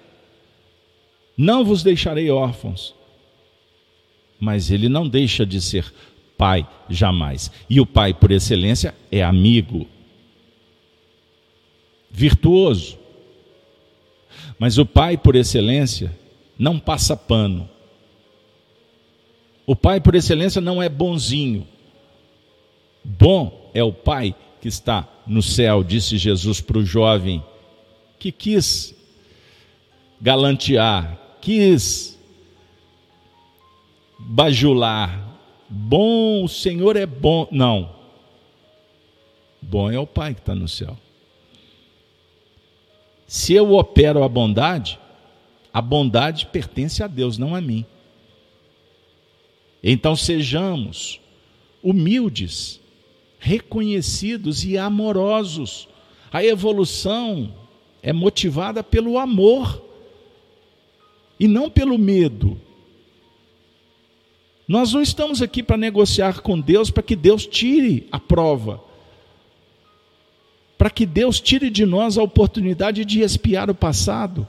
Não 1.38 1.64
vos 1.64 1.84
deixarei 1.84 2.30
órfãos. 2.30 2.94
Mas 4.38 4.72
ele 4.72 4.90
não 4.90 5.08
deixa 5.08 5.46
de 5.46 5.62
ser 5.62 5.94
pai 6.40 6.66
jamais. 6.90 7.52
E 7.70 7.82
o 7.82 7.86
pai, 7.86 8.14
por 8.14 8.32
excelência, 8.32 8.96
é 9.12 9.22
amigo, 9.22 9.86
virtuoso. 12.10 12.98
Mas 14.58 14.78
o 14.78 14.86
pai, 14.86 15.18
por 15.18 15.36
excelência, 15.36 16.18
não 16.58 16.80
passa 16.80 17.18
pano. 17.18 17.70
O 19.68 19.76
pai, 19.76 20.00
por 20.00 20.16
excelência, 20.16 20.62
não 20.62 20.82
é 20.82 20.88
bonzinho. 20.88 21.68
Bom 23.04 23.70
é 23.74 23.84
o 23.84 23.92
pai 23.92 24.34
que 24.62 24.70
está 24.70 25.06
no 25.28 25.42
céu, 25.42 25.84
disse 25.84 26.18
Jesus 26.18 26.62
para 26.62 26.78
o 26.78 26.86
jovem 26.86 27.44
que 28.18 28.32
quis 28.32 28.96
galantear, 30.22 31.18
quis 31.42 32.20
bajular, 34.18 35.29
Bom, 35.70 36.44
o 36.44 36.50
Senhor 36.50 36.96
é 36.96 37.06
bom. 37.06 37.48
Não. 37.52 37.96
Bom 39.62 39.92
é 39.92 40.00
o 40.00 40.08
Pai 40.08 40.34
que 40.34 40.40
está 40.40 40.56
no 40.56 40.68
céu. 40.68 40.98
Se 43.28 43.54
eu 43.54 43.74
opero 43.74 44.24
a 44.24 44.28
bondade, 44.28 44.98
a 45.72 45.82
bondade 45.82 46.48
pertence 46.48 47.04
a 47.04 47.08
Deus, 47.08 47.38
não 47.38 47.54
a 47.54 47.62
mim. 47.62 47.86
Então 49.84 50.16
sejamos 50.16 51.22
humildes, 51.84 52.80
reconhecidos 53.38 54.66
e 54.66 54.78
amorosos. 54.78 55.88
A 56.32 56.44
evolução 56.44 57.54
é 58.02 58.12
motivada 58.12 58.84
pelo 58.84 59.20
amor 59.20 59.86
e 61.40 61.48
não 61.48 61.70
pelo 61.70 61.98
medo. 61.98 62.60
Nós 64.70 64.94
não 64.94 65.02
estamos 65.02 65.42
aqui 65.42 65.64
para 65.64 65.78
negociar 65.78 66.42
com 66.42 66.60
Deus 66.60 66.92
para 66.92 67.02
que 67.02 67.16
Deus 67.16 67.44
tire 67.48 68.08
a 68.12 68.20
prova, 68.20 68.80
para 70.78 70.92
que 70.92 71.08
Deus 71.08 71.42
tire 71.42 71.72
de 71.72 71.88
nós 71.88 72.20
a 72.20 72.22
oportunidade 72.22 73.04
de 73.04 73.22
espiar 73.22 73.68
o 73.72 73.74
passado. 73.74 74.48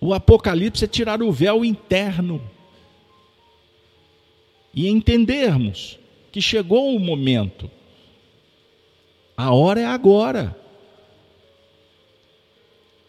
O 0.00 0.14
Apocalipse 0.14 0.84
é 0.84 0.86
tirar 0.86 1.20
o 1.20 1.32
véu 1.32 1.64
interno 1.64 2.40
e 4.72 4.86
entendermos 4.86 5.98
que 6.30 6.40
chegou 6.40 6.94
o 6.94 7.00
momento, 7.00 7.68
a 9.36 9.52
hora 9.52 9.80
é 9.80 9.86
agora. 9.86 10.56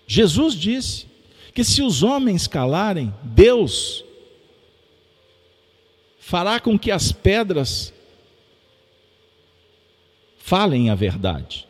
Jesus 0.07 0.55
disse 0.55 1.05
que 1.53 1.63
se 1.63 1.83
os 1.83 2.01
homens 2.01 2.47
calarem, 2.47 3.13
Deus 3.21 4.08
fará 6.29 6.59
com 6.59 6.77
que 6.77 6.91
as 6.91 7.11
pedras 7.11 7.91
falem 10.37 10.91
a 10.91 10.93
verdade. 10.95 11.67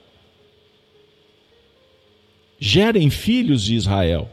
Gerem 2.60 3.10
filhos 3.10 3.64
de 3.64 3.76
Israel. 3.76 4.30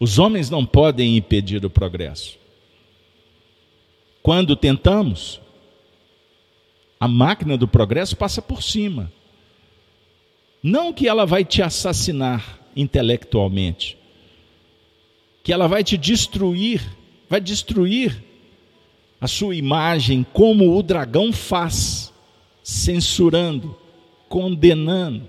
Os 0.00 0.18
homens 0.18 0.48
não 0.48 0.64
podem 0.64 1.18
impedir 1.18 1.62
o 1.66 1.68
progresso. 1.68 2.38
Quando 4.22 4.56
tentamos, 4.56 5.38
a 6.98 7.06
máquina 7.06 7.58
do 7.58 7.68
progresso 7.68 8.16
passa 8.16 8.40
por 8.40 8.62
cima. 8.62 9.12
Não 10.62 10.94
que 10.94 11.06
ela 11.06 11.26
vai 11.26 11.44
te 11.44 11.60
assassinar 11.60 12.58
intelectualmente, 12.74 13.98
que 15.42 15.52
ela 15.52 15.68
vai 15.68 15.84
te 15.84 15.98
destruir 15.98 17.03
vai 17.34 17.40
destruir 17.40 18.22
a 19.20 19.26
sua 19.26 19.56
imagem 19.56 20.24
como 20.32 20.78
o 20.78 20.80
dragão 20.84 21.32
faz, 21.32 22.12
censurando, 22.62 23.76
condenando, 24.28 25.28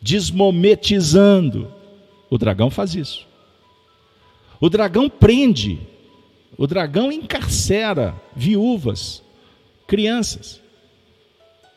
desmometizando. 0.00 1.74
O 2.30 2.38
dragão 2.38 2.70
faz 2.70 2.94
isso. 2.94 3.26
O 4.60 4.70
dragão 4.70 5.10
prende, 5.10 5.80
o 6.56 6.68
dragão 6.68 7.10
encarcera 7.10 8.14
viúvas, 8.36 9.24
crianças, 9.88 10.60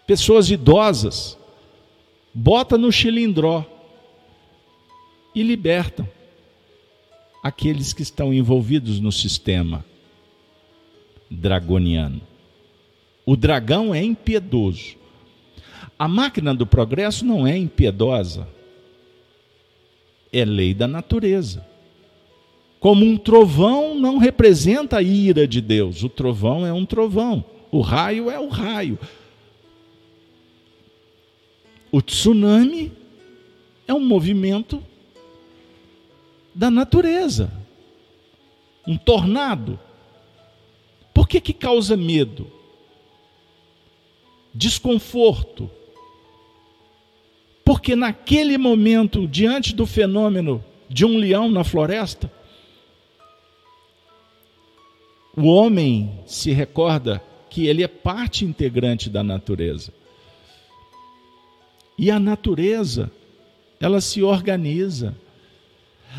pessoas 0.05 0.51
idosas, 0.51 1.35
bota 2.31 2.77
no 2.77 2.91
chilindró 2.91 3.65
e 5.33 5.41
libertam 5.41 6.07
aqueles 7.43 7.91
que 7.91 8.01
estão 8.01 8.33
envolvidos 8.33 9.01
no 9.01 9.11
sistema 9.11 9.83
dragoniano. 11.29 12.21
O 13.25 13.35
dragão 13.35 13.93
é 13.93 14.01
impiedoso. 14.01 14.95
A 15.99 16.07
máquina 16.07 16.55
do 16.55 16.65
progresso 16.65 17.25
não 17.25 17.45
é 17.45 17.57
impiedosa. 17.57 18.47
É 20.31 20.45
lei 20.45 20.73
da 20.73 20.87
natureza. 20.87 21.67
Como 22.79 23.05
um 23.05 23.17
trovão 23.17 23.95
não 23.95 24.17
representa 24.17 24.97
a 24.97 25.03
ira 25.03 25.47
de 25.47 25.61
Deus, 25.61 26.03
o 26.03 26.09
trovão 26.09 26.65
é 26.65 26.73
um 26.73 26.85
trovão, 26.85 27.45
o 27.71 27.79
raio 27.79 28.29
é 28.29 28.37
o 28.37 28.49
raio. 28.49 28.99
O 31.89 32.01
tsunami 32.01 32.91
é 33.87 33.93
um 33.93 34.05
movimento 34.05 34.83
da 36.53 36.69
natureza. 36.69 37.51
Um 38.87 38.97
tornado. 38.97 39.79
Por 41.13 41.27
que, 41.27 41.39
que 41.39 41.53
causa 41.53 41.95
medo? 41.95 42.51
Desconforto. 44.53 45.69
Porque 47.63 47.95
naquele 47.95 48.57
momento, 48.57 49.27
diante 49.27 49.73
do 49.73 49.85
fenômeno 49.85 50.63
de 50.89 51.05
um 51.05 51.17
leão 51.17 51.49
na 51.49 51.63
floresta, 51.63 52.31
o 55.35 55.47
homem 55.47 56.19
se 56.25 56.51
recorda 56.51 57.21
que 57.49 57.67
ele 57.67 57.83
é 57.83 57.87
parte 57.87 58.45
integrante 58.45 59.09
da 59.09 59.23
natureza. 59.23 59.93
E 61.97 62.11
a 62.11 62.19
natureza, 62.19 63.11
ela 63.79 64.01
se 64.01 64.21
organiza. 64.21 65.15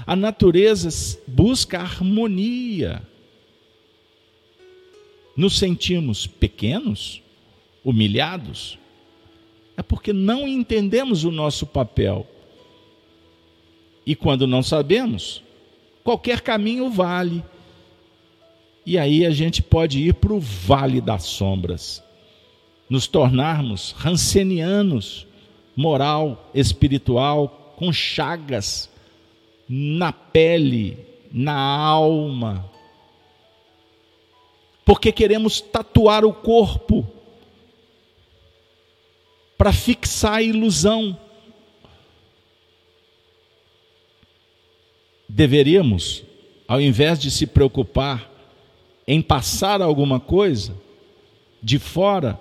A 0.06 0.16
natureza 0.16 1.18
busca 1.26 1.80
harmonia. 1.80 3.02
Nos 5.36 5.58
sentimos 5.58 6.26
pequenos, 6.26 7.22
humilhados, 7.84 8.78
é 9.76 9.82
porque 9.82 10.12
não 10.12 10.46
entendemos 10.46 11.24
o 11.24 11.30
nosso 11.30 11.66
papel. 11.66 12.26
E 14.06 14.14
quando 14.14 14.46
não 14.46 14.62
sabemos, 14.62 15.42
qualquer 16.02 16.40
caminho 16.40 16.90
vale. 16.90 17.42
E 18.86 18.98
aí 18.98 19.24
a 19.24 19.30
gente 19.30 19.62
pode 19.62 20.00
ir 20.00 20.14
para 20.14 20.32
o 20.32 20.38
vale 20.38 21.00
das 21.00 21.24
sombras, 21.24 22.02
nos 22.88 23.06
tornarmos 23.06 23.92
rancenianos, 23.96 25.26
moral, 25.74 26.50
espiritual, 26.54 27.74
com 27.76 27.92
chagas 27.92 28.90
na 29.68 30.12
pele, 30.12 30.98
na 31.32 31.54
alma. 31.54 32.70
Porque 34.84 35.10
queremos 35.10 35.60
tatuar 35.60 36.24
o 36.24 36.32
corpo 36.32 37.06
para 39.56 39.72
fixar 39.72 40.34
a 40.34 40.42
ilusão. 40.42 41.18
Deveríamos, 45.28 46.22
ao 46.68 46.80
invés 46.80 47.18
de 47.18 47.30
se 47.30 47.46
preocupar 47.46 48.30
em 49.06 49.20
passar 49.20 49.80
alguma 49.82 50.20
coisa 50.20 50.76
de 51.62 51.78
fora, 51.78 52.38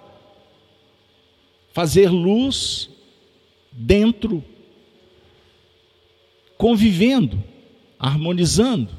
fazer 1.71 2.09
luz 2.09 2.89
dentro, 3.71 4.43
convivendo, 6.63 7.43
harmonizando, 7.99 8.97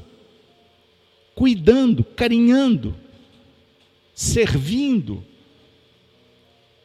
cuidando, 1.34 2.04
carinhando, 2.04 2.94
servindo, 4.14 5.24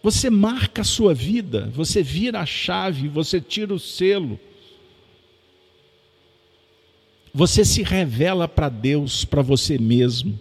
você 0.02 0.30
marca 0.30 0.82
a 0.82 0.86
sua 0.86 1.14
vida, 1.14 1.70
você 1.76 2.02
vira 2.02 2.40
a 2.40 2.46
chave, 2.46 3.10
você 3.10 3.42
tira 3.42 3.74
o 3.74 3.78
selo. 3.78 4.40
Você 7.34 7.66
se 7.66 7.84
revela 7.84 8.48
para 8.48 8.70
Deus, 8.70 9.26
para 9.26 9.42
você 9.42 9.78
mesmo. 9.78 10.40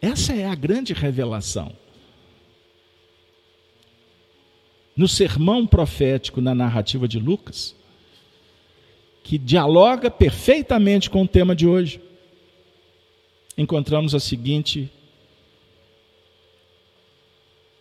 Essa 0.00 0.32
é 0.32 0.46
a 0.46 0.54
grande 0.54 0.94
revelação. 0.94 1.76
No 4.96 5.06
sermão 5.06 5.66
profético, 5.66 6.40
na 6.40 6.54
narrativa 6.54 7.06
de 7.06 7.18
Lucas, 7.18 7.76
que 9.22 9.38
dialoga 9.38 10.10
perfeitamente 10.10 11.08
com 11.08 11.22
o 11.22 11.28
tema 11.28 11.54
de 11.54 11.66
hoje, 11.66 12.00
encontramos 13.56 14.14
a 14.14 14.20
seguinte 14.20 14.90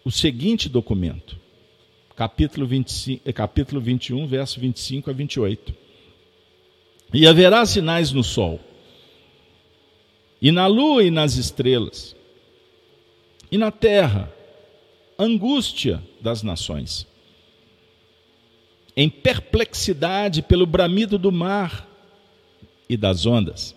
o 0.04 0.10
seguinte 0.10 0.68
documento, 0.68 1.38
capítulo, 2.16 2.66
25, 2.66 3.22
eh, 3.24 3.34
capítulo 3.34 3.80
21, 3.80 4.26
verso 4.28 4.60
25 4.60 5.10
a 5.10 5.14
28. 5.14 5.74
E 7.14 7.28
haverá 7.28 7.66
sinais 7.66 8.12
no 8.12 8.24
sol, 8.24 8.60
e 10.42 10.52
na 10.52 10.66
lua 10.66 11.04
e 11.04 11.12
nas 11.12 11.36
estrelas, 11.36 12.16
e 13.52 13.58
na 13.58 13.70
terra, 13.70 14.34
angústia 15.20 16.02
das 16.20 16.42
nações, 16.42 17.06
em 18.96 19.10
perplexidade 19.10 20.42
pelo 20.42 20.66
bramido 20.66 21.18
do 21.18 21.32
mar 21.32 21.88
e 22.90 22.98
das 22.98 23.26
ondas. 23.26 23.76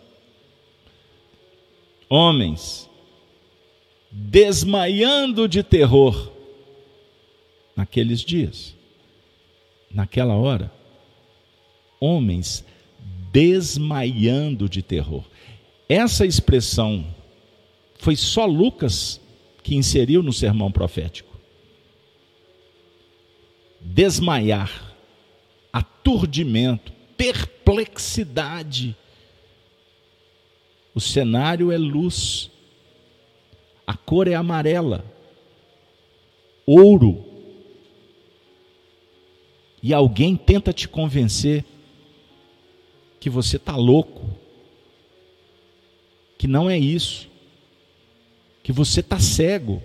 Homens 2.08 2.88
desmaiando 4.10 5.48
de 5.48 5.62
terror 5.62 6.32
naqueles 7.74 8.20
dias, 8.20 8.74
naquela 9.90 10.34
hora. 10.34 10.72
Homens 12.00 12.64
desmaiando 13.32 14.68
de 14.68 14.82
terror. 14.82 15.24
Essa 15.88 16.24
expressão 16.24 17.04
foi 17.98 18.14
só 18.14 18.46
Lucas 18.46 19.20
que 19.62 19.74
inseriu 19.74 20.22
no 20.22 20.32
sermão 20.32 20.70
profético. 20.70 21.34
Desmaiar, 23.80 24.93
aturdimento, 25.74 26.92
perplexidade. 27.16 28.96
O 30.94 31.00
cenário 31.00 31.72
é 31.72 31.76
luz 31.76 32.50
a 33.86 33.94
cor 33.94 34.28
é 34.28 34.34
amarela, 34.34 35.04
ouro. 36.66 37.24
E 39.82 39.92
alguém 39.92 40.36
tenta 40.36 40.72
te 40.72 40.88
convencer 40.88 41.64
que 43.20 43.28
você 43.28 43.56
está 43.56 43.76
louco, 43.76 44.22
que 46.38 46.46
não 46.46 46.70
é 46.70 46.78
isso, 46.78 47.28
que 48.62 48.72
você 48.72 49.00
está 49.00 49.18
cego, 49.18 49.82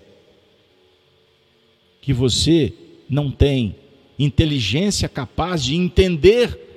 que 2.02 2.14
você 2.14 2.74
não 3.10 3.30
tem 3.30 3.76
inteligência 4.20 5.08
capaz 5.08 5.64
de 5.64 5.76
entender 5.76 6.68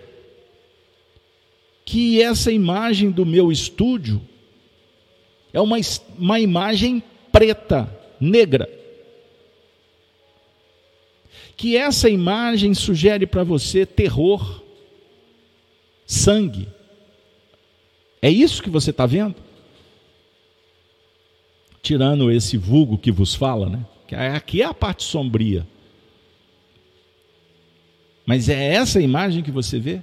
que 1.84 2.22
essa 2.22 2.52
imagem 2.52 3.10
do 3.10 3.26
meu 3.26 3.50
estúdio 3.50 4.22
é 5.52 5.60
uma, 5.60 5.76
uma 6.16 6.40
imagem 6.40 7.02
preta, 7.30 7.92
negra. 8.20 8.70
Que 11.56 11.76
essa 11.76 12.08
imagem 12.08 12.72
sugere 12.72 13.26
para 13.26 13.44
você 13.44 13.84
terror, 13.84 14.62
sangue. 16.06 16.68
É 18.20 18.30
isso 18.30 18.62
que 18.62 18.70
você 18.70 18.90
está 18.90 19.04
vendo? 19.04 19.34
Tirando 21.82 22.30
esse 22.30 22.56
vulgo 22.56 22.96
que 22.96 23.10
vos 23.10 23.34
fala, 23.34 23.68
né? 23.68 23.84
Aqui 24.34 24.62
é 24.62 24.64
a 24.64 24.74
parte 24.74 25.02
sombria. 25.02 25.66
Mas 28.24 28.48
é 28.48 28.74
essa 28.74 29.00
imagem 29.00 29.42
que 29.42 29.50
você 29.50 29.78
vê? 29.78 30.00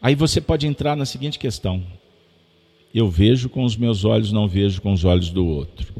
Aí 0.00 0.14
você 0.14 0.40
pode 0.40 0.66
entrar 0.66 0.96
na 0.96 1.04
seguinte 1.04 1.38
questão: 1.38 1.84
eu 2.94 3.08
vejo 3.10 3.48
com 3.48 3.64
os 3.64 3.76
meus 3.76 4.04
olhos, 4.04 4.32
não 4.32 4.48
vejo 4.48 4.80
com 4.80 4.92
os 4.92 5.04
olhos 5.04 5.30
do 5.30 5.46
outro. 5.46 5.94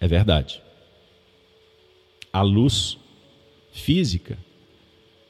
É 0.00 0.06
verdade. 0.06 0.62
A 2.32 2.42
luz 2.42 2.98
física, 3.72 4.36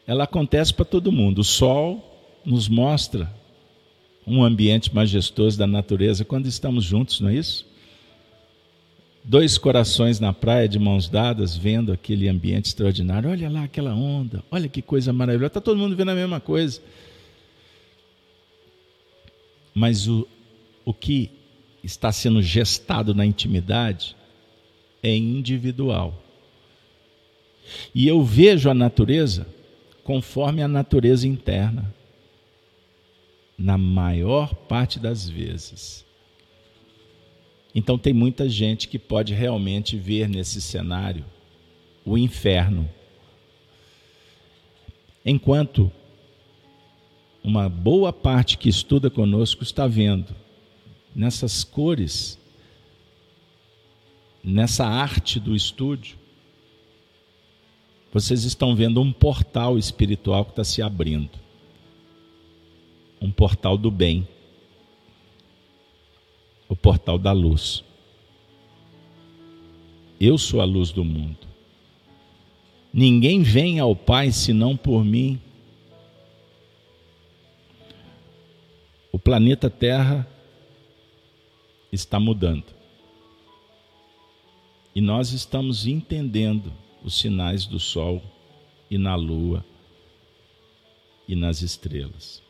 ela 0.06 0.24
acontece 0.24 0.74
para 0.74 0.84
todo 0.84 1.12
mundo. 1.12 1.40
O 1.40 1.44
sol 1.44 2.02
nos 2.44 2.68
mostra 2.68 3.32
um 4.26 4.42
ambiente 4.42 4.94
majestoso 4.94 5.58
da 5.58 5.66
natureza 5.66 6.24
quando 6.24 6.46
estamos 6.46 6.84
juntos, 6.84 7.20
não 7.20 7.28
é 7.28 7.34
isso? 7.34 7.66
Dois 9.26 9.56
corações 9.56 10.20
na 10.20 10.34
praia 10.34 10.68
de 10.68 10.78
mãos 10.78 11.08
dadas, 11.08 11.56
vendo 11.56 11.90
aquele 11.90 12.28
ambiente 12.28 12.66
extraordinário. 12.66 13.30
Olha 13.30 13.48
lá 13.48 13.64
aquela 13.64 13.94
onda, 13.94 14.44
olha 14.50 14.68
que 14.68 14.82
coisa 14.82 15.14
maravilhosa. 15.14 15.46
Está 15.46 15.60
todo 15.62 15.78
mundo 15.78 15.96
vendo 15.96 16.10
a 16.10 16.14
mesma 16.14 16.40
coisa. 16.40 16.82
Mas 19.74 20.06
o, 20.06 20.28
o 20.84 20.92
que 20.92 21.30
está 21.82 22.12
sendo 22.12 22.42
gestado 22.42 23.14
na 23.14 23.24
intimidade 23.24 24.14
é 25.02 25.16
individual. 25.16 26.22
E 27.94 28.06
eu 28.06 28.22
vejo 28.22 28.68
a 28.68 28.74
natureza 28.74 29.46
conforme 30.04 30.62
a 30.62 30.68
natureza 30.68 31.26
interna, 31.26 31.92
na 33.56 33.78
maior 33.78 34.54
parte 34.54 34.98
das 34.98 35.28
vezes. 35.28 36.04
Então, 37.74 37.98
tem 37.98 38.12
muita 38.12 38.48
gente 38.48 38.86
que 38.86 38.98
pode 38.98 39.34
realmente 39.34 39.96
ver 39.96 40.28
nesse 40.28 40.60
cenário 40.60 41.24
o 42.04 42.16
inferno. 42.16 42.88
Enquanto 45.24 45.90
uma 47.42 47.68
boa 47.68 48.12
parte 48.12 48.56
que 48.56 48.68
estuda 48.68 49.10
conosco 49.10 49.62
está 49.62 49.86
vendo 49.86 50.34
nessas 51.14 51.64
cores, 51.64 52.38
nessa 54.42 54.86
arte 54.86 55.40
do 55.40 55.56
estúdio, 55.56 56.16
vocês 58.12 58.44
estão 58.44 58.76
vendo 58.76 59.00
um 59.00 59.12
portal 59.12 59.76
espiritual 59.76 60.44
que 60.44 60.52
está 60.52 60.62
se 60.62 60.80
abrindo 60.80 61.44
um 63.24 63.30
portal 63.30 63.78
do 63.78 63.90
bem, 63.90 64.28
o 66.74 66.76
portal 66.76 67.16
da 67.16 67.30
luz. 67.30 67.84
Eu 70.20 70.36
sou 70.36 70.60
a 70.60 70.64
luz 70.64 70.90
do 70.90 71.04
mundo. 71.04 71.46
Ninguém 72.92 73.44
vem 73.44 73.78
ao 73.78 73.94
Pai 73.94 74.32
senão 74.32 74.76
por 74.76 75.04
mim. 75.04 75.40
O 79.12 79.20
planeta 79.20 79.70
Terra 79.70 80.28
está 81.92 82.18
mudando. 82.18 82.74
E 84.96 85.00
nós 85.00 85.30
estamos 85.30 85.86
entendendo 85.86 86.72
os 87.04 87.14
sinais 87.14 87.66
do 87.66 87.78
Sol 87.78 88.20
e 88.90 88.98
na 88.98 89.14
Lua 89.14 89.64
e 91.28 91.36
nas 91.36 91.62
estrelas. 91.62 92.43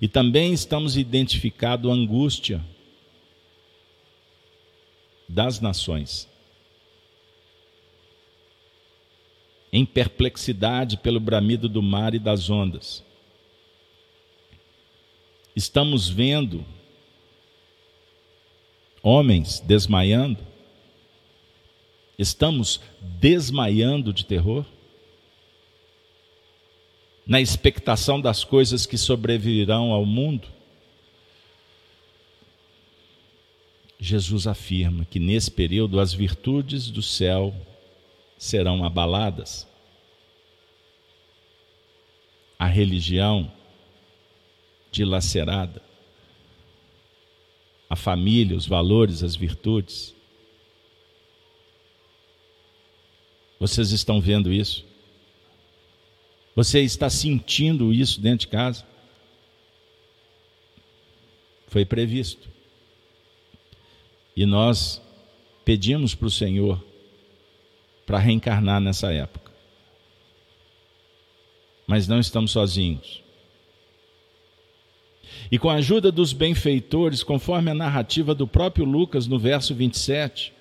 E 0.00 0.08
também 0.08 0.52
estamos 0.52 0.96
identificando 0.96 1.90
a 1.90 1.94
angústia 1.94 2.64
das 5.28 5.60
nações. 5.60 6.28
Em 9.72 9.86
perplexidade 9.86 10.96
pelo 10.96 11.20
bramido 11.20 11.68
do 11.68 11.82
mar 11.82 12.14
e 12.14 12.18
das 12.18 12.50
ondas. 12.50 13.04
Estamos 15.54 16.08
vendo 16.08 16.64
homens 19.02 19.60
desmaiando. 19.60 20.44
Estamos 22.18 22.80
desmaiando 23.00 24.12
de 24.12 24.24
terror 24.26 24.66
na 27.26 27.40
expectação 27.40 28.20
das 28.20 28.44
coisas 28.44 28.86
que 28.86 28.98
sobrevirão 28.98 29.92
ao 29.92 30.04
mundo? 30.04 30.48
Jesus 33.98 34.46
afirma 34.46 35.04
que 35.04 35.18
nesse 35.18 35.50
período 35.50 36.00
as 36.00 36.14
virtudes 36.14 36.90
do 36.90 37.02
céu 37.02 37.54
serão 38.38 38.82
abaladas. 38.82 39.68
A 42.58 42.66
religião 42.66 43.52
dilacerada. 44.90 45.82
A 47.88 47.96
família, 47.96 48.56
os 48.56 48.66
valores, 48.66 49.22
as 49.22 49.36
virtudes. 49.36 50.14
Vocês 53.58 53.90
estão 53.90 54.20
vendo 54.20 54.50
isso? 54.50 54.89
Você 56.60 56.82
está 56.82 57.08
sentindo 57.08 57.90
isso 57.90 58.20
dentro 58.20 58.40
de 58.40 58.48
casa? 58.48 58.84
Foi 61.68 61.86
previsto. 61.86 62.50
E 64.36 64.44
nós 64.44 65.00
pedimos 65.64 66.14
para 66.14 66.26
o 66.26 66.30
Senhor 66.30 66.84
para 68.04 68.18
reencarnar 68.18 68.78
nessa 68.78 69.10
época. 69.10 69.50
Mas 71.86 72.06
não 72.06 72.20
estamos 72.20 72.50
sozinhos. 72.50 73.22
E 75.50 75.58
com 75.58 75.70
a 75.70 75.76
ajuda 75.76 76.12
dos 76.12 76.34
benfeitores, 76.34 77.22
conforme 77.22 77.70
a 77.70 77.74
narrativa 77.74 78.34
do 78.34 78.46
próprio 78.46 78.84
Lucas 78.84 79.26
no 79.26 79.38
verso 79.38 79.74
27, 79.74 80.52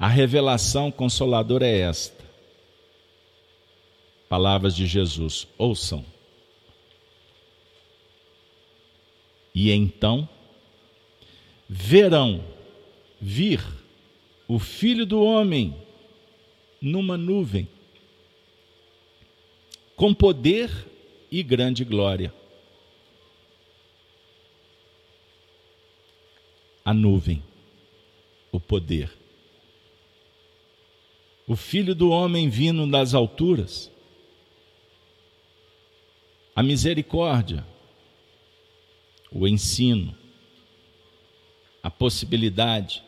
a 0.00 0.08
revelação 0.08 0.90
consoladora 0.90 1.64
é 1.64 1.78
esta 1.78 2.19
Palavras 4.30 4.76
de 4.76 4.86
Jesus, 4.86 5.48
ouçam. 5.58 6.06
E 9.52 9.72
então 9.72 10.28
verão 11.68 12.40
vir 13.20 13.60
o 14.46 14.60
Filho 14.60 15.04
do 15.04 15.20
Homem 15.20 15.74
numa 16.80 17.18
nuvem, 17.18 17.68
com 19.96 20.14
poder 20.14 20.70
e 21.28 21.42
grande 21.42 21.84
glória. 21.84 22.32
A 26.84 26.94
nuvem, 26.94 27.42
o 28.52 28.60
poder. 28.60 29.10
O 31.48 31.56
Filho 31.56 31.96
do 31.96 32.10
Homem 32.10 32.48
vindo 32.48 32.88
das 32.88 33.12
alturas 33.12 33.90
a 36.60 36.62
misericórdia, 36.62 37.66
o 39.32 39.48
ensino, 39.48 40.14
a 41.82 41.90
possibilidade. 41.90 43.02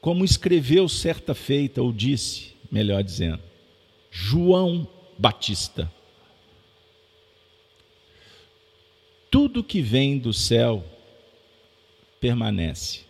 Como 0.00 0.24
escreveu 0.24 0.88
certa 0.88 1.32
feita, 1.32 1.80
ou 1.80 1.92
disse, 1.92 2.56
melhor 2.72 3.04
dizendo, 3.04 3.40
João 4.10 4.84
Batista. 5.16 5.88
Tudo 9.30 9.62
que 9.62 9.80
vem 9.80 10.18
do 10.18 10.32
céu 10.32 10.84
permanece, 12.20 13.02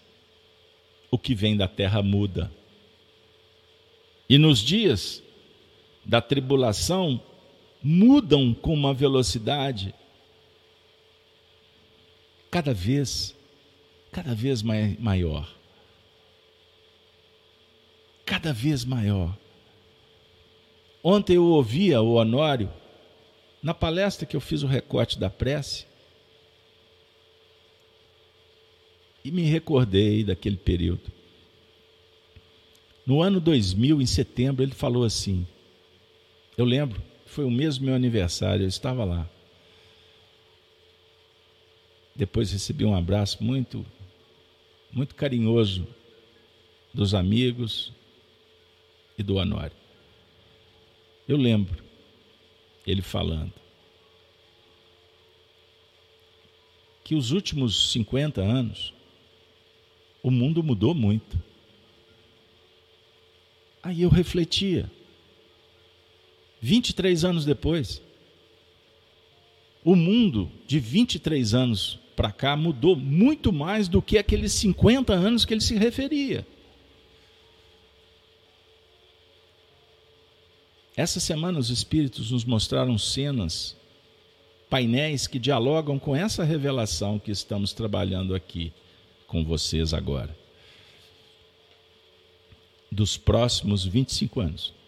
o 1.10 1.16
que 1.16 1.34
vem 1.34 1.56
da 1.56 1.66
terra 1.66 2.02
muda. 2.02 2.52
E 4.28 4.36
nos 4.36 4.58
dias 4.58 5.22
da 6.04 6.20
tribulação, 6.20 7.22
mudam 7.82 8.52
com 8.54 8.74
uma 8.74 8.92
velocidade 8.92 9.94
cada 12.50 12.74
vez, 12.74 13.34
cada 14.10 14.34
vez 14.34 14.62
maior. 14.62 15.48
Cada 18.26 18.52
vez 18.52 18.84
maior. 18.84 19.36
Ontem 21.02 21.36
eu 21.36 21.44
ouvia 21.44 22.02
o 22.02 22.14
Honório, 22.14 22.70
na 23.62 23.72
palestra 23.72 24.26
que 24.26 24.36
eu 24.36 24.40
fiz 24.40 24.62
o 24.62 24.66
recorte 24.66 25.18
da 25.18 25.30
prece, 25.30 25.86
e 29.24 29.30
me 29.30 29.42
recordei 29.42 30.24
daquele 30.24 30.56
período. 30.56 31.12
No 33.06 33.22
ano 33.22 33.40
2000, 33.40 34.00
em 34.00 34.06
setembro, 34.06 34.62
ele 34.62 34.72
falou 34.72 35.04
assim: 35.04 35.46
Eu 36.56 36.64
lembro, 36.64 37.02
foi 37.30 37.44
o 37.44 37.50
mesmo 37.50 37.86
meu 37.86 37.94
aniversário, 37.94 38.64
eu 38.64 38.68
estava 38.68 39.04
lá. 39.04 39.28
Depois 42.14 42.50
recebi 42.50 42.84
um 42.84 42.94
abraço 42.94 43.42
muito, 43.42 43.86
muito 44.90 45.14
carinhoso 45.14 45.86
dos 46.92 47.14
amigos 47.14 47.92
e 49.16 49.22
do 49.22 49.36
Honório. 49.36 49.76
Eu 51.28 51.36
lembro 51.36 51.84
ele 52.84 53.00
falando 53.00 53.52
que 57.04 57.14
os 57.14 57.30
últimos 57.30 57.92
50 57.92 58.40
anos 58.40 58.92
o 60.20 60.32
mundo 60.32 60.64
mudou 60.64 60.94
muito. 60.94 61.40
Aí 63.84 64.02
eu 64.02 64.10
refletia. 64.10 64.90
23 66.60 67.24
anos 67.24 67.44
depois. 67.44 68.02
O 69.82 69.96
mundo 69.96 70.50
de 70.66 70.78
23 70.78 71.54
anos 71.54 71.98
para 72.14 72.30
cá 72.30 72.54
mudou 72.54 72.94
muito 72.94 73.50
mais 73.50 73.88
do 73.88 74.02
que 74.02 74.18
aqueles 74.18 74.52
50 74.52 75.14
anos 75.14 75.44
que 75.44 75.54
ele 75.54 75.62
se 75.62 75.74
referia. 75.74 76.46
Essa 80.94 81.18
semana 81.18 81.58
os 81.58 81.70
espíritos 81.70 82.30
nos 82.30 82.44
mostraram 82.44 82.98
cenas, 82.98 83.74
painéis 84.68 85.26
que 85.26 85.38
dialogam 85.38 85.98
com 85.98 86.14
essa 86.14 86.44
revelação 86.44 87.18
que 87.18 87.30
estamos 87.30 87.72
trabalhando 87.72 88.34
aqui 88.34 88.70
com 89.26 89.42
vocês 89.42 89.94
agora. 89.94 90.36
Dos 92.92 93.16
próximos 93.16 93.86
25 93.86 94.40
anos 94.40 94.79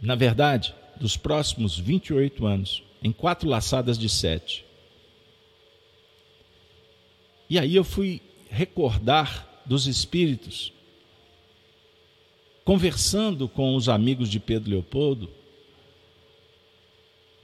na 0.00 0.14
verdade, 0.14 0.74
dos 1.00 1.16
próximos 1.16 1.78
28 1.78 2.46
anos, 2.46 2.82
em 3.02 3.12
quatro 3.12 3.48
laçadas 3.48 3.98
de 3.98 4.08
sete. 4.08 4.64
E 7.48 7.58
aí 7.58 7.76
eu 7.76 7.84
fui 7.84 8.20
recordar 8.50 9.62
dos 9.64 9.86
espíritos 9.86 10.72
conversando 12.66 13.48
com 13.48 13.76
os 13.76 13.88
amigos 13.88 14.28
de 14.28 14.40
Pedro 14.40 14.72
Leopoldo, 14.72 15.30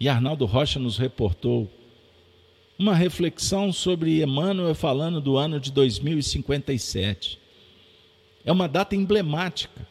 e 0.01 0.09
Arnaldo 0.09 0.45
Rocha 0.47 0.81
nos 0.81 0.99
reportou 0.99 1.71
uma 2.77 2.93
reflexão 2.93 3.73
sobre 3.73 4.21
Emmanuel 4.21 4.75
falando 4.75 5.21
do 5.21 5.37
ano 5.37 5.61
de 5.61 5.71
2057. 5.71 7.39
É 8.45 8.51
uma 8.51 8.67
data 8.67 8.97
emblemática. 8.97 9.87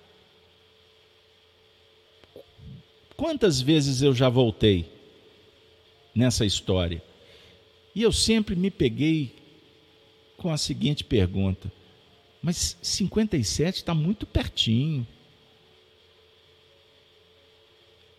Quantas 3.22 3.62
vezes 3.62 4.02
eu 4.02 4.16
já 4.16 4.30
voltei 4.30 4.92
nessa 6.16 6.44
história? 6.44 7.04
E 7.94 8.02
eu 8.02 8.12
sempre 8.12 8.56
me 8.56 8.72
peguei 8.72 9.36
com 10.38 10.52
a 10.52 10.58
seguinte 10.58 11.04
pergunta: 11.04 11.72
mas 12.42 12.76
57 12.82 13.78
está 13.78 13.94
muito 13.94 14.26
pertinho. 14.26 15.06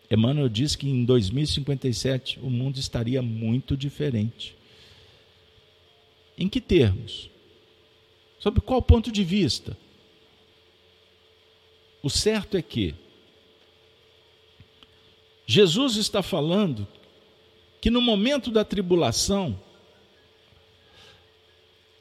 Emmanuel 0.09 0.47
diz 0.47 0.73
que 0.73 0.87
em 0.87 1.03
2057 1.03 2.39
o 2.39 2.49
mundo 2.49 2.79
estaria 2.79 3.21
muito 3.21 3.75
diferente. 3.75 4.55
Em 6.37 6.47
que 6.47 6.61
termos? 6.61 7.29
Sobre 8.39 8.61
qual 8.61 8.81
ponto 8.81 9.11
de 9.11 9.25
vista? 9.25 9.77
O 12.01 12.09
certo 12.09 12.55
é 12.55 12.61
que 12.61 12.95
Jesus 15.45 15.97
está 15.97 16.23
falando 16.23 16.87
que 17.81 17.89
no 17.89 18.01
momento 18.01 18.49
da 18.49 18.63
tribulação, 18.63 19.59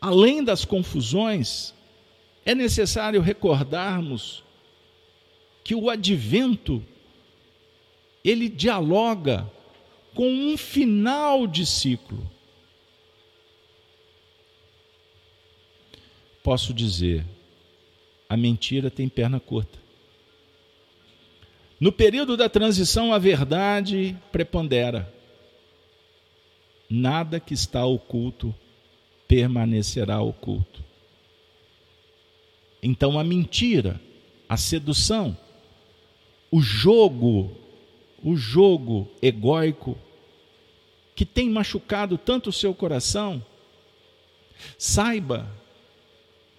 além 0.00 0.44
das 0.44 0.64
confusões, 0.64 1.74
é 2.44 2.54
necessário 2.54 3.20
recordarmos 3.20 4.44
que 5.64 5.74
o 5.74 5.90
advento 5.90 6.84
ele 8.24 8.48
dialoga 8.48 9.50
com 10.14 10.28
um 10.28 10.56
final 10.56 11.46
de 11.46 11.66
ciclo. 11.66 12.30
Posso 16.42 16.74
dizer, 16.74 17.24
a 18.28 18.36
mentira 18.36 18.90
tem 18.90 19.08
perna 19.08 19.38
curta. 19.38 19.81
No 21.82 21.90
período 21.90 22.36
da 22.36 22.48
transição, 22.48 23.12
a 23.12 23.18
verdade 23.18 24.16
prepondera. 24.30 25.12
Nada 26.88 27.40
que 27.40 27.52
está 27.52 27.84
oculto 27.84 28.54
permanecerá 29.26 30.22
oculto. 30.22 30.80
Então, 32.80 33.18
a 33.18 33.24
mentira, 33.24 34.00
a 34.48 34.56
sedução, 34.56 35.36
o 36.52 36.60
jogo 36.60 37.50
o 38.22 38.36
jogo 38.36 39.10
egóico 39.20 39.98
que 41.16 41.26
tem 41.26 41.50
machucado 41.50 42.16
tanto 42.16 42.50
o 42.50 42.52
seu 42.52 42.72
coração, 42.72 43.44
saiba 44.78 45.50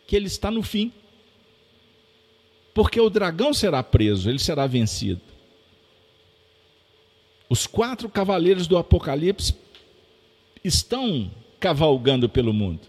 que 0.05 0.17
ele 0.17 0.27
está 0.27 0.51
no 0.51 0.61
fim. 0.61 0.91
Porque 2.73 2.99
o 2.99 3.09
dragão 3.09 3.53
será 3.53 3.83
preso, 3.83 4.29
ele 4.29 4.39
será 4.39 4.65
vencido. 4.65 5.21
Os 7.49 7.67
quatro 7.67 8.09
cavaleiros 8.09 8.65
do 8.65 8.77
Apocalipse 8.77 9.55
estão 10.63 11.29
cavalgando 11.59 12.27
pelo 12.27 12.51
mundo. 12.51 12.81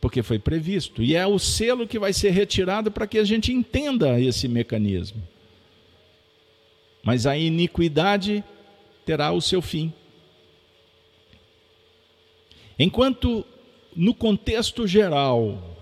Porque 0.00 0.22
foi 0.22 0.38
previsto. 0.38 1.02
E 1.02 1.14
é 1.14 1.26
o 1.26 1.38
selo 1.38 1.86
que 1.86 1.98
vai 1.98 2.12
ser 2.12 2.30
retirado 2.30 2.90
para 2.90 3.06
que 3.06 3.18
a 3.18 3.24
gente 3.24 3.52
entenda 3.52 4.18
esse 4.18 4.48
mecanismo 4.48 5.22
mas 7.04 7.26
a 7.26 7.36
iniquidade 7.36 8.42
terá 9.04 9.30
o 9.30 9.40
seu 9.40 9.60
fim. 9.60 9.92
Enquanto 12.78 13.44
no 13.94 14.14
contexto 14.14 14.86
geral 14.86 15.73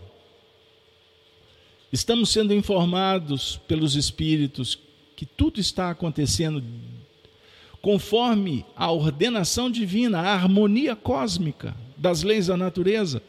estamos 1.92 2.30
sendo 2.30 2.54
informados 2.54 3.60
pelos 3.68 3.94
espíritos 3.94 4.78
que 5.14 5.26
tudo 5.26 5.60
está 5.60 5.90
acontecendo 5.90 6.64
conforme 7.82 8.64
a 8.76 8.90
ordenação 8.90 9.70
divina, 9.70 10.20
a 10.20 10.32
harmonia 10.34 10.94
cósmica 10.96 11.76
das 11.96 12.22
leis 12.22 12.46
da 12.46 12.56
natureza, 12.56 13.20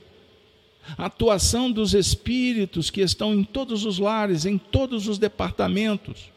a 0.98 1.06
atuação 1.06 1.72
dos 1.72 1.94
espíritos 1.94 2.90
que 2.90 3.02
estão 3.02 3.34
em 3.34 3.44
todos 3.44 3.84
os 3.84 3.98
lares, 3.98 4.46
em 4.46 4.58
todos 4.58 5.08
os 5.08 5.18
departamentos, 5.18 6.32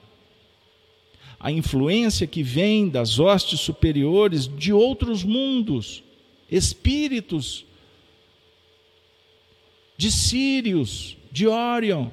a 1.38 1.52
influência 1.52 2.26
que 2.26 2.42
vem 2.42 2.88
das 2.88 3.18
hostes 3.18 3.60
superiores 3.60 4.48
de 4.48 4.72
outros 4.72 5.22
mundos, 5.22 6.02
espíritos, 6.50 7.66
de 9.98 10.10
Sírios, 10.10 11.16
de 11.36 11.46
Orion, 11.46 12.08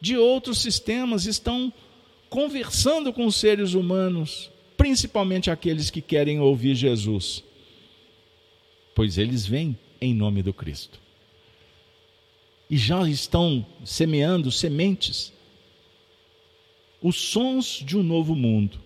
de 0.00 0.16
outros 0.16 0.58
sistemas, 0.58 1.26
estão 1.26 1.72
conversando 2.28 3.12
com 3.12 3.24
os 3.24 3.36
seres 3.36 3.74
humanos, 3.74 4.50
principalmente 4.76 5.48
aqueles 5.48 5.90
que 5.90 6.00
querem 6.00 6.40
ouvir 6.40 6.74
Jesus, 6.74 7.44
pois 8.96 9.16
eles 9.16 9.46
vêm 9.46 9.78
em 10.00 10.12
nome 10.12 10.42
do 10.42 10.52
Cristo. 10.52 10.98
E 12.68 12.76
já 12.76 13.08
estão 13.08 13.64
semeando 13.84 14.50
sementes 14.50 15.32
os 17.00 17.14
sons 17.14 17.80
de 17.80 17.96
um 17.96 18.02
novo 18.02 18.34
mundo, 18.34 18.80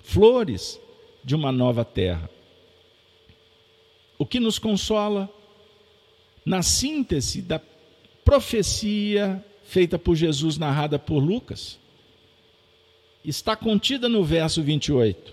flores 0.00 0.78
de 1.24 1.34
uma 1.34 1.50
nova 1.50 1.84
terra. 1.84 2.30
O 4.16 4.24
que 4.24 4.38
nos 4.38 4.60
consola 4.60 5.28
na 6.44 6.62
síntese 6.62 7.42
da 7.42 7.60
profecia 8.26 9.42
feita 9.62 9.96
por 9.96 10.16
Jesus, 10.16 10.58
narrada 10.58 10.98
por 10.98 11.20
Lucas, 11.20 11.78
está 13.24 13.54
contida 13.54 14.08
no 14.08 14.24
verso 14.24 14.64
28. 14.64 15.32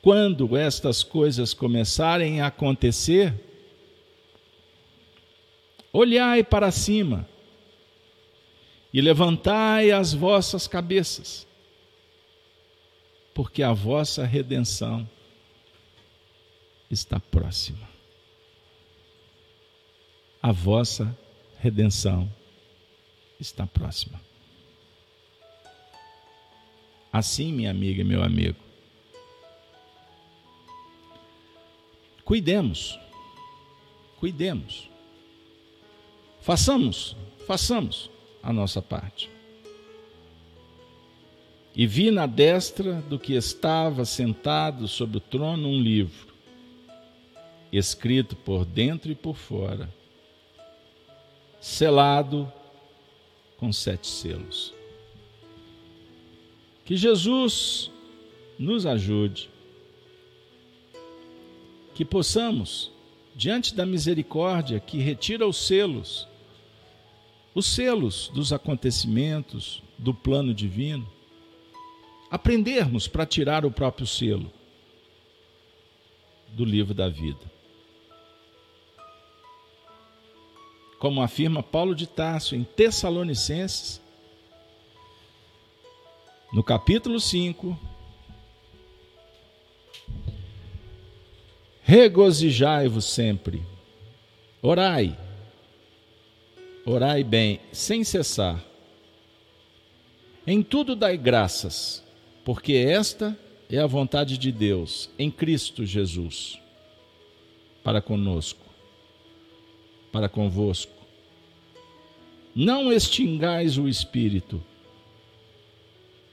Quando 0.00 0.56
estas 0.56 1.02
coisas 1.02 1.52
começarem 1.52 2.40
a 2.40 2.46
acontecer, 2.46 3.34
olhai 5.92 6.44
para 6.44 6.70
cima 6.70 7.28
e 8.92 9.00
levantai 9.00 9.90
as 9.90 10.14
vossas 10.14 10.68
cabeças, 10.68 11.44
porque 13.34 13.64
a 13.64 13.72
vossa 13.72 14.24
redenção 14.24 15.08
está 16.88 17.18
próxima. 17.18 17.85
A 20.42 20.52
vossa 20.52 21.16
redenção 21.58 22.30
está 23.40 23.66
próxima. 23.66 24.20
Assim, 27.12 27.52
minha 27.52 27.70
amiga 27.70 28.02
e 28.02 28.04
meu 28.04 28.22
amigo, 28.22 28.58
cuidemos, 32.24 32.98
cuidemos, 34.20 34.90
façamos, 36.42 37.16
façamos 37.46 38.10
a 38.42 38.52
nossa 38.52 38.82
parte. 38.82 39.30
E 41.74 41.86
vi 41.86 42.10
na 42.10 42.26
destra 42.26 43.02
do 43.02 43.18
que 43.18 43.34
estava 43.34 44.04
sentado 44.04 44.88
sobre 44.88 45.18
o 45.18 45.20
trono 45.20 45.68
um 45.68 45.80
livro, 45.80 46.34
escrito 47.72 48.34
por 48.36 48.64
dentro 48.64 49.10
e 49.10 49.14
por 49.14 49.36
fora, 49.36 49.88
selado 51.60 52.50
com 53.56 53.72
sete 53.72 54.06
selos. 54.06 54.74
Que 56.84 56.96
Jesus 56.96 57.90
nos 58.58 58.86
ajude, 58.86 59.50
que 61.94 62.04
possamos, 62.04 62.92
diante 63.34 63.74
da 63.74 63.84
misericórdia 63.84 64.78
que 64.78 64.98
retira 64.98 65.46
os 65.46 65.56
selos, 65.56 66.28
os 67.54 67.66
selos 67.66 68.28
dos 68.28 68.52
acontecimentos, 68.52 69.82
do 69.98 70.12
plano 70.12 70.52
divino, 70.52 71.10
aprendermos 72.30 73.08
para 73.08 73.24
tirar 73.24 73.64
o 73.64 73.70
próprio 73.70 74.06
selo 74.06 74.52
do 76.48 76.64
livro 76.64 76.94
da 76.94 77.08
vida. 77.08 77.55
Como 80.98 81.22
afirma 81.22 81.62
Paulo 81.62 81.94
de 81.94 82.06
Tarso 82.06 82.54
em 82.54 82.64
Tessalonicenses, 82.64 84.00
no 86.52 86.62
capítulo 86.62 87.20
5, 87.20 87.78
regozijai-vos 91.82 93.04
sempre, 93.04 93.62
orai, 94.62 95.16
Orai 96.88 97.24
bem, 97.24 97.58
sem 97.72 98.04
cessar. 98.04 98.64
Em 100.46 100.62
tudo 100.62 100.94
dai 100.94 101.18
graças, 101.18 102.00
porque 102.44 102.74
esta 102.74 103.36
é 103.68 103.80
a 103.80 103.88
vontade 103.88 104.38
de 104.38 104.52
Deus 104.52 105.10
em 105.18 105.28
Cristo 105.28 105.84
Jesus 105.84 106.60
para 107.82 108.00
conosco, 108.00 108.64
para 110.12 110.28
convosco. 110.28 110.92
Não 112.54 112.90
extingais 112.92 113.76
o 113.76 113.86
espírito, 113.86 114.62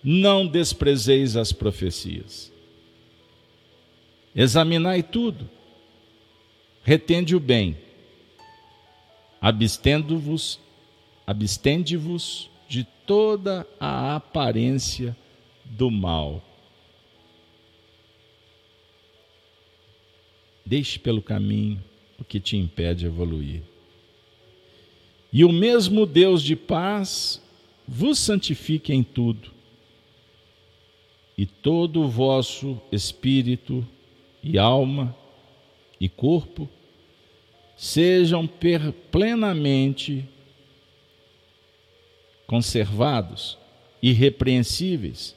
não 0.04 0.48
desprezeis 0.48 1.36
as 1.36 1.52
profecias. 1.52 2.52
Examinai 4.36 5.04
tudo, 5.04 5.50
retende 6.84 7.36
o 7.36 7.40
bem, 7.40 7.78
abstendo-vos, 9.42 10.60
abstende-vos 11.28 12.50
de 12.70 12.86
toda 13.06 13.68
a 13.80 14.16
aparência 14.16 15.16
do 15.66 15.92
mal. 15.92 16.42
Deixe 20.66 20.98
pelo 20.98 21.22
caminho 21.22 21.84
o 22.24 22.26
que 22.26 22.40
te 22.40 22.56
impede 22.56 23.02
de 23.02 23.06
evoluir. 23.08 23.62
E 25.32 25.44
o 25.44 25.52
mesmo 25.52 26.06
Deus 26.06 26.42
de 26.42 26.56
paz 26.56 27.42
vos 27.86 28.18
santifique 28.18 28.94
em 28.94 29.04
tudo, 29.04 29.52
e 31.38 31.46
todo 31.46 32.02
o 32.02 32.08
vosso 32.08 32.80
espírito 32.92 33.86
e 34.42 34.58
alma 34.58 35.14
e 36.00 36.08
corpo 36.08 36.70
sejam 37.76 38.48
plenamente 39.12 40.26
conservados, 42.48 43.58
irrepreensíveis, 44.02 45.36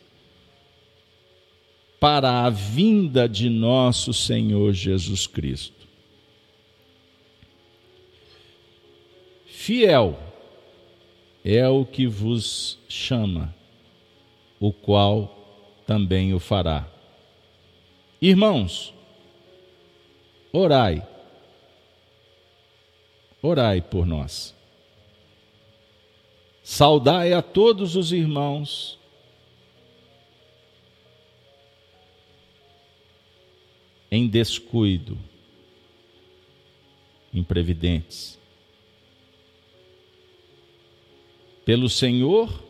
para 1.98 2.44
a 2.44 2.50
vinda 2.50 3.28
de 3.28 3.48
nosso 3.48 4.12
Senhor 4.12 4.72
Jesus 4.74 5.26
Cristo. 5.26 5.85
Fiel 9.66 10.16
é 11.44 11.68
o 11.68 11.84
que 11.84 12.06
vos 12.06 12.78
chama, 12.88 13.52
o 14.60 14.72
qual 14.72 15.82
também 15.84 16.32
o 16.32 16.38
fará. 16.38 16.88
Irmãos, 18.22 18.94
orai, 20.52 21.04
orai 23.42 23.82
por 23.82 24.06
nós. 24.06 24.54
Saudai 26.62 27.32
a 27.32 27.42
todos 27.42 27.96
os 27.96 28.12
irmãos. 28.12 28.96
Em 34.12 34.28
descuido, 34.28 35.18
imprevidentes. 37.34 38.38
Pelo 41.66 41.88
Senhor, 41.88 42.62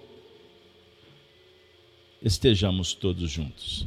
estejamos 2.22 2.94
todos 2.94 3.30
juntos. 3.30 3.86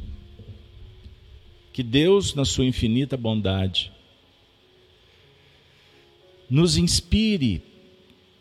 Que 1.74 1.82
Deus, 1.82 2.36
na 2.36 2.46
sua 2.46 2.64
infinita 2.64 3.18
bondade, 3.18 3.92
nos 6.48 6.78
inspire 6.78 7.64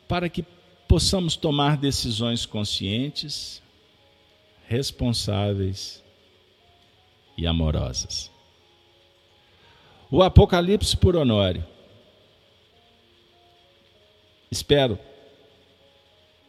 para 0.07 0.29
que 0.29 0.45
possamos 0.87 1.37
tomar 1.37 1.79
decisões 1.79 2.45
conscientes, 2.45 3.63
responsáveis 4.67 6.05
e 7.35 7.47
amorosas. 7.47 8.31
O 10.11 10.23
Apocalipse 10.23 10.95
por 10.95 11.17
Honório. 11.17 11.65
Espero 14.51 15.08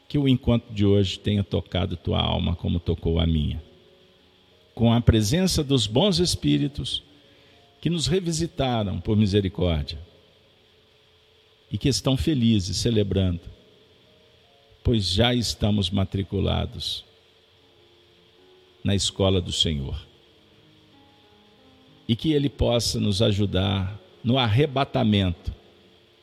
que 0.09 0.17
o 0.17 0.27
encontro 0.27 0.73
de 0.73 0.85
hoje 0.85 1.17
tenha 1.17 1.43
tocado 1.43 1.95
tua 1.95 2.19
alma 2.19 2.55
como 2.55 2.79
tocou 2.79 3.19
a 3.19 3.25
minha. 3.25 3.63
Com 4.75 4.91
a 4.91 4.99
presença 4.99 5.63
dos 5.63 5.87
bons 5.87 6.19
espíritos 6.19 7.03
que 7.79 7.89
nos 7.89 8.07
revisitaram 8.07 8.99
por 8.99 9.15
misericórdia 9.15 9.97
e 11.71 11.77
que 11.77 11.87
estão 11.87 12.17
felizes 12.17 12.75
celebrando 12.75 13.41
pois 14.83 15.07
já 15.11 15.35
estamos 15.35 15.91
matriculados 15.91 17.05
na 18.83 18.95
escola 18.95 19.39
do 19.39 19.51
Senhor. 19.51 20.03
E 22.07 22.15
que 22.15 22.33
Ele 22.33 22.49
possa 22.49 22.99
nos 22.99 23.21
ajudar 23.21 23.99
no 24.23 24.39
arrebatamento, 24.39 25.53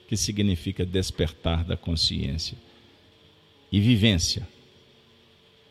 que 0.08 0.16
significa 0.16 0.84
despertar 0.84 1.64
da 1.64 1.76
consciência 1.76 2.58
e 3.70 3.80
vivência, 3.80 4.46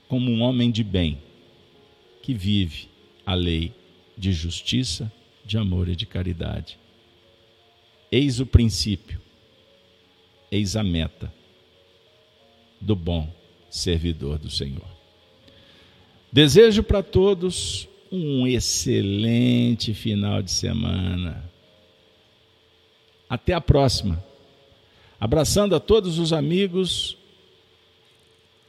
como 0.08 0.30
um 0.32 0.42
homem 0.42 0.72
de 0.72 0.84
bem 0.84 1.18
que 2.22 2.34
vive 2.34 2.88
a 3.26 3.34
lei 3.34 3.74
de 4.18 4.32
justiça, 4.34 5.12
de 5.46 5.58
amor 5.58 5.88
e 5.88 5.96
de 5.96 6.06
caridade. 6.06 6.78
Eis 8.12 8.40
o 8.40 8.46
princípio, 8.46 9.20
eis 10.52 10.76
a 10.76 10.84
meta 10.84 11.32
do 12.80 12.96
bom 12.96 13.32
servidor 13.70 14.38
do 14.38 14.50
Senhor. 14.50 14.88
Desejo 16.32 16.84
para 16.84 17.02
todos 17.02 17.88
um 18.12 18.48
excelente 18.48 19.94
final 19.94 20.42
de 20.42 20.52
semana. 20.52 21.50
Até 23.30 23.54
a 23.54 23.62
próxima. 23.62 24.24
Abraçando 25.20 25.76
a 25.76 25.80
todos 25.80 26.20
os 26.20 26.32
amigos 26.34 27.18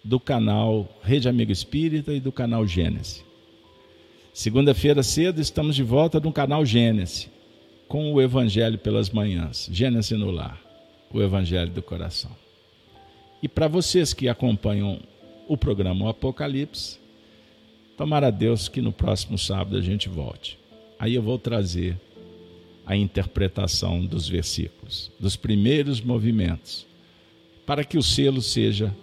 do 0.07 0.21
canal 0.21 0.89
Rede 1.03 1.29
Amigo 1.29 1.51
Espírita 1.51 2.13
e 2.13 2.21
do 2.21 2.31
canal 2.31 2.65
Gênesis. 2.65 3.25
Segunda-feira 4.33 5.03
cedo 5.03 5.41
estamos 5.41 5.75
de 5.75 5.83
volta 5.83 6.21
no 6.21 6.33
canal 6.33 6.65
Gênesis 6.65 7.29
com 7.89 8.13
o 8.13 8.23
Evangelho 8.23 8.79
pelas 8.79 9.11
manhãs. 9.11 9.69
Gênesis 9.73 10.17
no 10.17 10.31
lar, 10.31 10.61
o 11.13 11.21
Evangelho 11.21 11.73
do 11.73 11.83
coração. 11.83 12.31
E 13.43 13.49
para 13.49 13.67
vocês 13.67 14.15
que 14.15 14.29
acompanham 14.29 15.01
o 15.49 15.57
programa 15.57 16.05
o 16.05 16.09
Apocalipse, 16.09 17.01
tomara 17.97 18.31
Deus 18.31 18.69
que 18.69 18.81
no 18.81 18.93
próximo 18.93 19.37
sábado 19.37 19.77
a 19.77 19.81
gente 19.81 20.09
volte. 20.09 20.57
Aí 21.01 21.17
eu 21.17 21.23
vou 21.23 21.37
trazer 21.37 22.01
a 22.87 22.97
interpretação 22.97 24.07
dos 24.07 24.29
versículos, 24.29 25.11
dos 25.19 25.35
primeiros 25.35 26.01
movimentos, 26.01 26.87
para 27.67 27.83
que 27.83 27.99
o 27.99 28.03
selo 28.03 28.41
seja 28.41 28.95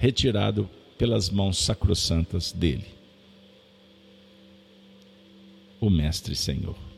retirado 0.00 0.66
pelas 0.96 1.28
mãos 1.28 1.58
sacrossantas 1.58 2.52
dele, 2.52 2.86
o 5.78 5.90
Mestre 5.90 6.34
Senhor. 6.34 6.89